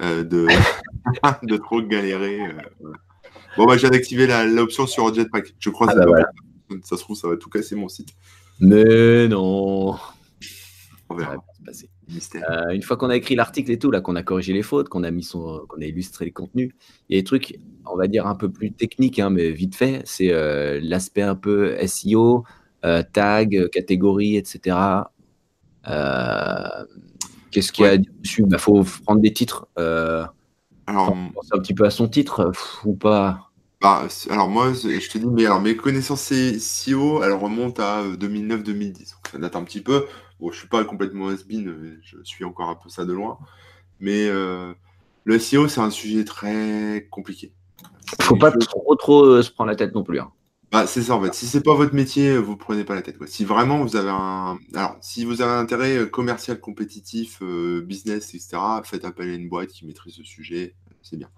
[0.00, 0.46] euh, de,
[1.46, 2.40] de trop galérer.
[2.40, 2.92] Euh,
[3.56, 5.54] bon, bah, j'ai activé l'option sur Jetpack.
[5.58, 6.24] Je crois que ah bah
[6.84, 8.10] ça se trouve, ça va tout casser mon site.
[8.60, 9.96] Mais non.
[11.08, 11.36] On verra.
[12.34, 14.88] Euh, une fois qu'on a écrit l'article et tout, là, qu'on a corrigé les fautes,
[14.88, 16.72] qu'on a mis son, qu'on a illustré les contenus,
[17.08, 19.74] il y a des trucs, on va dire un peu plus techniques, hein, mais vite
[19.74, 20.02] fait.
[20.04, 20.30] C'est
[20.80, 22.44] l'aspect un peu SEO,
[23.12, 24.76] tag, catégorie, etc.
[27.50, 28.42] Euh, Qu'est-ce qu'il y a dessus?
[28.42, 29.66] Il bah, faut prendre des titres.
[29.78, 30.24] Euh,
[30.86, 32.52] alors, un petit peu à son titre
[32.84, 33.46] ou pas
[33.80, 39.00] bah, alors moi, je te dis, mais alors mes connaissances SEO, elles remontent à 2009-2010.
[39.00, 40.04] Euh, ça date un petit peu.
[40.38, 43.38] Bon, je suis pas complètement has-been, euh, je suis encore un peu ça de loin.
[43.98, 47.52] Mais le SEO, c'est un sujet très compliqué.
[48.20, 50.20] Faut pas trop trop se prendre la tête non plus.
[50.20, 50.30] Hein.
[50.70, 51.34] Bah, c'est ça en fait.
[51.34, 53.16] Si c'est pas votre métier, vous prenez pas la tête.
[53.26, 57.80] Si vraiment vous avez un, alors si vous avez un intérêt euh, commercial, compétitif, euh,
[57.82, 61.28] business, etc., faites appel à une boîte qui maîtrise ce sujet, c'est bien.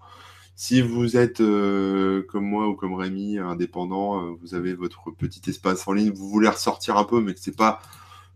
[0.55, 5.87] Si vous êtes euh, comme moi ou comme Rémi, indépendant, vous avez votre petit espace
[5.87, 7.81] en ligne, vous voulez ressortir un peu, mais que c'est pas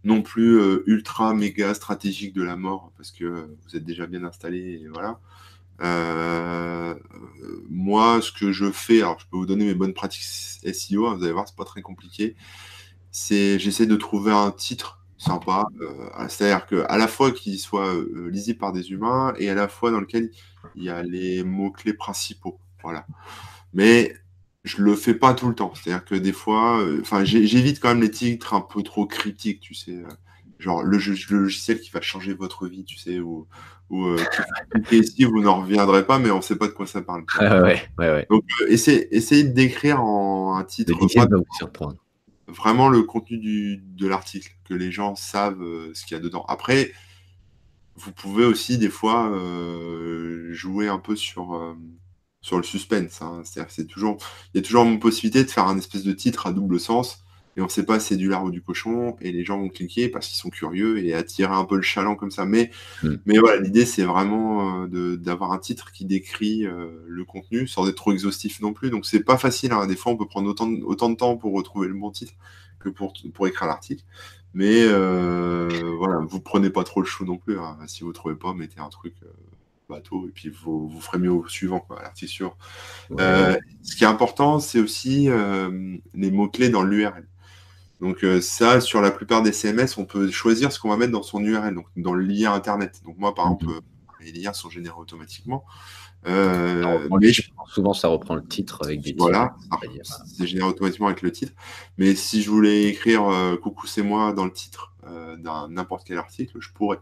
[0.03, 4.81] non plus ultra méga stratégique de la mort parce que vous êtes déjà bien installé,
[4.83, 5.19] et voilà.
[7.69, 11.15] Moi, ce que je fais, alors je peux vous donner mes bonnes pratiques SEO, hein,
[11.15, 12.36] vous allez voir, c'est pas très compliqué.
[13.11, 15.65] C'est j'essaie de trouver un titre sympa,
[16.30, 17.93] c'est-à-dire que à la fois qu'il soit
[18.30, 20.30] lisible par des humains et à la fois dans lequel
[20.75, 22.59] il y a les mots clés principaux.
[22.84, 23.05] Voilà.
[23.73, 24.13] Mais
[24.67, 25.73] je le fais pas tout le temps.
[25.75, 29.61] C'est-à-dire que des fois, euh, enfin, j'évite quand même les titres un peu trop critiques,
[29.61, 29.91] tu sais.
[29.95, 30.07] Euh,
[30.59, 30.97] genre le,
[31.30, 33.47] logiciel qui va changer votre vie, tu sais, ou,
[33.89, 34.17] ou euh,
[34.91, 37.23] ici, vous n'en reviendrez pas, mais on ne sait pas de quoi ça parle.
[37.39, 38.27] ouais, ouais, ouais.
[38.29, 40.93] Donc, essayez, de décrire en un titre.
[42.47, 45.63] Vraiment le contenu du, de l'article, que les gens savent
[45.93, 46.45] ce qu'il y a dedans.
[46.47, 46.91] Après,
[47.95, 49.31] vous pouvez aussi des fois
[50.51, 51.75] jouer un peu sur
[52.47, 53.21] sur le suspense.
[53.21, 53.41] Hein.
[53.43, 54.17] C'est-à-dire c'est toujours,
[54.53, 57.23] il y a toujours une possibilité de faire un espèce de titre à double sens
[57.57, 59.59] et on ne sait pas si c'est du lard ou du cochon et les gens
[59.59, 62.45] vont cliquer parce qu'ils sont curieux et attirer un peu le chaland comme ça.
[62.45, 62.71] Mais,
[63.03, 63.15] hmm.
[63.25, 67.87] mais voilà, l'idée c'est vraiment euh, d'avoir un titre qui décrit euh, le contenu sans
[67.89, 68.89] être trop exhaustif non plus.
[68.89, 69.73] Donc c'est pas facile.
[69.73, 69.87] Hein.
[69.87, 72.33] Des fois on peut prendre autant de, autant de temps pour retrouver le bon titre
[72.79, 74.03] que pour, pour écrire l'article.
[74.53, 77.59] Mais euh, voilà, vous prenez pas trop le chou non plus.
[77.59, 77.77] Hein.
[77.87, 79.13] Si vous trouvez pas, mettez un truc
[79.87, 82.57] bateau, et puis vous, vous ferez mieux au suivant, quoi, l'article sûr.
[83.19, 87.27] Euh, ce qui est important, c'est aussi euh, les mots-clés dans l'URL.
[88.01, 91.11] Donc euh, ça, sur la plupart des CMS, on peut choisir ce qu'on va mettre
[91.11, 93.01] dans son URL, donc dans le lien Internet.
[93.05, 93.57] Donc moi, par mhm.
[93.59, 93.81] exemple,
[94.21, 95.65] les liens sont générés automatiquement.
[96.25, 97.31] mais
[97.67, 99.55] souvent, ça reprend le titre avec des Voilà,
[100.25, 101.53] c'est généré automatiquement avec le titre.
[101.97, 103.23] Mais si je voulais écrire
[103.61, 104.93] Coucou, c'est moi dans le titre
[105.39, 106.99] d'un n'importe quel article, je pourrais.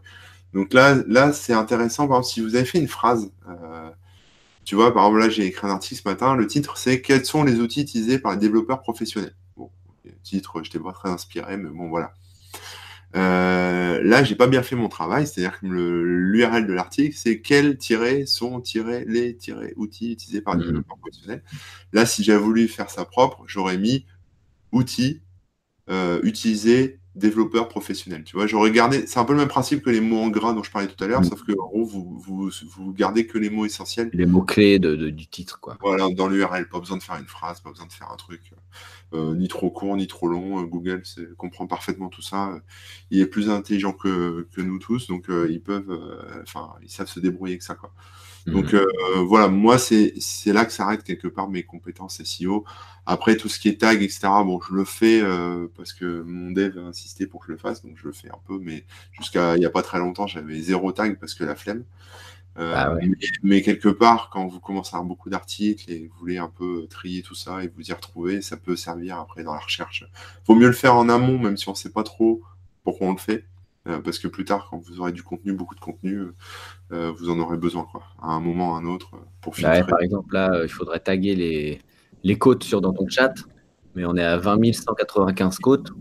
[0.56, 2.08] Donc là, là c'est intéressant.
[2.08, 3.90] Par exemple, si vous avez fait une phrase, euh,
[4.64, 6.34] tu vois, par exemple, là, j'ai écrit un article ce matin.
[6.34, 9.34] Le titre, c'est Quels sont les outils utilisés par les développeurs professionnels?
[10.26, 12.12] Titre, je n'étais pas très inspiré, mais bon, voilà.
[13.14, 17.78] Euh, là, j'ai pas bien fait mon travail, c'est-à-dire que l'URL de l'article, c'est quels
[18.26, 18.62] sont
[19.06, 19.38] les
[19.76, 20.66] outils utilisés par les mmh.
[20.66, 21.42] développeurs professionnels.
[21.92, 24.04] Là, si j'avais voulu faire ça propre, j'aurais mis
[24.72, 25.22] outils
[25.88, 28.22] euh, utilisés développeur professionnel.
[28.24, 30.52] Tu vois, j'aurais gardé, c'est un peu le même principe que les mots en gras
[30.52, 31.24] dont je parlais tout à l'heure, mm.
[31.24, 34.10] sauf que en gros, vous, vous, vous, gardez que les mots essentiels.
[34.12, 35.78] Les mots clés de, du titre, quoi.
[35.80, 38.52] Voilà, dans l'URL, pas besoin de faire une phrase, pas besoin de faire un truc
[39.14, 40.60] euh, ni trop court, ni trop long.
[40.60, 41.02] Euh, Google
[41.38, 42.60] comprend parfaitement tout ça.
[43.10, 45.98] Il est plus intelligent que, que nous tous, donc euh, ils peuvent,
[46.42, 47.92] enfin, ils savent se débrouiller avec ça, quoi.
[48.46, 48.80] Donc mhm.
[48.80, 50.12] euh, voilà, moi c'est
[50.46, 52.64] là que s'arrête quelque part mes compétences SEO.
[53.04, 54.20] Après tout ce qui est tag, etc.
[54.44, 57.58] Bon, je le fais euh, parce que mon dev a insisté pour que je le
[57.58, 58.58] fasse, donc je le fais un peu.
[58.60, 61.84] Mais jusqu'à il n'y a pas très longtemps, j'avais zéro tag parce que la flemme.
[62.58, 62.94] Euh, ah
[63.42, 66.86] mais, quelque part, quand vous commencez à avoir beaucoup d'articles et vous voulez un peu
[66.88, 70.04] trier tout ça et vous y retrouver, ça peut servir après dans la recherche.
[70.46, 72.42] Vaut mieux le faire en amont, même si on ne sait pas trop
[72.82, 73.44] pourquoi on le fait.
[73.86, 76.26] Euh, parce que plus tard, quand vous aurez du contenu, beaucoup de contenu,
[76.92, 79.10] euh, vous en aurez besoin, quoi, à un moment ou à un autre,
[79.40, 79.86] pour bah filtrer.
[79.86, 81.80] par exemple, là, il faudrait taguer les,
[82.24, 83.34] les côtes sur dans ton chat,
[83.94, 85.92] mais on est à 20 195 côtes,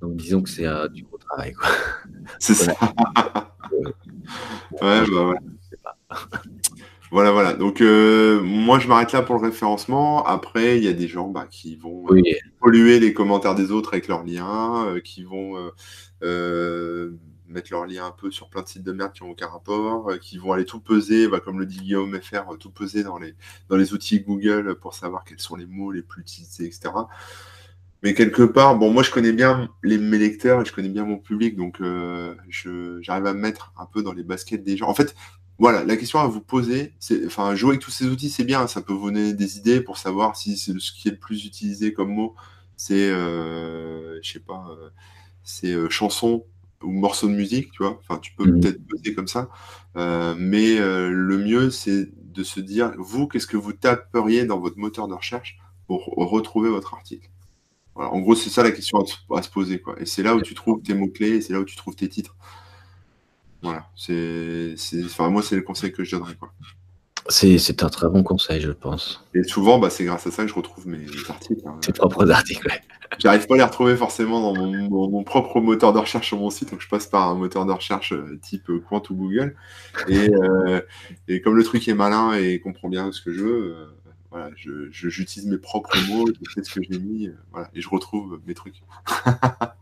[0.00, 1.68] donc disons que c'est euh, du gros travail, quoi.
[2.38, 2.72] C'est ça.
[4.80, 5.38] ouais, bah ouais.
[7.10, 7.52] Voilà, voilà.
[7.52, 10.24] Donc, moi, je m'arrête là pour le référencement.
[10.24, 12.06] Après, il y a des gens bah, qui vont
[12.58, 15.70] polluer les commentaires des autres avec leurs liens, qui vont euh,
[17.52, 20.10] mettre leur lien un peu sur plein de sites de merde qui n'ont aucun rapport,
[20.10, 23.18] euh, qui vont aller tout peser, bah, comme le dit Guillaume FR, tout peser dans
[23.18, 23.34] les,
[23.68, 26.90] dans les outils Google pour savoir quels sont les mots les plus utilisés, etc.
[28.02, 31.18] Mais quelque part, bon, moi je connais bien mes lecteurs et je connais bien mon
[31.18, 32.34] public, donc euh,
[33.00, 34.88] j'arrive à me mettre un peu dans les baskets des gens.
[34.88, 35.14] En fait,
[35.58, 38.66] voilà, la question à vous poser, c'est, enfin, jouer avec tous ces outils, c'est bien,
[38.66, 41.44] ça peut vous donner des idées pour savoir si c'est ce qui est le plus
[41.44, 42.34] utilisé comme mot,
[42.76, 44.66] c'est, je sais pas,
[45.42, 46.44] c'est euh, chanson
[46.82, 47.98] ou morceau de musique, tu vois.
[48.00, 48.60] Enfin, tu peux mhm.
[48.60, 49.48] peut-être poser comme ça.
[49.96, 54.58] Euh, mais euh, le mieux, c'est de se dire, vous, qu'est-ce que vous taperiez dans
[54.58, 57.28] votre moteur de recherche pour retrouver votre article?
[57.94, 59.78] En gros, c'est ça la question à, se poser.
[59.78, 60.00] Quoi.
[60.00, 62.34] Et c'est là où tu trouves tes mots-clés, c'est là où tu trouves tes titres.
[63.60, 63.90] Voilà.
[63.94, 64.74] C'est,
[65.04, 66.34] enfin, moi, c'est le conseil que je donnerais.
[66.36, 66.52] Quoi.
[67.28, 69.24] C'est un très bon conseil, je pense.
[69.34, 71.62] Et souvent, bah, c'est grâce à ça que je retrouve mes articles.
[71.66, 71.78] Hein.
[71.80, 72.80] Tes propres articles, ouais.
[73.18, 76.70] J'arrive pas à les retrouver forcément dans mon, propre moteur de recherche sur mon site,
[76.70, 79.54] donc je passe par un moteur de recherche euh, type Quant ou Google.
[80.08, 80.80] Euh,
[81.28, 83.86] et, comme le truc est malin et comprend bien ce que je veux, euh,
[84.30, 88.40] voilà, j'utilise mes propres mots, je sais ce que j'ai mis, voilà, et je retrouve
[88.46, 88.82] mes trucs.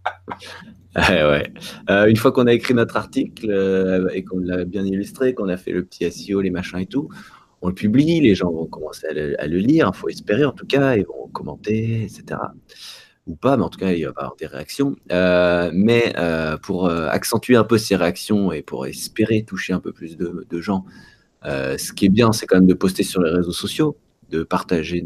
[0.97, 1.53] ouais.
[1.89, 5.73] une fois qu'on a écrit notre article et qu'on l'a bien illustré, qu'on a fait
[5.73, 7.09] le petit SEO, les machins et tout,
[7.63, 10.67] on le publie, les gens vont commencer à le, lire, il faut espérer en tout
[10.67, 12.39] cas, ils vont commenter, etc
[13.31, 14.97] ou pas, mais en tout cas, il va y avoir des réactions.
[15.13, 19.81] Euh, mais euh, pour euh, accentuer un peu ces réactions et pour espérer toucher un
[19.81, 20.85] peu plus de, gens
[21.43, 23.97] ce qui est bien, c'est quand même de poster sur les réseaux sociaux,
[24.29, 25.05] de partager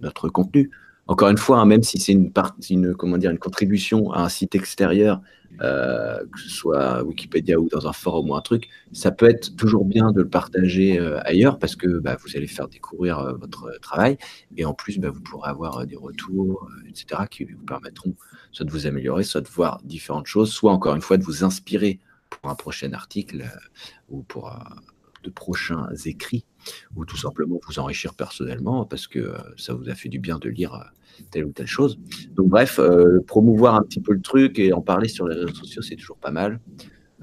[0.00, 0.70] notre contenu.
[1.08, 2.30] Encore une fois, hein, même si c'est une,
[2.68, 5.22] une, comment dire, une contribution à un site extérieur,
[5.62, 9.56] euh, que ce soit Wikipédia ou dans un forum ou un truc, ça peut être
[9.56, 13.32] toujours bien de le partager euh, ailleurs parce que bah, vous allez faire découvrir euh,
[13.32, 14.18] votre travail
[14.58, 18.14] et en plus, bah, vous pourrez avoir des retours, etc., qui vous permettront
[18.52, 21.42] soit de vous améliorer, soit de voir différentes choses, soit encore une fois de vous
[21.42, 23.44] inspirer pour un prochain article
[24.10, 24.54] ou pour
[25.24, 26.44] de prochains écrits
[26.94, 30.50] ou tout simplement vous enrichir personnellement parce que ça vous a fait du bien de
[30.50, 30.92] lire
[31.24, 31.98] telle ou telle chose.
[32.36, 35.54] Donc bref, euh, promouvoir un petit peu le truc et en parler sur les réseaux
[35.54, 36.60] sociaux, c'est toujours pas mal.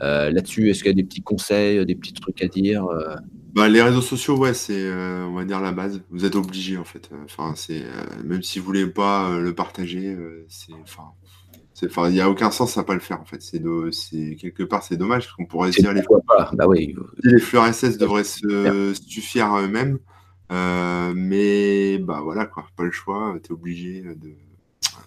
[0.02, 3.16] Euh, là-dessus, est-ce qu'il y a des petits conseils, des petits trucs à dire euh?
[3.54, 6.02] bah, Les réseaux sociaux, ouais, c'est, on va dire, la base.
[6.10, 7.10] Vous êtes obligé, en fait.
[7.24, 7.84] Enfin, c'est,
[8.24, 10.18] même si vous voulez pas le partager,
[10.50, 13.42] c'est, enfin, il n'y a aucun sens à pas le faire, en fait.
[13.42, 16.04] C'est, quelque part, c'est dommage, qu'on pourrait dire les,
[16.54, 16.94] bah oui.
[17.24, 20.00] les fleurs SS devraient se suffire à eux-mêmes.
[20.52, 24.36] Euh, mais bah voilà quoi, pas le choix, tu es obligé de.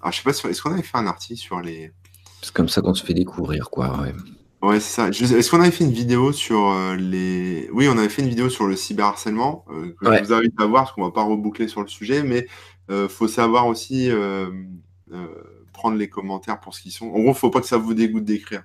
[0.00, 1.92] Alors, je sais pas, est-ce qu'on avait fait un article sur les.
[2.42, 4.00] C'est comme ça qu'on se fait découvrir quoi.
[4.00, 4.14] Ouais,
[4.62, 5.08] ouais c'est ça.
[5.08, 7.68] Est-ce qu'on avait fait une vidéo sur euh, les.
[7.72, 10.66] Oui, on avait fait une vidéo sur le cyberharcèlement euh, que je vous invite à
[10.66, 12.46] voir parce qu'on va pas reboucler sur le sujet, mais
[12.90, 14.10] euh, faut savoir aussi
[15.72, 17.06] prendre les commentaires pour ce qu'ils sont.
[17.06, 18.64] En gros, faut pas que ça vous dégoûte d'écrire.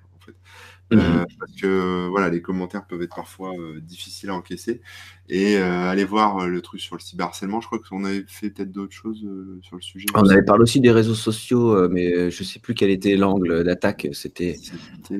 [0.94, 1.26] Euh, mhm.
[1.40, 4.82] parce que voilà, les commentaires peuvent être parfois euh, difficiles à encaisser.
[5.30, 8.72] Et euh, aller voir le truc sur le cyberharcèlement, je crois qu'on avait fait peut-être
[8.72, 9.26] d'autres choses
[9.62, 10.06] sur le sujet.
[10.16, 14.08] On avait parlé aussi des réseaux sociaux, mais je sais plus quel était l'angle d'attaque.
[14.12, 14.58] C'était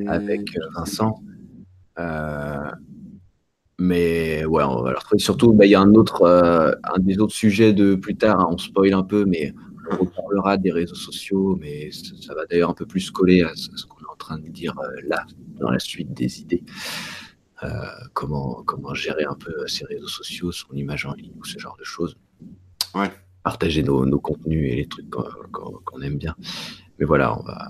[0.08, 1.22] avec Vincent.
[3.80, 5.20] mais ouais, on va le retrouver.
[5.20, 8.42] Surtout, bah, il y a un autre, un des autres sujets de plus tard.
[8.42, 9.54] Hein, on spoil un peu, mais
[9.92, 13.86] on reparlera des réseaux sociaux, mais ça, va d'ailleurs un peu plus coller à ce,
[13.86, 14.76] qu'on en train de dire
[15.08, 15.26] là
[15.60, 16.64] dans la suite des idées.
[17.64, 17.68] Euh,
[18.14, 21.78] comment, comment gérer un peu ces réseaux sociaux, son image en ligne ou ce genre
[21.78, 22.18] de choses.
[22.94, 23.12] Ouais.
[23.44, 26.36] Partager nos, nos contenus et les trucs qu'on aime bien.
[27.00, 27.68] Mais voilà, on va.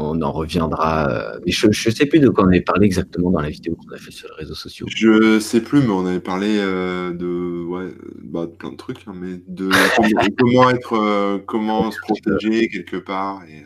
[0.00, 1.10] On en reviendra.
[1.10, 3.74] Euh, mais je ne sais plus de quoi on avait parlé exactement dans la vidéo
[3.74, 4.86] qu'on a fait sur les réseaux sociaux.
[4.94, 7.92] Je sais plus, mais on avait parlé euh, de, ouais,
[8.22, 9.70] bah, de plein de trucs, hein, mais de
[10.38, 13.42] comment être, comment se protéger quelque part.
[13.48, 13.64] Et,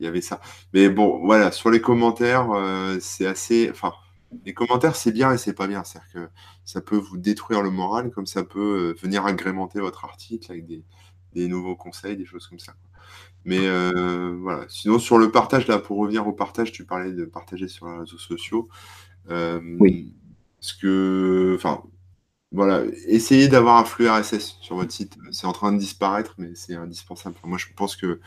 [0.00, 0.40] il y avait ça.
[0.72, 3.68] Mais bon, voilà, sur les commentaires, euh, c'est assez.
[3.70, 3.92] Enfin,
[4.44, 5.84] les commentaires, c'est bien et c'est pas bien.
[5.84, 6.28] C'est-à-dire que
[6.64, 10.66] ça peut vous détruire le moral, comme ça peut euh, venir agrémenter votre article avec
[10.66, 10.84] des,
[11.48, 12.74] nouveaux conseils, des choses comme ça.
[13.44, 14.66] Mais euh, voilà.
[14.68, 17.98] Sinon, sur le partage, là, pour revenir au partage, tu parlais de partager sur les
[17.98, 18.68] réseaux sociaux.
[19.28, 20.14] oui.
[20.60, 21.84] Parce que, enfin,
[22.50, 25.18] voilà, essayez d'avoir un flux RSS sur votre site.
[25.32, 27.36] C'est en train de disparaître, mais c'est indispensable.
[27.44, 28.20] moi, je pense que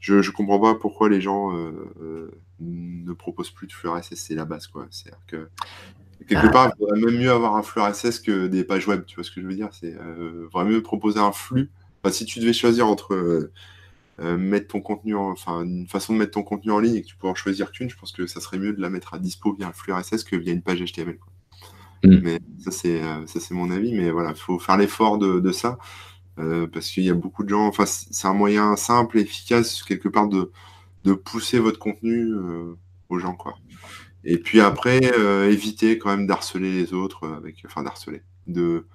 [0.00, 4.14] je ne comprends pas pourquoi les gens euh, euh, ne proposent plus de flux RSS,
[4.14, 4.66] c'est la base.
[4.66, 4.86] quoi.
[4.90, 5.48] C'est-à-dire que
[6.28, 6.50] quelque ah.
[6.50, 9.24] part, il faudrait même mieux avoir un flux RSS que des pages web, tu vois
[9.24, 9.68] ce que je veux dire?
[9.72, 11.70] C'est euh, vraiment mieux proposer un flux.
[12.02, 13.50] Enfin, si tu devais choisir entre
[14.18, 17.16] mettre ton contenu, enfin une façon de mettre ton contenu en ligne et que tu
[17.16, 19.52] pourrais en choisir qu'une, je pense que ça serait mieux de la mettre à dispo
[19.52, 21.18] via un flux RSS que via une page HTML.
[22.02, 22.20] Mm.
[22.22, 25.52] Mais ça c'est ça c'est mon avis, mais voilà, il faut faire l'effort de, de,
[25.52, 25.78] ça.
[26.38, 27.66] Euh, parce qu'il y a beaucoup de gens.
[27.66, 30.50] Enfin, c'est un moyen simple et efficace, quelque part, de,
[31.04, 32.74] de pousser votre contenu euh,
[33.08, 33.54] aux gens, quoi.
[34.24, 38.86] Et puis après, euh, éviter quand même d'harceler les autres, avec, enfin d'harceler, de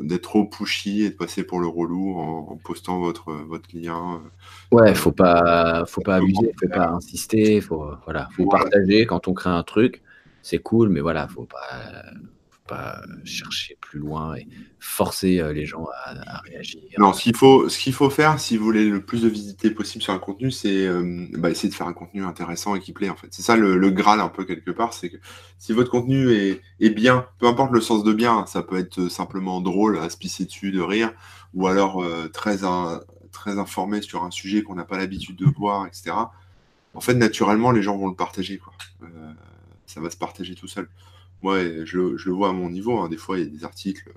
[0.00, 4.22] d'être trop pushy et de passer pour le relou en, postant votre, votre lien.
[4.72, 9.34] Ouais, faut pas, faut pas abuser, faut pas insister, faut, voilà, faut partager quand on
[9.34, 10.02] crée un truc,
[10.40, 12.02] c'est cool, mais voilà, faut pas,
[12.66, 14.46] pas chercher plus loin et
[14.78, 16.82] forcer euh, les gens à, réagir.
[16.98, 19.70] Non, ce qu'il faut, ce qu'il faut faire, si vous voulez le plus de visibilité
[19.70, 22.92] possible sur un contenu, c'est euh, bah, essayer de faire un contenu intéressant et qui
[22.92, 23.08] plaît.
[23.08, 25.16] En fait, c'est ça le, graal un peu quelque part, c'est que
[25.58, 29.60] si votre contenu est, bien, peu importe le sens de bien, ça peut être simplement
[29.60, 31.12] drôle, à se pisser dessus, de rire,
[31.54, 32.58] ou alors euh, très,
[33.32, 36.12] très informé sur un sujet qu'on n'a pas l'habitude de voir, etc.
[36.94, 38.58] En fait, naturellement, les gens vont le partager.
[38.58, 38.72] Quoi.
[39.86, 40.88] ça va se partager tout seul.
[41.46, 42.98] Moi, je, le vois à mon niveau.
[42.98, 43.08] Hein.
[43.08, 44.12] Des fois, il y a des articles.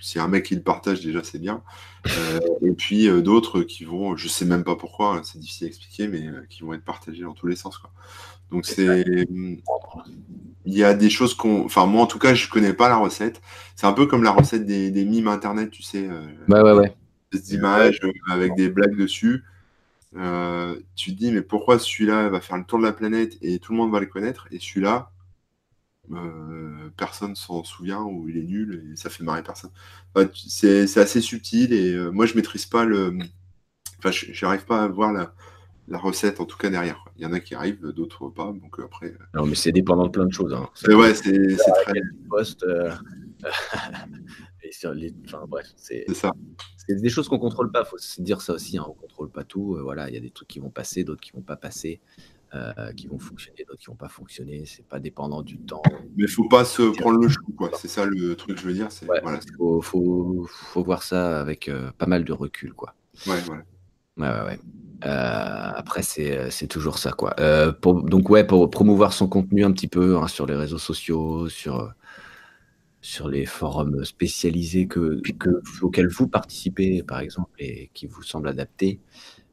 [0.00, 1.62] Si un mec qui le partage, déjà, c'est bien.
[2.08, 5.66] Euh, et puis euh, d'autres qui vont, je sais même pas pourquoi, hein, c'est difficile
[5.66, 7.78] à expliquer, mais euh, qui vont être partagés dans tous les sens.
[7.78, 7.92] Quoi.
[8.50, 9.04] Donc, c'est.
[10.64, 11.64] Il y a des choses qu'on.
[11.64, 13.40] Enfin, moi, en tout cas, je connais pas la recette.
[13.76, 16.08] C'est un peu comme la recette des, des mimes internet, tu sais.
[16.48, 16.96] ouais, ouais, ouais.
[17.30, 19.44] Des images avec des blagues dessus.
[20.96, 23.70] tu te dis, mais pourquoi celui-là va faire le tour de la planète et tout
[23.70, 25.12] le monde va le connaître, et celui-là,
[26.10, 29.70] euh, personne s'en souvient ou il est nul et ça fait marrer personne.
[30.34, 33.16] c'est assez subtil et euh, moi je maîtrise pas le.
[33.98, 35.32] Enfin, j'arrive pas à voir la,
[35.86, 37.04] la recette, en tout cas derrière.
[37.16, 38.52] Il y en a qui arrivent, d'autres pas.
[38.52, 39.14] Donc après.
[39.34, 40.52] Non, mais c'est dépendant de plein de choses.
[40.52, 40.68] Hein.
[40.88, 42.00] ouais, c'est très.
[42.28, 42.66] Post,
[44.64, 45.12] et sur les...
[45.24, 46.32] Enfin bref, c'est ça.
[46.76, 47.84] C'est des choses qu'on contrôle pas.
[47.86, 48.76] Il faut se dire ça aussi.
[48.76, 48.84] Hein.
[48.88, 49.78] On contrôle pas tout.
[49.80, 52.00] voilà, il y a des trucs qui vont passer, d'autres qui vont pas passer.
[52.54, 54.64] Euh, qui vont fonctionner, d'autres qui vont pas fonctionner.
[54.66, 55.80] C'est pas dépendant du temps.
[56.16, 57.70] Mais faut pas se prendre le chou, quoi.
[57.78, 58.88] C'est ça le truc que je veux dire.
[59.00, 62.94] Il voilà, faut, faut, faut, voir ça avec euh, pas mal de recul, quoi.
[63.26, 63.56] Ouais, ouais.
[64.18, 64.58] Ouais, ouais, ouais.
[65.06, 67.34] Euh, après, c'est toujours ça, quoi.
[67.80, 71.48] Pour, donc, ouais, pour promouvoir son contenu un petit peu hein, sur les réseaux sociaux,
[71.48, 71.94] sur,
[73.00, 78.48] sur les forums spécialisés que, que, auxquels vous participez, par exemple, et qui vous semblent
[78.48, 79.00] adaptés.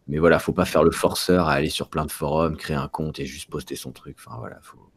[0.10, 2.88] Mais voilà, faut pas faire le forceur à aller sur plein de forums, créer un
[2.88, 4.18] compte et juste poster son truc.
[4.20, 4.90] Enfin voilà, faut.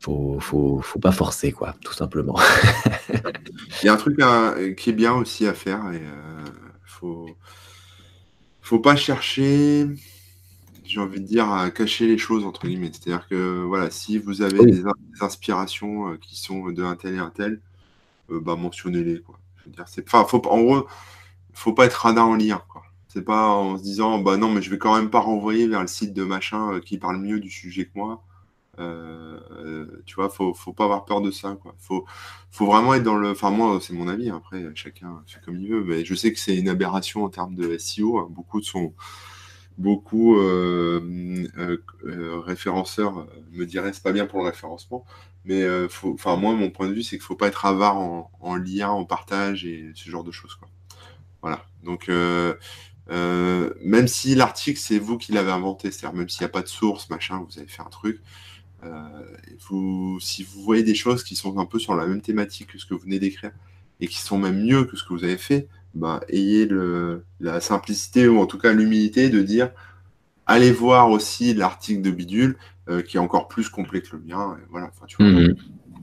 [0.00, 2.38] Faut, faut, faut pas forcer, quoi, tout simplement.
[3.82, 4.18] Il y a un truc
[4.76, 6.44] qui est bien aussi à faire et euh,
[6.84, 7.28] faut,
[8.60, 9.86] faut pas chercher,
[10.84, 12.90] j'ai envie de dire, à cacher les choses entre guillemets.
[12.92, 14.82] C'est-à-dire que voilà, si vous avez des,
[15.20, 17.60] inspirations euh, qui sont de un tel et un tel,
[18.30, 19.40] euh, bah mentionnez-les, quoi.
[19.58, 20.86] Je veux dire, c'est, faut, en gros,
[21.52, 22.85] faut pas être radin en lire, quoi.
[23.16, 25.80] C'est pas en se disant, bah non, mais je vais quand même pas renvoyer vers
[25.80, 28.22] le site de machin euh, qui parle mieux du sujet que moi.
[28.78, 31.56] Euh, euh, tu vois, faut, faut pas avoir peur de ça.
[31.62, 31.74] Quoi.
[31.78, 32.04] Faut,
[32.50, 33.30] faut vraiment être dans le.
[33.30, 34.28] Enfin, moi, c'est mon avis.
[34.28, 35.82] Après, chacun fait comme il veut.
[35.82, 38.18] Mais je sais que c'est une aberration en termes de SEO.
[38.18, 38.28] Hein.
[38.28, 38.92] Beaucoup de son,
[39.78, 40.36] beaucoup
[42.44, 45.06] référenceurs me diraient c'est pas bien pour le référencement.
[45.46, 45.66] Mais
[46.02, 48.90] enfin, moi, mon point de vue, c'est qu'il faut pas être avare en, en, lien,
[48.90, 50.54] en partage et ce genre de choses.
[50.56, 50.68] Quoi.
[51.40, 51.64] Voilà.
[51.82, 52.10] Donc,
[53.10, 56.62] euh, même si l'article, c'est vous qui l'avez inventé, c'est-à-dire même s'il n'y a pas
[56.62, 58.20] de source, machin, vous avez fait un truc,
[58.84, 59.08] euh,
[59.68, 62.78] vous, si vous voyez des choses qui sont un peu sur la même thématique que
[62.78, 63.52] ce que vous venez d'écrire,
[64.00, 67.60] et qui sont même mieux que ce que vous avez fait, bah, ayez le, la
[67.60, 69.70] simplicité, ou en tout cas l'humilité de dire,
[70.46, 72.56] allez voir aussi l'article de Bidule,
[72.88, 75.26] euh, qui est encore plus complet que le mien, et voilà, tu vois.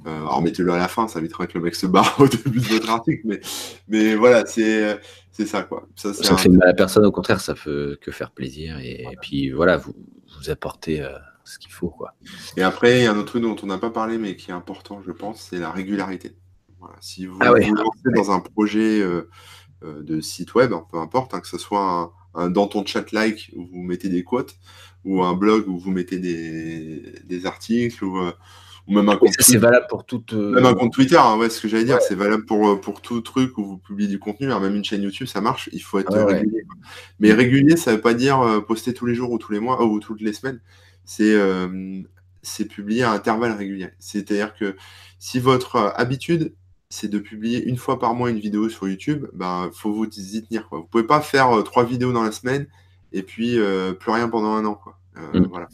[0.05, 2.59] Euh, alors mettez-le à la fin, ça évitera que le mec se barre au début
[2.59, 3.39] de votre article, mais,
[3.87, 4.99] mais voilà, c'est
[5.33, 5.87] c'est ça quoi.
[5.95, 9.49] Ça, ça fait mal à personne, au contraire, ça peut que faire plaisir et, puis
[9.49, 9.93] voilà, vous,
[10.37, 12.13] vous apportez euh, ce qu'il faut quoi.
[12.55, 14.51] Et après, il y a un autre truc dont on n'a pas parlé mais qui
[14.51, 16.35] est important, je pense, c'est la régularité.
[16.99, 19.29] Si vous, ah vous lancez dans un projet euh,
[19.81, 23.65] de site web, peu importe, hein, que ce soit un, dans ton chat like où
[23.65, 24.57] vous mettez des quotes
[25.05, 28.19] ou un blog où vous mettez des, des articles ou
[28.87, 29.33] ou même un compte.
[29.39, 30.33] c'est valable pour toute.
[30.33, 32.75] Euh, même un compte Twitter, hein, ouais, ce que j'allais dire, c'est valable pour, euh,
[32.75, 34.51] pour tout truc où vous publiez du contenu.
[34.51, 35.69] Hein, même une chaîne YouTube, ça marche.
[35.71, 36.63] Il faut être régulier.
[37.19, 39.59] Mais régulier, ça ne veut pas dire euh, poster tous les jours ou tous les
[39.59, 40.59] mois ou toutes les semaines.
[41.05, 41.33] C'est
[42.45, 43.91] c'est publier à intervalles réguliers.
[43.99, 44.75] C'est-à-dire que
[45.17, 46.53] si votre habitude
[46.89, 50.43] c'est de publier une fois par mois une vidéo sur YouTube, ben faut vous y
[50.43, 50.69] tenir.
[50.69, 50.79] Quoi.
[50.79, 52.67] Vous pouvez pas faire trois vidéos dans la semaine
[53.13, 53.57] et puis
[53.99, 54.75] plus rien pendant un an.
[54.75, 54.99] Quoi.
[55.33, 55.47] Mm.
[55.49, 55.69] Voilà.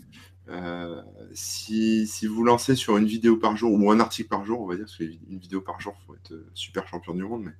[0.49, 1.01] Euh,
[1.33, 4.67] si, si, vous lancez sur une vidéo par jour ou un article par jour, on
[4.67, 7.43] va dire, parce qu'une vidéo par jour, il faut être euh, super champion du monde,
[7.45, 7.53] mais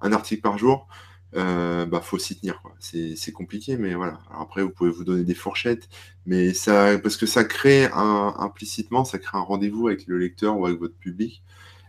[0.00, 0.86] un article par jour,
[1.34, 2.62] euh, bah, faut s'y tenir.
[2.78, 4.20] C'est compliqué, mais voilà.
[4.30, 5.88] après, vous pouvez vous donner des fourchettes,
[6.24, 10.58] mais ça, parce que ça crée un, implicitement, ça crée un rendez-vous avec le lecteur
[10.58, 11.42] ou avec votre public,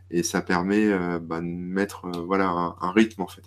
[0.10, 0.90] et ça permet
[1.20, 3.44] bah, de mettre voilà, un, rythme en fait.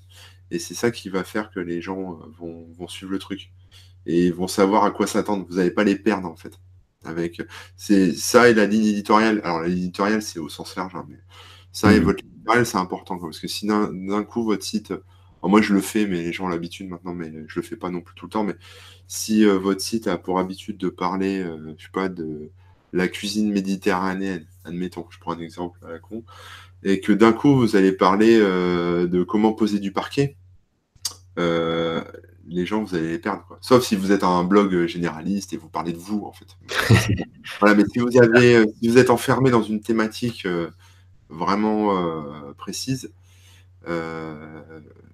[0.52, 3.50] Et c'est ça qui va faire que les gens vont suivre le truc
[4.06, 5.46] et vont savoir à quoi s'attendre.
[5.48, 6.58] Vous n'allez pas les perdre en fait.
[7.04, 7.40] Avec
[7.76, 9.40] c'est ça et la ligne éditoriale.
[9.44, 11.18] Alors la ligne éditoriale, c'est au sens large, hein, mais
[11.72, 12.02] ça et mmh.
[12.04, 14.92] votre ligne éditoriale, c'est important parce que si d'un coup votre site,
[15.48, 17.90] moi je le fais, mais les gens ont l'habitude maintenant, mais je le fais pas
[17.90, 18.44] non plus tout le temps.
[18.44, 18.56] Mais
[19.08, 22.50] si euh, votre site a pour habitude de parler, euh, je sais pas, de
[22.92, 26.24] la cuisine méditerranéenne, admettons, je prends un exemple à la con,
[26.82, 30.36] et que d'un coup vous allez parler euh, de comment poser du parquet
[32.48, 33.44] les gens, vous allez les perdre.
[33.60, 36.56] Sauf si vous êtes un blog généraliste et vous parlez de vous, en fait.
[37.60, 40.70] voilà, mais si vous, avez, euh, si vous êtes enfermé dans une thématique euh,
[41.28, 43.12] vraiment euh, précise,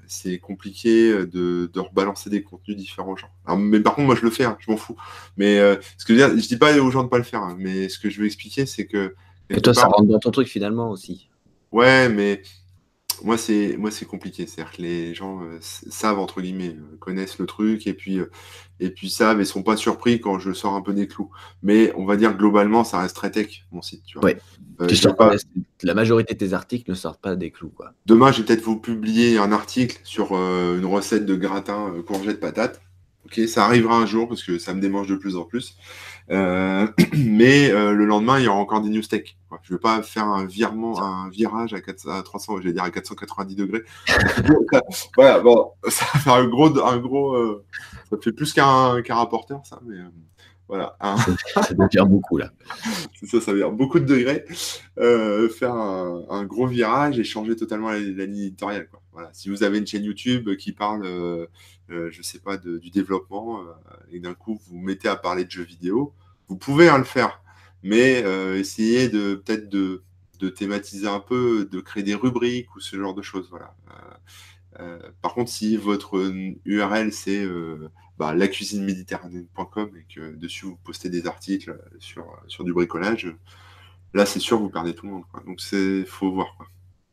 [0.08, 3.30] c'est compliqué de, rebalancer des contenus différents aux gens.
[3.56, 4.96] mais par contre, moi, je le fais, hein, je m'en fous.
[5.36, 5.58] Mais
[5.98, 7.56] ce que je veux dire, je dis pas aux gens de pas le faire, hein,
[7.58, 9.14] mais ce que je veux expliquer, c'est que.
[9.50, 11.28] Et toi, ça rentre dans ton truc finalement aussi.
[11.72, 12.42] Ouais, mais
[13.24, 14.46] moi c'est moi c'est compliqué.
[14.46, 17.94] C'est à dire que les gens euh, savent entre guillemets euh, connaissent le truc et
[17.94, 18.30] puis euh,
[18.80, 21.30] et puis savent et sont pas surpris quand je sors un peu des clous.
[21.62, 24.30] Mais on va dire globalement ça reste très tech mon site tu vois.
[25.82, 27.92] La majorité de tes articles ne sortent pas des clous quoi.
[28.06, 32.80] Demain je vais peut-être vous publier un article sur une recette de gratin courgette patate
[33.26, 35.76] Ok, ça arrivera un jour parce que ça me démange de plus en plus.
[36.30, 36.86] Euh,
[37.16, 39.36] mais euh, le lendemain, il y aura encore des news tech.
[39.62, 42.84] Je ne veux pas faire un virement, un virage à, 400, 300, je vais dire
[42.84, 43.82] à 490 degrés.
[45.16, 47.64] voilà, bon, ça va faire un gros, un gros, euh,
[48.10, 49.96] ça fait plus qu'un rapporteur, ça, mais
[50.68, 50.96] voilà.
[51.00, 52.52] ça devient beaucoup là.
[53.28, 54.44] Ça, ça veut dire beaucoup de degrés.
[55.50, 58.88] faire un, gros virage et changer totalement la, ligne éditoriale.
[59.10, 59.30] Voilà.
[59.32, 61.48] Si vous avez une chaîne YouTube qui parle,
[61.88, 63.64] je ne sais pas, du développement,
[64.10, 66.14] et d'un coup vous mettez à parler de jeux vidéo,
[66.48, 67.42] vous pouvez hein, le faire,
[67.82, 70.02] mais euh, essayez de peut-être de,
[70.50, 73.48] thématiser un peu, de créer des rubriques ou ce genre de choses.
[73.50, 73.74] Voilà.
[73.90, 74.14] Euh,
[74.80, 76.32] euh, par contre, si votre
[76.64, 77.46] URL c'est
[78.18, 83.34] bah, lacuisineméditerranéenne.com et que dessus vous postez des articles sur, sur du bricolage,
[84.14, 85.24] là c'est sûr vous perdez tout le monde.
[85.46, 86.56] Donc c'est faut voir.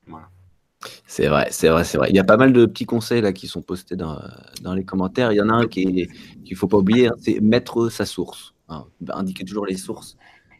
[0.08, 0.30] Voilà.
[1.07, 2.10] C'est vrai, c'est vrai, c'est vrai.
[2.10, 4.19] Il y a pas mal de petits conseils là qui sont postés dans,
[4.76, 5.31] les commentaires.
[5.31, 6.07] Il y en a un qui
[6.43, 8.53] qu'il ne faut pas oublier, hein, c'est mettre sa source.
[8.69, 10.18] Hein, indiquer toujours les sources.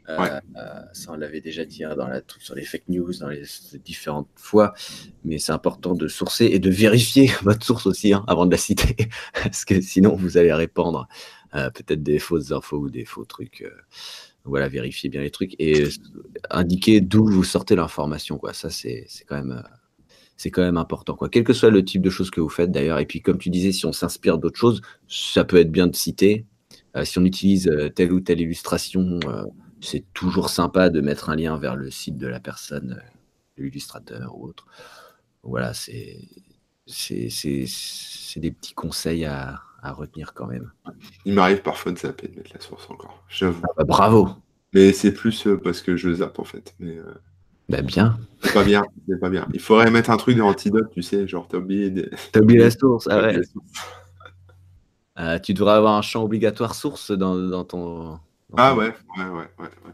[0.10, 3.30] Euh, euh, ça, on l'avait déjà dit hein, dans la, sur les fake news, dans
[3.30, 3.44] les,
[3.84, 4.74] différentes fois,
[5.24, 8.58] mais c'est important de sourcer et de vérifier votre source aussi hein, avant de la
[8.58, 8.96] citer,
[9.34, 11.08] parce que sinon vous allez répandre
[11.56, 13.66] euh, peut-être des fausses infos ou des faux trucs.
[14.44, 15.86] voilà, vérifiez bien les trucs et
[16.50, 18.38] indiquer d'où vous sortez l'information.
[18.38, 18.54] Quoi.
[18.54, 19.64] Ça, c'est quand même
[20.38, 21.16] c'est quand même important.
[21.16, 21.30] Quoi.
[21.30, 23.00] Quel que soit le type de choses que vous faites d'ailleurs.
[23.00, 25.96] Et puis, comme tu disais, si on s'inspire d'autres choses, ça peut être bien de
[25.96, 26.46] citer.
[26.96, 29.46] Euh, si on utilise euh, telle ou telle illustration, euh,
[29.82, 33.02] c'est toujours sympa de mettre un lien vers le site de la personne,
[33.58, 34.68] l'illustrateur ou autre.
[35.44, 36.20] Voilà, c'est
[36.88, 40.72] des petits conseils à, à, retenir quand même.
[41.26, 43.62] Il m'arrive parfois de zapper de mettre la source encore, j'avoue.
[43.64, 44.30] Ah bah, bravo.
[44.74, 46.74] Mais c'est plus parce que je zappe en fait.
[46.80, 46.98] Mais,
[47.70, 48.18] bah bien.
[48.42, 49.48] C'est pas bien, c'est pas bien.
[49.54, 52.10] Il faudrait mettre un truc dans Antidote, tu sais, genre t'as oublié.
[52.32, 53.42] T'as oublié la source, ah ouais.
[55.20, 58.20] Euh, tu devrais avoir un champ obligatoire source dans, dans ton.
[58.58, 59.92] ah ouais, ouais, ouais, ouais.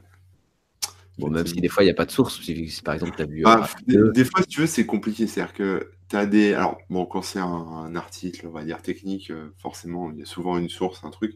[1.17, 3.21] Bon, même si des fois il n'y a pas de source, si, par exemple tu
[3.23, 3.41] as vu.
[3.43, 5.27] Bah, des, fois, si tu veux, c'est compliqué.
[5.27, 6.53] C'est-à-dire que tu as des.
[6.53, 10.25] Alors, bon, quand c'est un, article, on va dire technique, euh, forcément, il y a
[10.25, 11.35] souvent une source, un truc.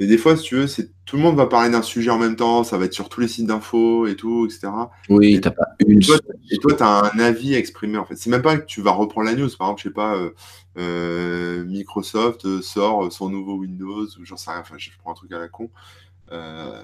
[0.00, 2.16] Mais des fois, si tu veux, c'est tout le monde va parler d'un sujet en
[2.16, 4.72] même temps, ça va être sur tous les sites d'infos et tout, etc.
[5.10, 6.00] Oui, tu pas une.
[6.50, 8.16] Et toi, tu as un avis à exprimer en fait.
[8.16, 9.50] C'est même pas que tu vas reprendre la news.
[9.58, 10.30] Par exemple, je sais pas, euh,
[10.78, 14.60] euh, Microsoft sort son nouveau Windows ou j'en sais rien.
[14.60, 15.70] Enfin, je prends un truc à la con.
[16.32, 16.82] Euh,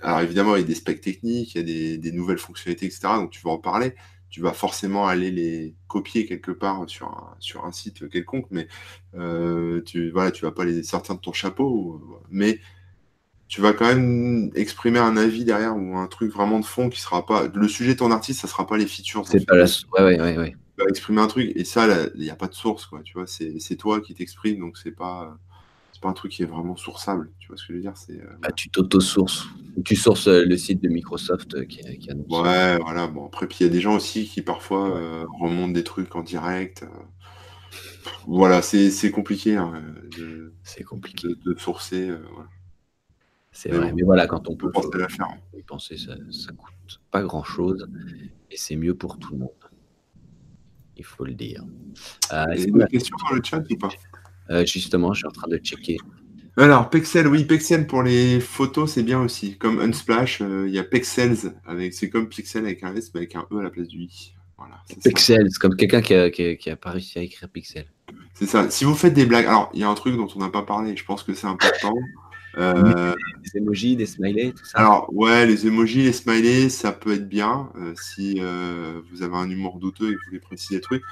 [0.00, 2.86] alors évidemment, il y a des specs techniques, il y a des, des, nouvelles fonctionnalités,
[2.86, 3.08] etc.
[3.16, 3.92] Donc tu vas en parler
[4.30, 8.68] tu vas forcément aller les copier quelque part sur un, sur un site quelconque, mais
[9.14, 12.00] euh, tu voilà, tu vas pas les sortir de ton chapeau,
[12.30, 12.60] mais
[13.48, 17.00] tu vas quand même exprimer un avis derrière ou un truc vraiment de fond qui
[17.00, 19.26] sera pas le sujet de ton artiste, ça sera pas les features.
[19.26, 19.64] C'est pas la...
[19.64, 21.86] ouais, ouais, ouais, Tu vas exprimer un truc et ça,
[22.16, 23.02] il n'y a pas de source, quoi.
[23.04, 25.38] Tu vois, c'est toi qui t'exprimes, donc c'est pas
[25.96, 27.32] c'est pas un truc qui est vraiment sourçable.
[27.38, 28.20] Tu vois ce que je veux dire C'est.
[28.20, 29.46] Euh, bah, tu t'auto-sources.
[29.82, 33.06] Tu sources euh, le site de Microsoft euh, qui, qui Ouais, voilà.
[33.06, 36.22] Bon, après, puis il y a des gens aussi qui parfois remontent des trucs en
[36.22, 36.84] direct.
[38.26, 39.56] Voilà, c'est compliqué.
[39.56, 39.82] Hein,
[40.62, 41.28] c'est compliqué.
[41.46, 42.10] De, sourcer.
[43.52, 45.28] C'est vrai, mais voilà, quand on peut, penser à la faire.
[45.66, 47.88] penser, ça, ça coûte pas grand chose
[48.50, 49.50] et c'est mieux pour tout le monde.
[50.98, 51.64] Il faut le dire.
[52.34, 53.88] Euh, une question dans le chat ou pas?
[54.64, 55.98] Justement, je suis en train de checker.
[56.58, 59.58] Alors, Pexel, oui, Pexel pour les photos, c'est bien aussi.
[59.58, 63.20] Comme Unsplash, euh, il y a Pexels, avec, c'est comme Pixel avec un S, mais
[63.20, 64.32] avec un E à la place du I.
[64.56, 67.84] Voilà, Pexels, comme quelqu'un qui a, qui, a, pas réussi à écrire Pixel.
[68.32, 68.70] C'est ça.
[68.70, 70.62] Si vous faites des blagues, alors il y a un truc dont on n'a pas
[70.62, 71.94] parlé, je pense que c'est important.
[72.58, 73.14] Euh,
[73.44, 74.78] des emojis, des smileys, tout ça.
[74.78, 77.68] Alors, ouais, les emojis, les smileys, ça peut être bien
[78.00, 81.02] si vous avez un humour douteux et que vous voulez préciser des trucs.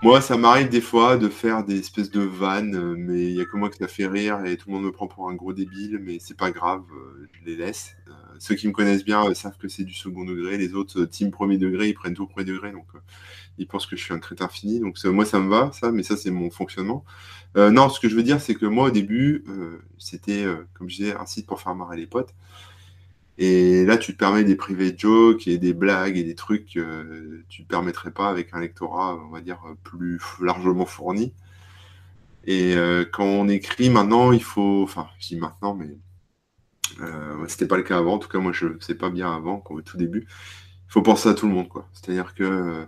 [0.00, 3.40] Moi, ça m'arrive des fois de faire des espèces de vannes, euh, mais il y
[3.40, 5.34] a que moi que ça fait rire et tout le monde me prend pour un
[5.34, 7.96] gros débile, mais c'est pas grave, euh, je les laisse.
[8.06, 10.56] Euh, ceux qui me connaissent bien savent que c'est du second degré.
[10.56, 12.86] Les autres, team premier degré, ils prennent tout premier degré, donc
[13.58, 14.78] ils pensent que je suis un crétin fini.
[14.78, 17.04] Donc moi, ça me va, ça, mais ça, c'est mon fonctionnement.
[17.56, 19.44] non, ce que je veux dire, c'est que moi, au début,
[19.98, 22.34] c'était, comme je disais, un site pour faire marrer les potes.
[23.38, 27.44] Et là, tu te permets des private jokes et des blagues et des trucs que
[27.48, 31.32] tu ne permettrais pas avec un lectorat, on va dire, plus largement fourni.
[32.44, 34.82] Et euh, quand on écrit maintenant, il faut.
[34.82, 35.98] Enfin, je dis maintenant, mais
[37.00, 38.14] euh, c'était pas le cas avant.
[38.14, 40.26] En tout cas, moi, je ne sais pas bien avant, au tout début.
[40.88, 41.88] Il faut penser à tout le monde, quoi.
[41.92, 42.86] C'est-à-dire que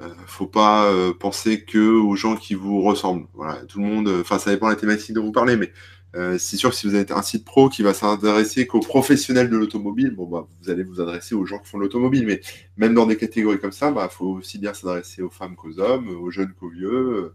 [0.00, 3.26] euh, faut pas euh, penser que aux gens qui vous ressemblent.
[3.34, 4.08] Voilà, tout le monde.
[4.20, 5.72] Enfin, ça dépend de la thématique dont vous parlez, mais
[6.16, 9.50] Euh, c'est sûr que si vous êtes un site pro qui va s'intéresser qu'aux professionnels
[9.50, 12.26] de l'automobile, bon, bah, vous allez vous adresser aux gens qui font l'automobile.
[12.26, 12.40] Mais
[12.76, 15.78] même dans des catégories comme ça, il bah, faut aussi bien s'adresser aux femmes qu'aux
[15.78, 17.34] hommes, aux jeunes qu'aux vieux,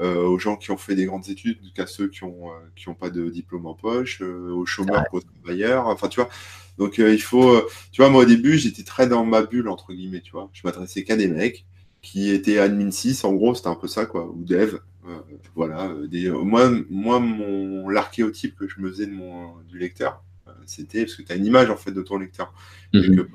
[0.00, 2.88] euh, aux gens qui ont fait des grandes études qu'à ceux qui n'ont euh, qui
[2.88, 5.86] ont pas de diplôme en poche, aux chômeurs qu'aux travailleurs.
[5.88, 6.30] Enfin, tu vois.
[6.78, 7.60] Donc, il faut.
[7.92, 10.50] tu vois, moi, au début, j'étais très dans ma bulle, entre guillemets, tu vois.
[10.52, 11.66] Je m'adressais qu'à des mecs
[12.02, 14.78] qui étaient admin 6, en gros, c'était un peu ça, quoi, ou dev.
[15.06, 15.18] Euh,
[15.54, 15.86] voilà.
[15.86, 20.52] Euh, des, moi, moi mon l'archéotype que je me faisais de mon, du lecteur, euh,
[20.66, 22.52] c'était parce que tu as une image en fait de ton lecteur.
[22.92, 23.26] Mhm.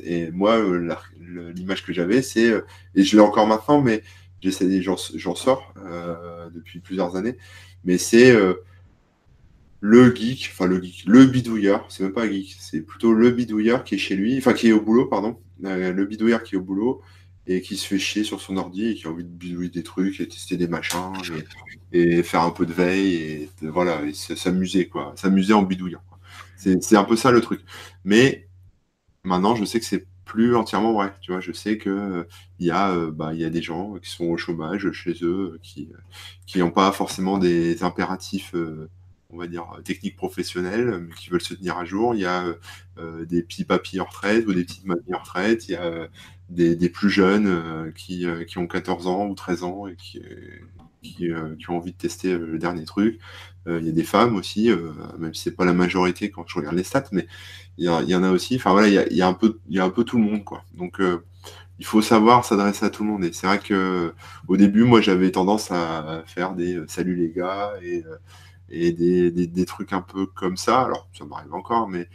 [0.00, 0.60] Et, moi,
[1.54, 2.52] l'image que j'avais, c'est,
[2.96, 4.02] et je l'ai encore maintenant, mais
[4.40, 5.72] j'essaie, j'en, j'en sors
[6.52, 7.36] depuis plusieurs années,
[7.84, 8.34] mais c'est
[9.78, 13.30] le geek, enfin le geek, le bidouilleur, c'est même pas un geek, c'est plutôt le
[13.30, 16.58] bidouilleur qui est chez lui, enfin qui est au boulot, pardon, le bidouilleur qui est
[16.58, 17.00] au boulot,
[17.46, 19.82] et qui se fait chier sur son ordi et qui a envie de bidouiller des
[19.82, 21.12] trucs et tester des machins
[21.92, 26.02] et, faire un peu de veille et voilà, et s'amuser quoi, s'amuser en bidouillant.
[26.56, 27.60] C'est un peu ça le truc.
[28.04, 28.48] Mais
[29.22, 31.12] maintenant, je sais que c'est plus entièrement vrai.
[31.20, 32.24] Tu vois, je sais que euh,
[32.58, 35.14] il y a euh, bah, il y a des gens qui sont au chômage chez
[35.22, 35.90] eux, qui
[36.46, 38.54] qui n'ont pas forcément des impératifs.
[38.54, 38.88] Euh,
[39.34, 42.14] on va dire, techniques professionnelles, mais qui veulent se tenir à jour.
[42.14, 42.44] Il y a
[43.26, 45.68] des petits papiers en retraite ou des petites mamies en retraite.
[45.68, 46.08] Il y a
[46.50, 50.20] des, plus jeunes euh, qui, euh, qui, ont 14 ans ou 13 ans et qui,
[51.02, 53.18] qui, euh, ont envie de tester le dernier truc.
[53.66, 54.70] Il y a des femmes aussi,
[55.18, 57.26] même si c'est pas la majorité quand je regarde les stats, mais
[57.78, 58.56] il y, y, en a aussi.
[58.56, 60.18] Enfin voilà, il y a, y a, un peu, il y a un peu tout
[60.18, 60.66] le monde quoi.
[60.74, 61.00] Donc
[61.78, 63.24] il faut savoir s'adresser à tout le monde.
[63.24, 64.12] Et c'est vrai que
[64.48, 68.04] au début, moi, j'avais tendance à faire des salut les gars et,
[68.70, 70.82] et des, des, des, trucs un peu comme ça.
[70.82, 72.08] Alors, ça m'arrive encore, mais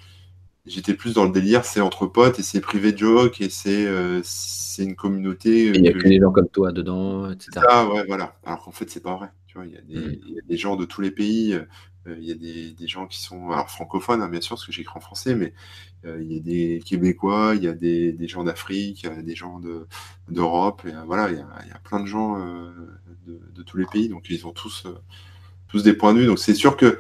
[0.70, 3.88] j'étais plus dans le délire, c'est entre potes et c'est privé de joke et c'est
[3.88, 5.68] euh, c'est une communauté.
[5.68, 7.66] Il n'y a que des gens comme toi dedans, etc.
[7.68, 8.38] Ah ouais, voilà.
[8.46, 9.30] Alors qu'en fait, c'est pas vrai.
[9.48, 10.20] Tu vois, il y, a des, mm.
[10.28, 11.54] y, a des gens de tous les pays.
[11.54, 11.66] Euh,
[12.20, 14.72] il y a des, des, gens qui sont alors francophones, hein, bien sûr, parce que
[14.72, 15.54] j'écris en français, mais
[16.06, 19.10] euh, il y a des Québécois, il y a des, des gens d'Afrique, il y
[19.10, 19.60] a des gens
[20.30, 20.84] d'Europe.
[20.86, 23.86] et voilà, il y, a, il y, a, plein de gens de, de, tous les
[23.86, 24.08] pays.
[24.08, 24.88] Donc, ils ont tous,
[25.70, 26.26] tous des points de vue.
[26.26, 27.00] Donc, c'est sûr que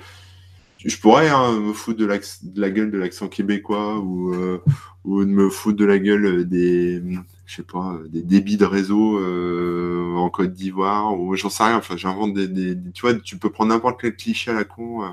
[0.85, 4.61] je pourrais hein, me foutre de, la gueule de l'accent québécois ou, euh,
[5.03, 7.03] ou de me foutre de la gueule des,
[7.45, 11.77] je sais pas, des débits de réseau euh, en Côte d'Ivoire ou j'en sais rien.
[11.77, 15.09] Enfin, j'invente des, tu vois, tu peux prendre n'importe quel cliché à la con euh,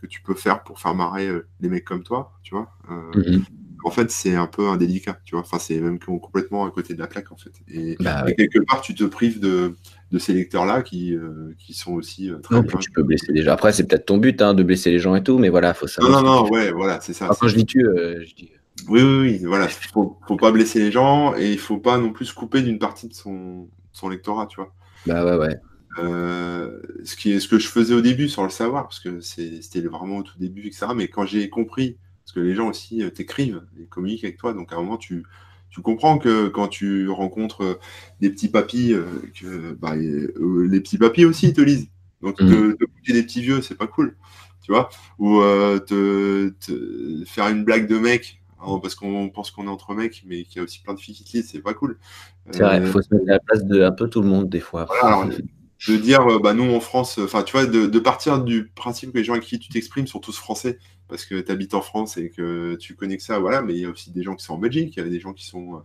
[0.00, 1.28] que tu peux faire pour faire marrer
[1.60, 2.72] les mecs comme toi, tu vois.
[2.88, 3.42] Mm-hmm.
[3.82, 5.40] En fait, c'est un peu indélicat, tu vois.
[5.40, 7.52] Enfin, c'est même complètement à côté de la plaque, en fait.
[7.68, 9.74] Et, bah et quelque part, tu te prives de
[10.10, 12.78] de ces lecteurs-là qui, euh, qui sont aussi euh, très bien.
[12.78, 13.52] Tu peux blesser déjà.
[13.52, 15.86] Après, c'est peut-être ton but hein, de blesser les gens et tout, mais voilà, faut
[15.86, 16.22] savoir.
[16.22, 17.30] Non, non, non, ouais, voilà, c'est ça.
[17.38, 18.50] quand je dis tu, euh, je dis.
[18.88, 19.68] Oui, oui, oui, voilà.
[19.68, 22.78] Faut, faut pas blesser les gens et il faut pas non plus se couper d'une
[22.78, 24.74] partie de son, son lectorat, tu vois.
[25.06, 25.60] Bah ouais, ouais.
[27.04, 29.80] ce, qui est, ce que je faisais au début sans le savoir, parce que c'était
[29.82, 30.86] vraiment au tout début, etc.
[30.96, 34.72] Mais quand j'ai compris, parce que les gens aussi t'écrivent et communiquent avec toi, donc
[34.72, 35.24] à un moment, tu,
[35.70, 37.78] tu comprends que quand tu rencontres euh,
[38.20, 39.06] des petits papis, euh,
[39.40, 41.88] que bah, euh, les petits papis aussi ils te lisent.
[42.22, 42.76] Donc mmh.
[42.76, 44.16] te, des petits vieux, c'est pas cool,
[44.62, 44.90] tu vois?
[45.18, 46.52] Ou te,
[47.24, 50.56] faire une blague de mec hein, parce qu'on pense qu'on est entre mecs, mais qu'il
[50.56, 51.98] y a aussi plein de filles qui te lisent, c'est pas cool.
[52.50, 54.50] C'est vrai, il faut se mettre à la place de un peu tout le monde
[54.50, 54.86] des fois.
[55.88, 59.18] de dire, bah, nous en France, enfin, tu vois, de, de, partir du principe que
[59.18, 60.78] les gens avec qui tu t'exprimes sont tous français
[61.10, 63.80] parce que tu habites en France et que tu connais que ça, voilà, mais il
[63.80, 65.44] y a aussi des gens qui sont en Belgique, il y a des gens qui
[65.44, 65.82] sont,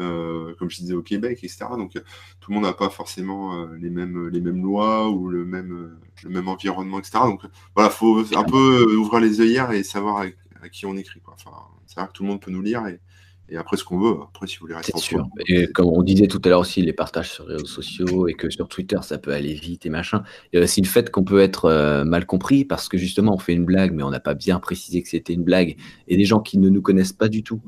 [0.00, 1.66] euh, comme je disais, au Québec, etc.
[1.78, 5.44] Donc tout le monde n'a pas forcément euh, les, mêmes, les mêmes lois ou le
[5.44, 7.20] même, le même environnement, etc.
[7.24, 7.42] Donc
[7.74, 10.26] voilà, il faut un peu ouvrir les œillères et savoir
[10.62, 11.22] à, qui on écrit.
[11.26, 11.50] Enfin,
[11.86, 13.00] c'est vrai que tout le monde peut nous lire et,
[13.48, 14.16] et après ce qu'on veut.
[14.22, 15.26] Après, si vous voulez rester C'est sûr.
[15.46, 18.34] Et comme on disait tout à l'heure aussi, les partages sur les réseaux sociaux et
[18.34, 20.22] que sur Twitter, ça peut aller vite et machin.
[20.52, 23.34] Il y a aussi le fait qu'on peut être euh, mal compris parce que justement,
[23.34, 25.76] on fait une blague, mais on n'a pas bien précisé que c'était une blague.
[26.08, 27.60] Et des gens qui ne nous connaissent pas du tout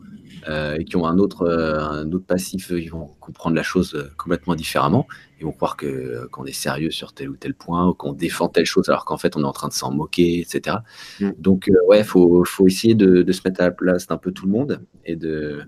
[0.49, 4.55] et qui ont un autre, euh, un autre passif, ils vont comprendre la chose complètement
[4.55, 5.07] différemment.
[5.41, 8.49] Ils vont croire que qu'on est sérieux sur tel ou tel point, ou qu'on défend
[8.49, 10.79] telle chose, alors qu'en fait, on est en train de s'en moquer, etc.
[11.21, 11.31] Mm.
[11.39, 14.47] Donc, ouais, faut, faut essayer de, de, se mettre à la place d'un peu tout
[14.47, 15.63] le monde et de.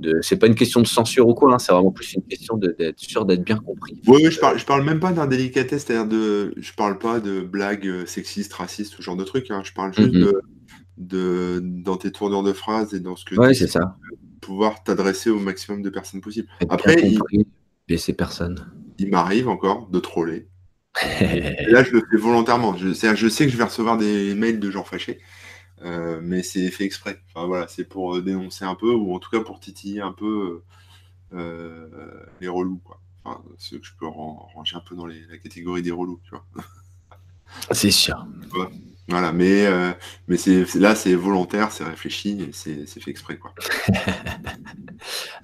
[0.00, 2.56] de c'est pas une question de censure ou quoi, hein, c'est vraiment plus une question
[2.56, 4.00] d'être sûr d'être bien compris.
[4.06, 7.40] Oui, oui je parle, je parle même pas d'indélicatesse, c'est-à-dire de, je parle pas de
[7.40, 9.50] blagues sexistes, racistes, ce genre de trucs.
[9.50, 9.62] Hein.
[9.64, 10.24] Je parle juste mm-hmm.
[10.24, 10.40] de,
[10.96, 13.96] de, dans tes tournures de phrases et dans ce que ouais, c'est ça.
[14.40, 16.48] pouvoir t'adresser au maximum de personnes possible.
[16.68, 17.18] Après, il.
[18.98, 20.48] Il m'arrive encore de troller.
[21.02, 22.76] là, je le fais volontairement.
[22.76, 25.20] Je, je sais que je vais recevoir des mails de gens fâchés,
[25.82, 27.20] euh, mais c'est fait exprès.
[27.28, 30.62] Enfin voilà, c'est pour dénoncer un peu, ou en tout cas pour titiller un peu
[31.32, 31.88] euh,
[32.40, 33.00] les relous, quoi.
[33.24, 36.30] Enfin, ceux que je peux ranger un peu dans les, la catégorie des relous, tu
[36.30, 36.44] vois.
[37.70, 38.26] C'est sûr.
[39.08, 39.92] Voilà, mais, euh,
[40.28, 43.36] mais c'est, là, c'est volontaire, c'est réfléchi c'est, fait exprès.
[43.36, 43.54] Quoi.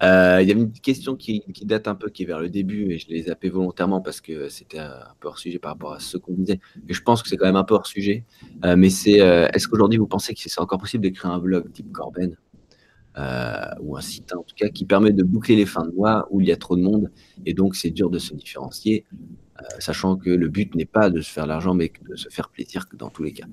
[0.01, 2.91] Euh, il y a une question qui, date un peu, qui est vers le début,
[2.91, 5.99] et je l'ai zappé volontairement parce que c'était un peu hors sujet par rapport à
[5.99, 6.59] ce qu'on disait.
[6.89, 8.23] Et je pense que c'est quand même un peu hors sujet.
[8.65, 9.19] Euh, mais c'est
[9.53, 12.35] est-ce qu'aujourd'hui, vous pensez que c'est encore possible d'écrire un blog type Corben
[13.81, 16.41] ou un site en tout cas qui permet de boucler les fins de mois où
[16.41, 17.11] il y a trop de monde
[17.45, 19.05] et donc c'est dur de se différencier
[19.79, 22.85] sachant que le but n'est pas de se faire l'argent, mais de se faire plaisir
[22.93, 23.45] dans tous les cas.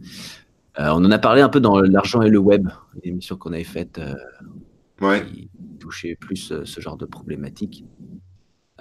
[0.79, 2.69] Euh, on en a parlé un peu dans l'argent et le web,
[3.05, 5.51] l'émission qu'on avait faite euh, qui
[5.81, 7.85] touchait plus ce genre de problématique.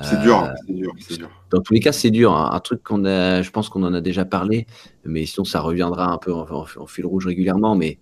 [0.03, 2.31] C'est dur, c'est dur, dur, Dans tous les cas, c'est dur.
[2.31, 2.52] Hein.
[2.53, 4.68] Un truc qu'on a, je pense qu'on en a déjà parlé,
[5.03, 7.76] mais sinon ça reviendra un peu en, fil rouge régulièrement.
[7.76, 7.98] Mais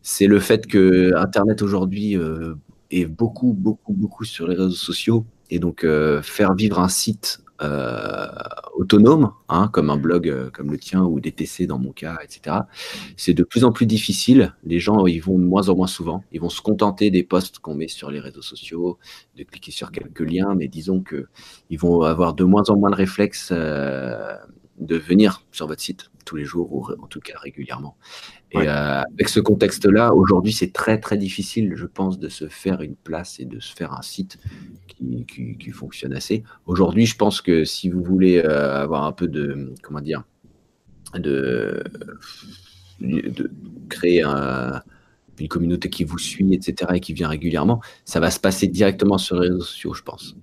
[0.00, 2.18] c'est le fait que Internet aujourd'hui
[2.90, 5.86] est beaucoup, beaucoup, beaucoup sur les réseaux sociaux et donc
[6.22, 8.26] faire vivre un site euh,
[8.74, 11.32] autonome, hein, comme un blog euh, comme le tien ou des
[11.66, 12.56] dans mon cas, etc.
[13.16, 14.54] C'est de plus en plus difficile.
[14.64, 16.24] Les gens, ils vont de moins en moins souvent.
[16.32, 18.98] Ils vont se contenter des posts qu'on met sur les réseaux sociaux,
[19.36, 21.26] de cliquer sur quelques liens, mais disons que
[21.70, 24.36] ils vont avoir de moins en moins de réflexes euh,
[24.78, 27.96] de venir sur votre site tous les jours ou en tout cas régulièrement.
[28.54, 32.96] Et avec ce contexte-là, aujourd'hui, c'est très très difficile, je pense, de se faire une
[32.96, 34.38] place et de se faire un site
[34.86, 36.42] qui, fonctionne assez.
[36.66, 40.24] Aujourd'hui, je pense que si vous voulez euh, avoir un peu de, comment dire,
[41.14, 41.82] de,
[43.00, 43.50] de
[43.88, 48.66] créer une communauté qui vous suit, etc., et qui vient régulièrement, ça va se passer
[48.68, 50.36] directement sur les réseaux sociaux, je pense.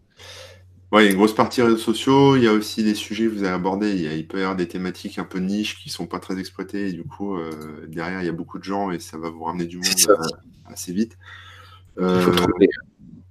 [0.91, 2.36] Oui, il y a une grosse partie réseaux sociaux.
[2.36, 3.91] Il y a aussi des sujets que vous avez abordés.
[3.91, 6.20] Il, y a, il peut y avoir des thématiques un peu niches qui sont pas
[6.20, 6.88] très exploitées.
[6.88, 7.52] Et du coup, euh,
[7.88, 10.16] derrière, il y a beaucoup de gens et ça va vous ramener du monde euh,
[10.66, 11.18] assez vite.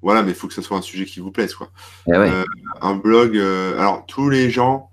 [0.01, 1.55] Voilà, mais il faut que ce soit un sujet qui vous plaise.
[1.55, 1.71] Quoi.
[2.07, 2.45] Eh euh,
[2.81, 4.91] un blog, euh, alors tous les gens,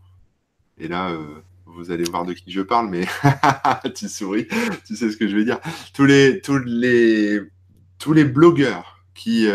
[0.78, 1.24] et là, euh,
[1.66, 3.06] vous allez voir de qui je parle, mais
[3.96, 4.48] tu souris,
[4.86, 5.60] tu sais ce que je veux dire.
[5.94, 7.40] Tous les, tous les,
[8.00, 9.48] tous les blogueurs qui,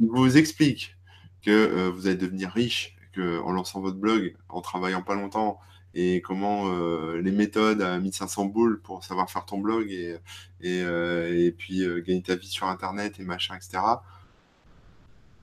[0.00, 0.96] vous expliquent
[1.42, 5.58] que vous allez devenir riche que, en lançant votre blog, en travaillant pas longtemps,
[5.94, 6.72] et comment
[7.14, 10.16] les méthodes à 1500 boules pour savoir faire ton blog et,
[10.62, 13.80] et, et puis gagner ta vie sur Internet et machin, etc.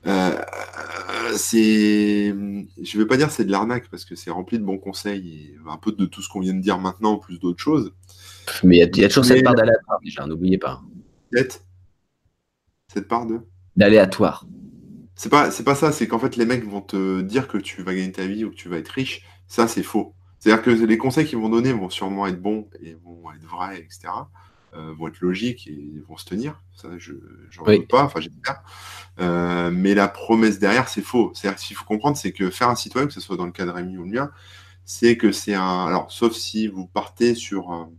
[0.06, 0.32] Euh,
[1.36, 2.34] c'est,
[2.82, 5.70] je vais pas dire c'est de l'arnaque parce que c'est rempli de bons conseils et
[5.70, 7.94] un peu de tout ce qu'on vient de dire maintenant, plus d'autres choses.
[8.64, 10.82] Mais il y, a toujours cette part d'aléatoire déjà, n'oubliez pas.
[11.34, 11.64] Cette,
[12.88, 13.42] cette part de?
[13.76, 14.46] D'aléatoire.
[15.20, 17.84] C'est pas, c'est pas ça, c'est qu'en fait les mecs vont te dire que tu
[17.84, 19.26] vas gagner ta vie ou que tu vas être riche.
[19.50, 20.14] Ça, c'est faux.
[20.40, 23.80] C'est-à-dire que les conseils qu'ils vont donner vont sûrement être bons et vont être vrais,
[23.80, 24.00] etc.
[24.76, 26.64] Euh, vont être logiques et vont se tenir.
[26.74, 27.86] Ça, je n'en oui.
[27.86, 28.64] pas, enfin j'espère.
[29.20, 31.34] Euh, mais la promesse derrière, c'est faux.
[31.36, 33.52] C'est-à-dire qu'il faut comprendre, c'est que faire un site web, que ce soit dans le
[33.52, 34.32] cas de Rémi ou le mien,
[34.86, 35.86] c'est que c'est un.
[35.86, 37.92] Alors, sauf si vous partez sur un,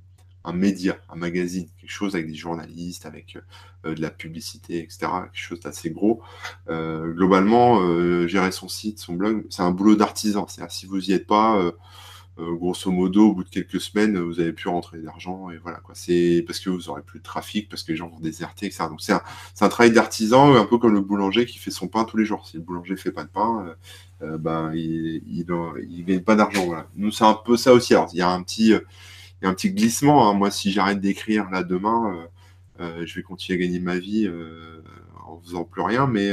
[0.53, 3.39] média, un magazine, quelque chose avec des journalistes, avec
[3.85, 6.23] euh, de la publicité, etc., quelque chose d'assez gros.
[6.69, 10.47] globalement, gérer son site, son blog, c'est un boulot d'artisan.
[10.49, 11.73] C'est-à-dire si vous n'y êtes pas
[12.41, 15.79] euh, grosso modo, au bout de quelques semaines, vous avez pu rentrer d'argent et voilà
[15.79, 15.95] quoi.
[15.95, 18.85] C'est parce que vous aurez plus de trafic, parce que les gens vont déserter, etc.
[18.89, 19.23] Donc c'est un,
[19.61, 22.47] un, travail d'artisan, un peu comme le boulanger qui fait son pain tous les jours.
[22.47, 23.67] Si le boulanger fait pas de pain,
[24.23, 26.65] euh, euh ben il, il, gagne pas d'argent.
[26.67, 26.87] Voilà.
[26.97, 27.95] Nous c'est un peu ça aussi.
[27.95, 28.81] Alors il y a un petit, il
[29.43, 30.29] y a un petit glissement.
[30.29, 30.35] Hein.
[30.35, 32.29] Moi, si j'arrête d'écrire là demain,
[32.81, 34.31] euh, je vais continuer à gagner ma vie
[35.27, 36.31] en faisant plus rien, mais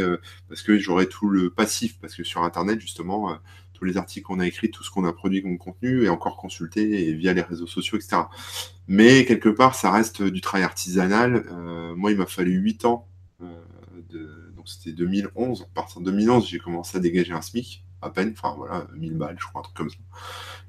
[0.50, 3.38] parce que j'aurai tout le passif, parce que sur Internet justement
[3.78, 6.38] tous les articles qu'on a écrits, tout ce qu'on a produit comme contenu est encore
[6.38, 8.24] consulté via les réseaux sociaux, etc.
[8.88, 11.46] Mais quelque part, ça reste du travail artisanal.
[11.52, 13.08] Euh, moi, il m'a fallu 8 ans.
[13.42, 15.64] Euh, donc c'était 2011.
[15.64, 18.34] À partir de 2011, j'ai commencé à dégager un SMIC, à peine.
[18.36, 19.98] Enfin voilà, 1000 balles, je crois, un truc comme ça.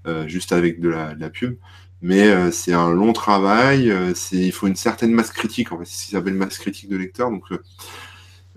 [0.06, 1.56] Euh, juste avec de la, pub.
[2.00, 3.92] Mais c'est un long travail.
[4.32, 5.72] il faut une certaine masse critique.
[5.72, 7.30] En fait, c'est ce qu'ils appellent masse critique de lecteur.
[7.30, 7.44] Donc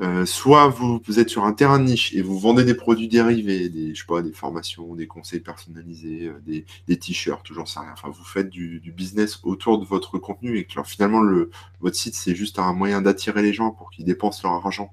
[0.01, 3.69] euh, soit vous, êtes sur un terrain de niche et vous vendez des produits dérivés,
[3.69, 7.91] des, je sais pas, des formations, des conseils personnalisés, euh, des, t-shirts, toujours ça rien.
[7.93, 11.51] Enfin, vous faites du, business autour de votre contenu et que finalement le,
[11.81, 14.91] votre site c'est juste un moyen d'attirer les gens pour qu'ils dépensent leur argent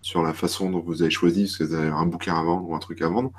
[0.00, 2.68] sur la façon dont vous avez choisi, parce que vous avez un bouquin à vendre
[2.68, 3.32] ou un truc à vendre.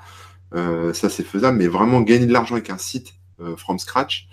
[0.54, 3.14] Euh, ça c'est faisable, mais vraiment gagner de l'argent avec un site
[3.56, 4.28] from scratch,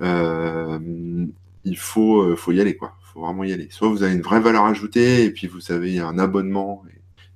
[0.00, 3.68] il faut, faut y aller quoi faut vraiment y aller.
[3.70, 6.84] Soit vous avez une vraie valeur ajoutée et puis vous avez un abonnement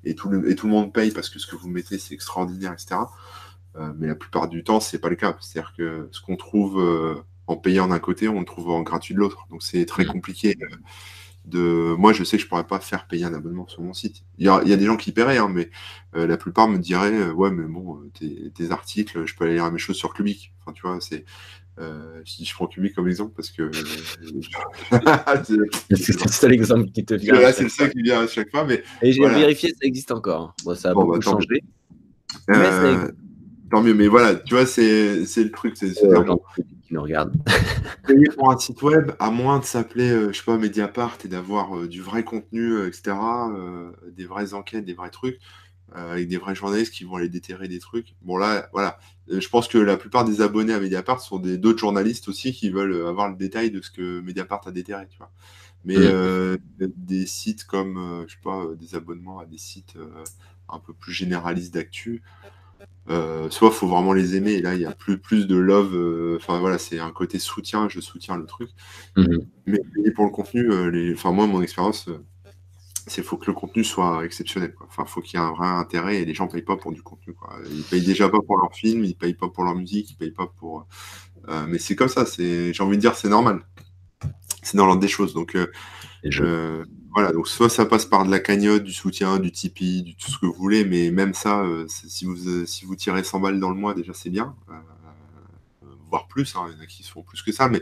[0.04, 2.14] et, tout, le, et tout le monde paye parce que ce que vous mettez c'est
[2.14, 2.96] extraordinaire, etc.
[3.76, 5.36] Euh, mais la plupart du temps, c'est pas le cas.
[5.40, 7.16] C'est-à-dire que ce qu'on trouve euh,
[7.46, 9.46] en payant d'un côté, on le trouve en gratuit de l'autre.
[9.50, 10.08] Donc c'est très mmh.
[10.08, 10.56] compliqué.
[11.44, 11.94] De...
[11.98, 14.24] Moi, je sais que je pourrais pas faire payer un abonnement sur mon site.
[14.38, 15.70] Il y a, des gens qui paieraient, hein, mais
[16.16, 18.00] euh, la plupart me diraient Ouais, mais bon,
[18.54, 20.52] tes, articles, je peux aller lire mes choses sur Clubic.
[20.60, 21.24] Enfin, tu vois, c'est
[21.80, 23.68] Euh, je, je prends Kubik comme exemple parce que
[25.90, 27.34] c'est le seul exemple qui te vient.
[27.52, 28.64] c'est le seul qui vient à chaque fois.
[28.64, 30.54] Mais et j'ai vérifié, ça existe encore.
[30.64, 31.64] Bon, ça a beaucoup bah, changé.
[32.50, 33.10] Euh,
[33.70, 35.76] tant mieux, mais voilà, tu vois, c'est le truc.
[35.76, 36.24] C'est euh,
[36.94, 37.34] qui nous regarde.
[38.06, 41.28] Payer pour un site web, à moins de s'appeler, euh, je sais pas, Mediapart et
[41.28, 43.16] d'avoir euh, du vrai contenu, etc.,
[44.12, 45.40] des vraies enquêtes, des vrais trucs,
[45.92, 48.14] avec des vrais journalistes qui vont aller déterrer des trucs.
[48.22, 48.98] Bon, là, voilà.
[49.28, 53.06] Je pense que la plupart des abonnés à Mediapart sont d'autres journalistes aussi qui veulent
[53.06, 55.30] avoir le détail de ce que Mediapart a déterré, tu vois.
[55.84, 56.58] Mais mm.
[56.96, 59.96] des sites comme, je sais pas, des abonnements à des sites
[60.68, 62.22] un peu plus généralistes d'actu,
[63.10, 65.94] euh, soit faut vraiment les aimer et là il y a plus plus de love
[65.94, 68.70] euh, enfin voilà c'est un côté soutien je soutiens le truc
[69.16, 69.46] mhm.
[69.66, 72.08] mais pour le contenu euh, les enfin moi mon expérience
[73.06, 76.22] c'est faut que le contenu soit exceptionnel enfin faut qu'il y ait un vrai intérêt
[76.22, 77.54] et les gens payent pas pour du contenu quoi.
[77.70, 80.30] ils payent déjà pas pour leur film ils payent pas pour leur musique ils payent
[80.30, 80.86] pas pour
[81.68, 83.60] mais c'est comme ça c'est j'ai envie de dire c'est normal
[84.62, 85.58] c'est dans l'ordre des choses donc
[86.24, 86.84] je
[87.14, 90.32] voilà, donc soit ça passe par de la cagnotte, du soutien, du Tipeee, du tout
[90.32, 93.38] ce que vous voulez, mais même ça, euh, si, vous, euh, si vous tirez 100
[93.38, 96.86] balles dans le mois, déjà c'est bien, euh, voire plus, hein, il y en a
[96.86, 97.80] qui se font plus que ça, mais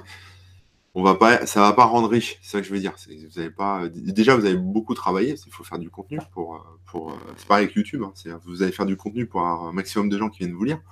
[0.94, 2.92] on va pas, ça va pas rendre riche, c'est ça que je veux dire.
[3.30, 7.16] Vous avez pas, déjà vous avez beaucoup travaillé, il faut faire du contenu pour, pour
[7.38, 8.12] c'est pareil avec YouTube, hein,
[8.44, 10.82] vous allez faire du contenu pour un maximum de gens qui viennent vous lire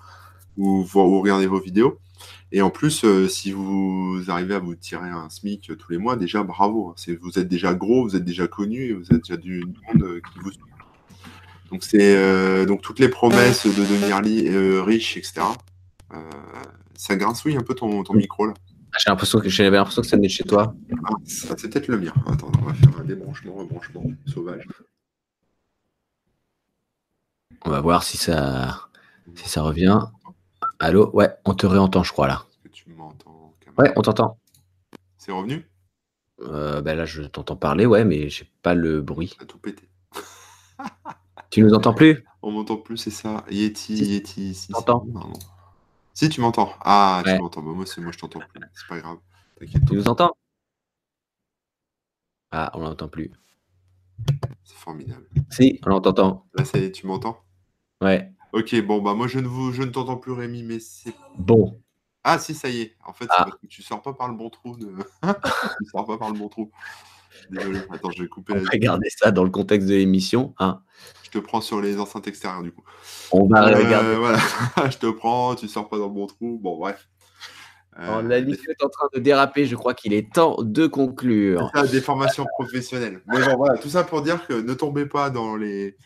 [0.57, 1.99] ou, ou regarder vos vidéos.
[2.53, 6.17] Et en plus, euh, si vous arrivez à vous tirer un SMIC tous les mois,
[6.17, 6.95] déjà bravo.
[7.21, 10.39] Vous êtes déjà gros, vous êtes déjà connu, vous êtes déjà du monde euh, qui
[10.41, 10.61] vous suit.
[11.71, 15.47] Donc c'est euh, donc toutes les promesses de devenir riche, etc.
[16.97, 18.55] ça grincouille un peu ton, ton micro là.
[18.93, 20.75] Ah, j'ai l'impression que j'avais l'impression que ça venait de chez toi.
[21.05, 22.13] Ah, c'est peut-être le mien.
[22.27, 24.67] Attends, on va faire un débranchement, rebranchement sauvage.
[27.65, 28.89] On va voir si ça
[29.37, 30.01] si ça revient.
[30.83, 32.47] Allô Ouais, on te réentend, je crois, là.
[32.51, 34.39] Est-ce que tu m'entends Ouais, on t'entend.
[35.19, 35.71] C'est revenu?
[36.41, 39.29] Euh, ben Là, je t'entends parler, ouais, mais j'ai pas le bruit.
[39.29, 39.91] Ça a tout pété.
[41.51, 42.25] tu nous entends plus?
[42.41, 43.45] On m'entend plus, c'est ça.
[43.51, 44.05] Yeti, si.
[44.07, 44.55] Yeti.
[44.55, 45.07] Si, t'entends
[46.15, 46.73] Si, tu m'entends.
[46.81, 47.61] Ah, tu m'entends.
[47.61, 48.63] Bah, moi, c'est moi, je t'entends plus.
[48.73, 49.19] C'est pas grave.
[49.59, 49.85] T'inquiète.
[49.87, 50.35] Tu nous entends?
[52.53, 53.31] Ah, on l'entend plus.
[54.65, 55.29] C'est formidable.
[55.51, 56.47] Si, on l'entend.
[56.55, 57.39] Là, ça y est, tu m'entends?
[58.01, 58.33] Ouais.
[58.53, 61.15] Ok, bon, bah moi je ne, vous, je ne t'entends plus Rémi, mais c'est...
[61.39, 61.81] Bon.
[62.25, 62.97] Ah si, ça y est.
[63.07, 63.47] En fait, ah.
[63.69, 64.77] tu sors pas par le bon trou.
[64.77, 64.95] De...
[65.79, 66.71] tu sors pas par le bon trou.
[67.51, 70.55] Désolé, attends, je vais couper On Regardez ça dans le contexte de l'émission.
[70.59, 70.83] Hein.
[71.23, 72.83] Je te prends sur les enceintes extérieures du coup.
[73.33, 74.17] On va euh, regarder.
[74.17, 74.39] Voilà,
[74.91, 76.59] je te prends, tu sors pas dans le bon trou.
[76.61, 77.09] Bon, bref.
[78.01, 81.71] La liste est en train de déraper, je crois qu'il est temps de conclure.
[81.75, 83.21] Ça, des formations professionnelles.
[83.27, 85.97] Mais bon, voilà, tout ça pour dire que ne tombez pas dans les,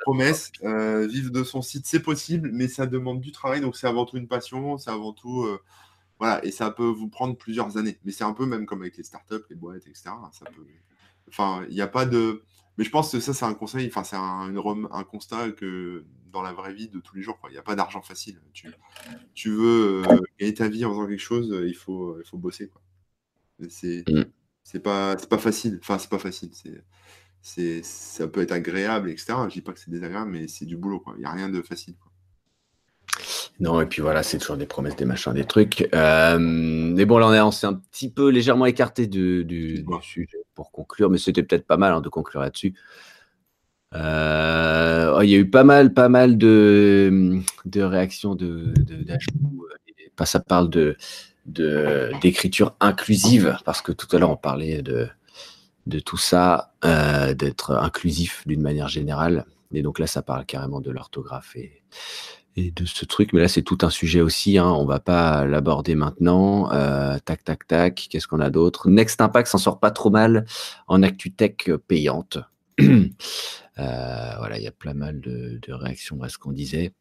[0.00, 0.50] promesses.
[0.64, 4.04] Euh, vivre de son site, c'est possible, mais ça demande du travail, donc c'est avant
[4.04, 5.44] tout une passion, c'est avant tout.
[5.44, 5.60] Euh,
[6.18, 7.98] voilà, et ça peut vous prendre plusieurs années.
[8.04, 10.10] Mais c'est un peu même comme avec les startups, les boîtes, etc.
[10.32, 10.66] Ça peut...
[11.28, 12.42] Enfin, il n'y a pas de.
[12.78, 16.42] Mais je pense que ça, c'est un conseil, enfin, c'est un, un, constat que dans
[16.42, 18.40] la vraie vie de tous les jours, il n'y a pas d'argent facile.
[18.52, 18.68] Tu,
[19.34, 22.70] tu veux euh, gagner ta vie en faisant quelque chose, il faut, il faut bosser.
[23.68, 24.24] C'est mm.
[24.62, 25.78] c'est pas, pas facile.
[25.80, 26.50] Enfin, c'est pas facile.
[27.40, 29.34] C'est, ça peut être agréable, etc.
[29.48, 31.02] Je dis pas que c'est désagréable, mais c'est du boulot.
[31.16, 31.94] Il n'y a rien de facile.
[33.58, 35.88] Non, et puis voilà, c'est toujours des promesses, des machins, des trucs.
[35.94, 40.70] Euh, mais bon, là, on s'est un petit peu légèrement écarté du, du, sujet pour
[40.70, 42.74] conclure, mais c'était peut-être pas mal hein, de conclure là-dessus.
[43.94, 49.66] Euh, oh, il y a eu pas mal, pas mal de, de réactions, de, d'ajouts.
[50.24, 50.96] ça parle de,
[51.46, 55.08] d'écriture inclusive, parce que tout à l'heure on parlait de,
[55.86, 59.46] de tout ça, euh, d'être inclusif d'une manière générale.
[59.72, 61.82] Et donc là, ça parle carrément de l'orthographe et,
[62.56, 63.32] et de ce truc.
[63.32, 64.58] Mais là, c'est tout un sujet aussi.
[64.58, 64.66] Hein.
[64.66, 66.72] On va pas l'aborder maintenant.
[66.72, 68.08] Euh, tac, tac, tac.
[68.10, 68.88] Qu'est-ce qu'on a d'autre?
[68.88, 70.46] Next Impact s'en sort pas trop mal
[70.88, 72.38] en ActuTech payante.
[72.80, 73.04] euh,
[73.76, 76.92] voilà, il y a plein mal de, de réactions à ce qu'on disait.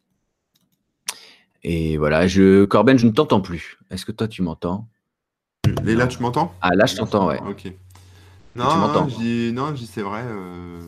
[1.64, 3.80] Et voilà, je, Corben, je ne t'entends plus.
[3.90, 4.88] Est-ce que toi, tu m'entends?
[5.88, 6.54] Et là, tu m'entends?
[6.62, 7.40] Ah, là, je t'entends, ouais.
[7.48, 7.74] Ok.
[8.56, 10.22] Non, je dis, non, je dis c'est vrai.
[10.24, 10.80] Euh,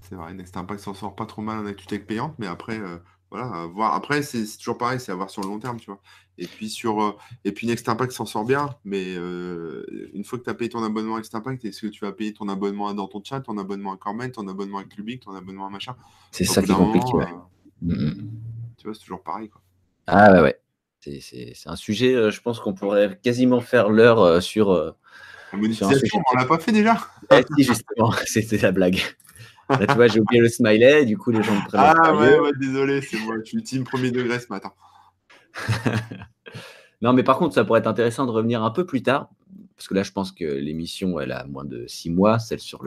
[0.00, 2.80] c'est vrai, Next Impact s'en sort pas trop mal en ActuTech payante, mais après,
[3.30, 3.94] voilà, voir.
[3.94, 6.00] Après, c'est toujours pareil, c'est à voir sur le long terme, tu vois.
[6.38, 10.38] Et puis sur euh, et puis Next Impact s'en sort bien, mais euh, une fois
[10.38, 12.48] que tu as payé ton abonnement à Next Impact, est-ce que tu vas payer ton
[12.48, 15.70] abonnement dans ton chat, ton abonnement à Cormen, ton abonnement à Clubic, ton abonnement à
[15.70, 15.96] machin?
[16.30, 17.14] C'est ça qui est compliqué.
[17.14, 17.24] Ouais.
[17.24, 17.36] Euh,
[17.82, 18.30] mm, mm.
[18.76, 19.48] Tu vois, c'est toujours pareil.
[19.48, 19.62] Quoi.
[20.06, 20.60] Ah ouais, ouais.
[21.00, 24.72] C'est un sujet, je pense qu'on pourrait quasiment faire l'heure sur.
[24.72, 26.98] la monétisation, on l'a pas fait déjà?
[27.32, 29.00] Eh, Si, justement, c'était la blague.
[29.68, 31.80] Là, tu vois, j'ai oublié le smiley, du coup, les gens me prennent.
[31.80, 33.36] Ah ouais, ouais, désolé, c'est moi.
[33.44, 34.72] Je suis team premier degré ce matin.
[37.02, 39.28] Non, mais par contre, ça pourrait être intéressant de revenir un peu plus tard,
[39.76, 42.82] parce que là, je pense que l'émission, elle a moins de six mois, celle sur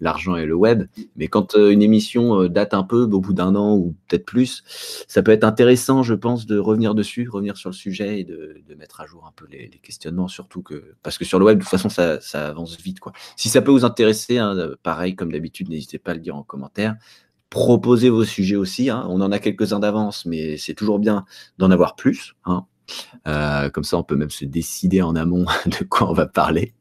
[0.00, 0.88] l'argent et le web.
[1.14, 4.24] Mais quand euh, une émission euh, date un peu, au bout d'un an ou peut-être
[4.24, 4.64] plus,
[5.06, 8.56] ça peut être intéressant, je pense, de revenir dessus, revenir sur le sujet et de,
[8.76, 11.62] mettre à jour un peu les, questionnements, surtout que parce que sur le web, de
[11.62, 13.12] toute façon, ça, avance vite, quoi.
[13.36, 16.42] Si ça peut vous intéresser, hein, pareil comme d'habitude, n'hésitez pas à le dire en
[16.42, 16.96] commentaire.
[17.48, 18.90] Proposez vos sujets aussi.
[18.90, 19.06] Hein.
[19.08, 21.24] On en a quelques-uns d'avance, mais c'est toujours bien
[21.58, 22.34] d'en avoir plus.
[22.44, 22.66] Hein.
[23.26, 26.74] Euh, comme ça, on peut même se décider en amont de quoi on va parler,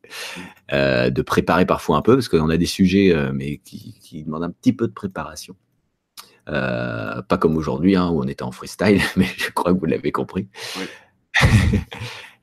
[0.72, 4.24] euh, de préparer parfois un peu, parce qu'on a des sujets, euh, mais qui, qui,
[4.24, 5.56] demandent un petit peu de préparation.
[6.46, 10.12] Pas comme aujourd'hui, hein, où on était en freestyle, mais je crois que vous l'avez
[10.12, 10.48] compris.
[10.78, 10.86] Oui.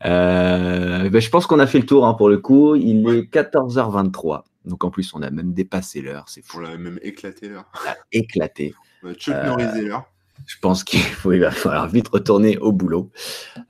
[0.02, 2.74] ben, je pense qu'on a fait le tour hein, pour le coup.
[2.74, 3.18] Il oui.
[3.18, 4.42] est 14h23.
[4.64, 6.24] Donc en plus, on a même dépassé l'heure.
[6.28, 6.60] C'est fou.
[6.60, 7.64] On a même éclaté l'heure.
[7.74, 8.74] On a éclaté.
[9.04, 10.11] On a l'heure
[10.46, 13.10] je pense qu'il va falloir vite retourner au boulot.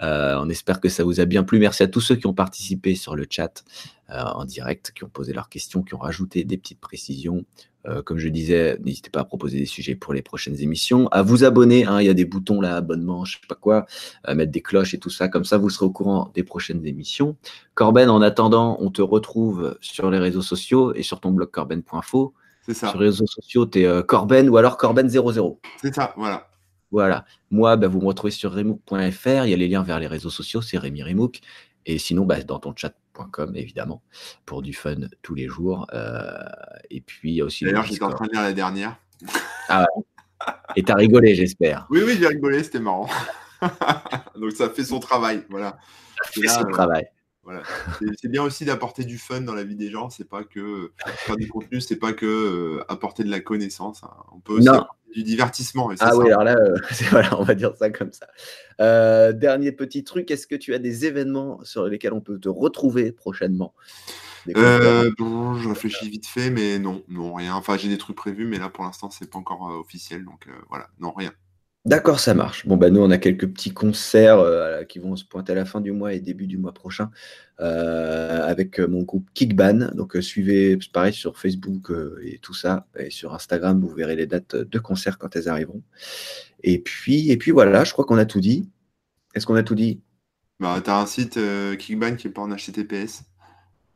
[0.01, 1.59] Euh, on espère que ça vous a bien plu.
[1.59, 3.65] Merci à tous ceux qui ont participé sur le chat
[4.11, 7.45] euh, en direct, qui ont posé leurs questions, qui ont rajouté des petites précisions.
[7.87, 11.23] Euh, comme je disais, n'hésitez pas à proposer des sujets pour les prochaines émissions, à
[11.23, 11.85] vous abonner.
[11.85, 13.87] Hein, il y a des boutons là, abonnement, je sais pas quoi,
[14.23, 15.29] à mettre des cloches et tout ça.
[15.29, 17.37] Comme ça, vous serez au courant des prochaines émissions.
[17.75, 22.35] Corben, en attendant, on te retrouve sur les réseaux sociaux et sur ton blog corben.info.
[22.65, 22.91] C'est ça.
[22.91, 25.59] Sur les réseaux sociaux, tu es Corben ou alors Corben00.
[25.81, 26.52] C'est ça, voilà.
[26.93, 27.25] Voilà.
[27.51, 29.45] Moi, bah, vous me retrouvez sur remook.fr.
[29.45, 31.41] Il y a les liens vers les réseaux sociaux, c'est Rémi Remook.
[31.87, 34.03] Et sinon, bah, dans ton chat.com, évidemment,
[34.47, 35.87] pour du fun tous les jours.
[35.95, 36.31] Euh,
[36.91, 37.65] et puis, il y a aussi.
[37.65, 38.97] D'ailleurs, j'étais en train de lire la dernière.
[39.69, 40.03] Ah ouais.
[40.77, 41.87] Et t'as rigolé, j'espère.
[41.91, 43.09] Oui, oui, j'ai rigolé, c'était marrant.
[44.37, 45.45] Donc, ça fait son travail.
[45.49, 45.79] Voilà.
[46.25, 47.07] Ça fait son euh, travail.
[47.45, 47.63] Voilà.
[48.21, 50.11] C'est bien aussi d'apporter du fun dans la vie des gens.
[50.11, 54.05] C'est pas que faire du contenu, c'est pas que euh, apporter de la connaissance.
[54.05, 54.15] Hein.
[54.33, 54.87] On peut aussi non.
[55.13, 55.91] du divertissement.
[55.91, 56.77] Et ah oui, alors là, euh,
[57.11, 58.29] voilà, on va dire ça comme ça.
[58.81, 62.49] Euh, dernier petit truc, est-ce que tu as des événements sur lesquels on peut te
[62.49, 63.75] retrouver prochainement?
[64.57, 67.55] Euh, bon, je réfléchis vite fait, mais non, non, rien.
[67.55, 70.89] Enfin, j'ai des trucs prévus, mais là, pour l'instant, c'est pas encore officiel, donc voilà,
[71.01, 71.33] non, rien.
[71.85, 72.65] D'accord, ça marche.
[72.65, 75.65] Bon, bah, nous, on a quelques petits concerts euh, qui vont se pointer à la
[75.65, 77.11] fin du mois et début du mois prochain
[77.59, 79.91] euh, avec mon groupe Kickban.
[79.93, 81.93] Donc, euh, suivez, pareil, sur Facebook
[82.23, 82.87] et tout ça.
[82.97, 85.83] Et sur Instagram, vous verrez les dates de concerts quand elles arriveront.
[86.63, 88.71] Et puis, et puis voilà, je crois qu'on a tout dit.
[89.35, 90.01] Est-ce qu'on a tout dit?
[90.61, 91.37] Bah, Tu as un site
[91.79, 93.25] Kickban qui n'est pas en HTTPS.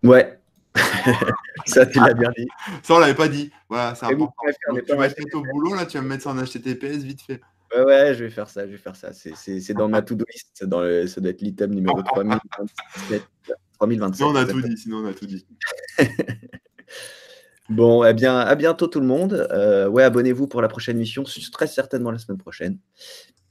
[0.02, 0.40] Ouais.
[1.66, 2.48] ça, tu l'as bien dit.
[2.82, 3.52] Ça, on l'avait pas dit.
[3.68, 4.34] Voilà, c'est important.
[4.70, 7.22] Donc, tu vas être au boulot, là, tu vas me mettre ça en HTTPS vite
[7.22, 7.40] fait.
[7.76, 9.10] Ouais, ouais, je vais faire ça, je vais faire ça.
[9.12, 13.22] C'est dans ma to-do list, dans le, ça doit être l'item numéro 3027,
[13.78, 14.16] 3027.
[14.16, 15.46] Sinon, on a tout dit, sinon on a tout dit.
[17.68, 19.46] bon, eh bien, à bientôt tout le monde.
[19.50, 22.78] Euh, ouais, abonnez-vous pour la prochaine mission, très certainement la semaine prochaine.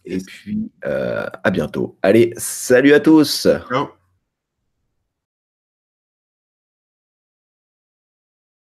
[0.05, 1.97] Et puis, euh, à bientôt.
[2.01, 3.47] Allez, salut à tous.
[3.69, 4.04] Ciao.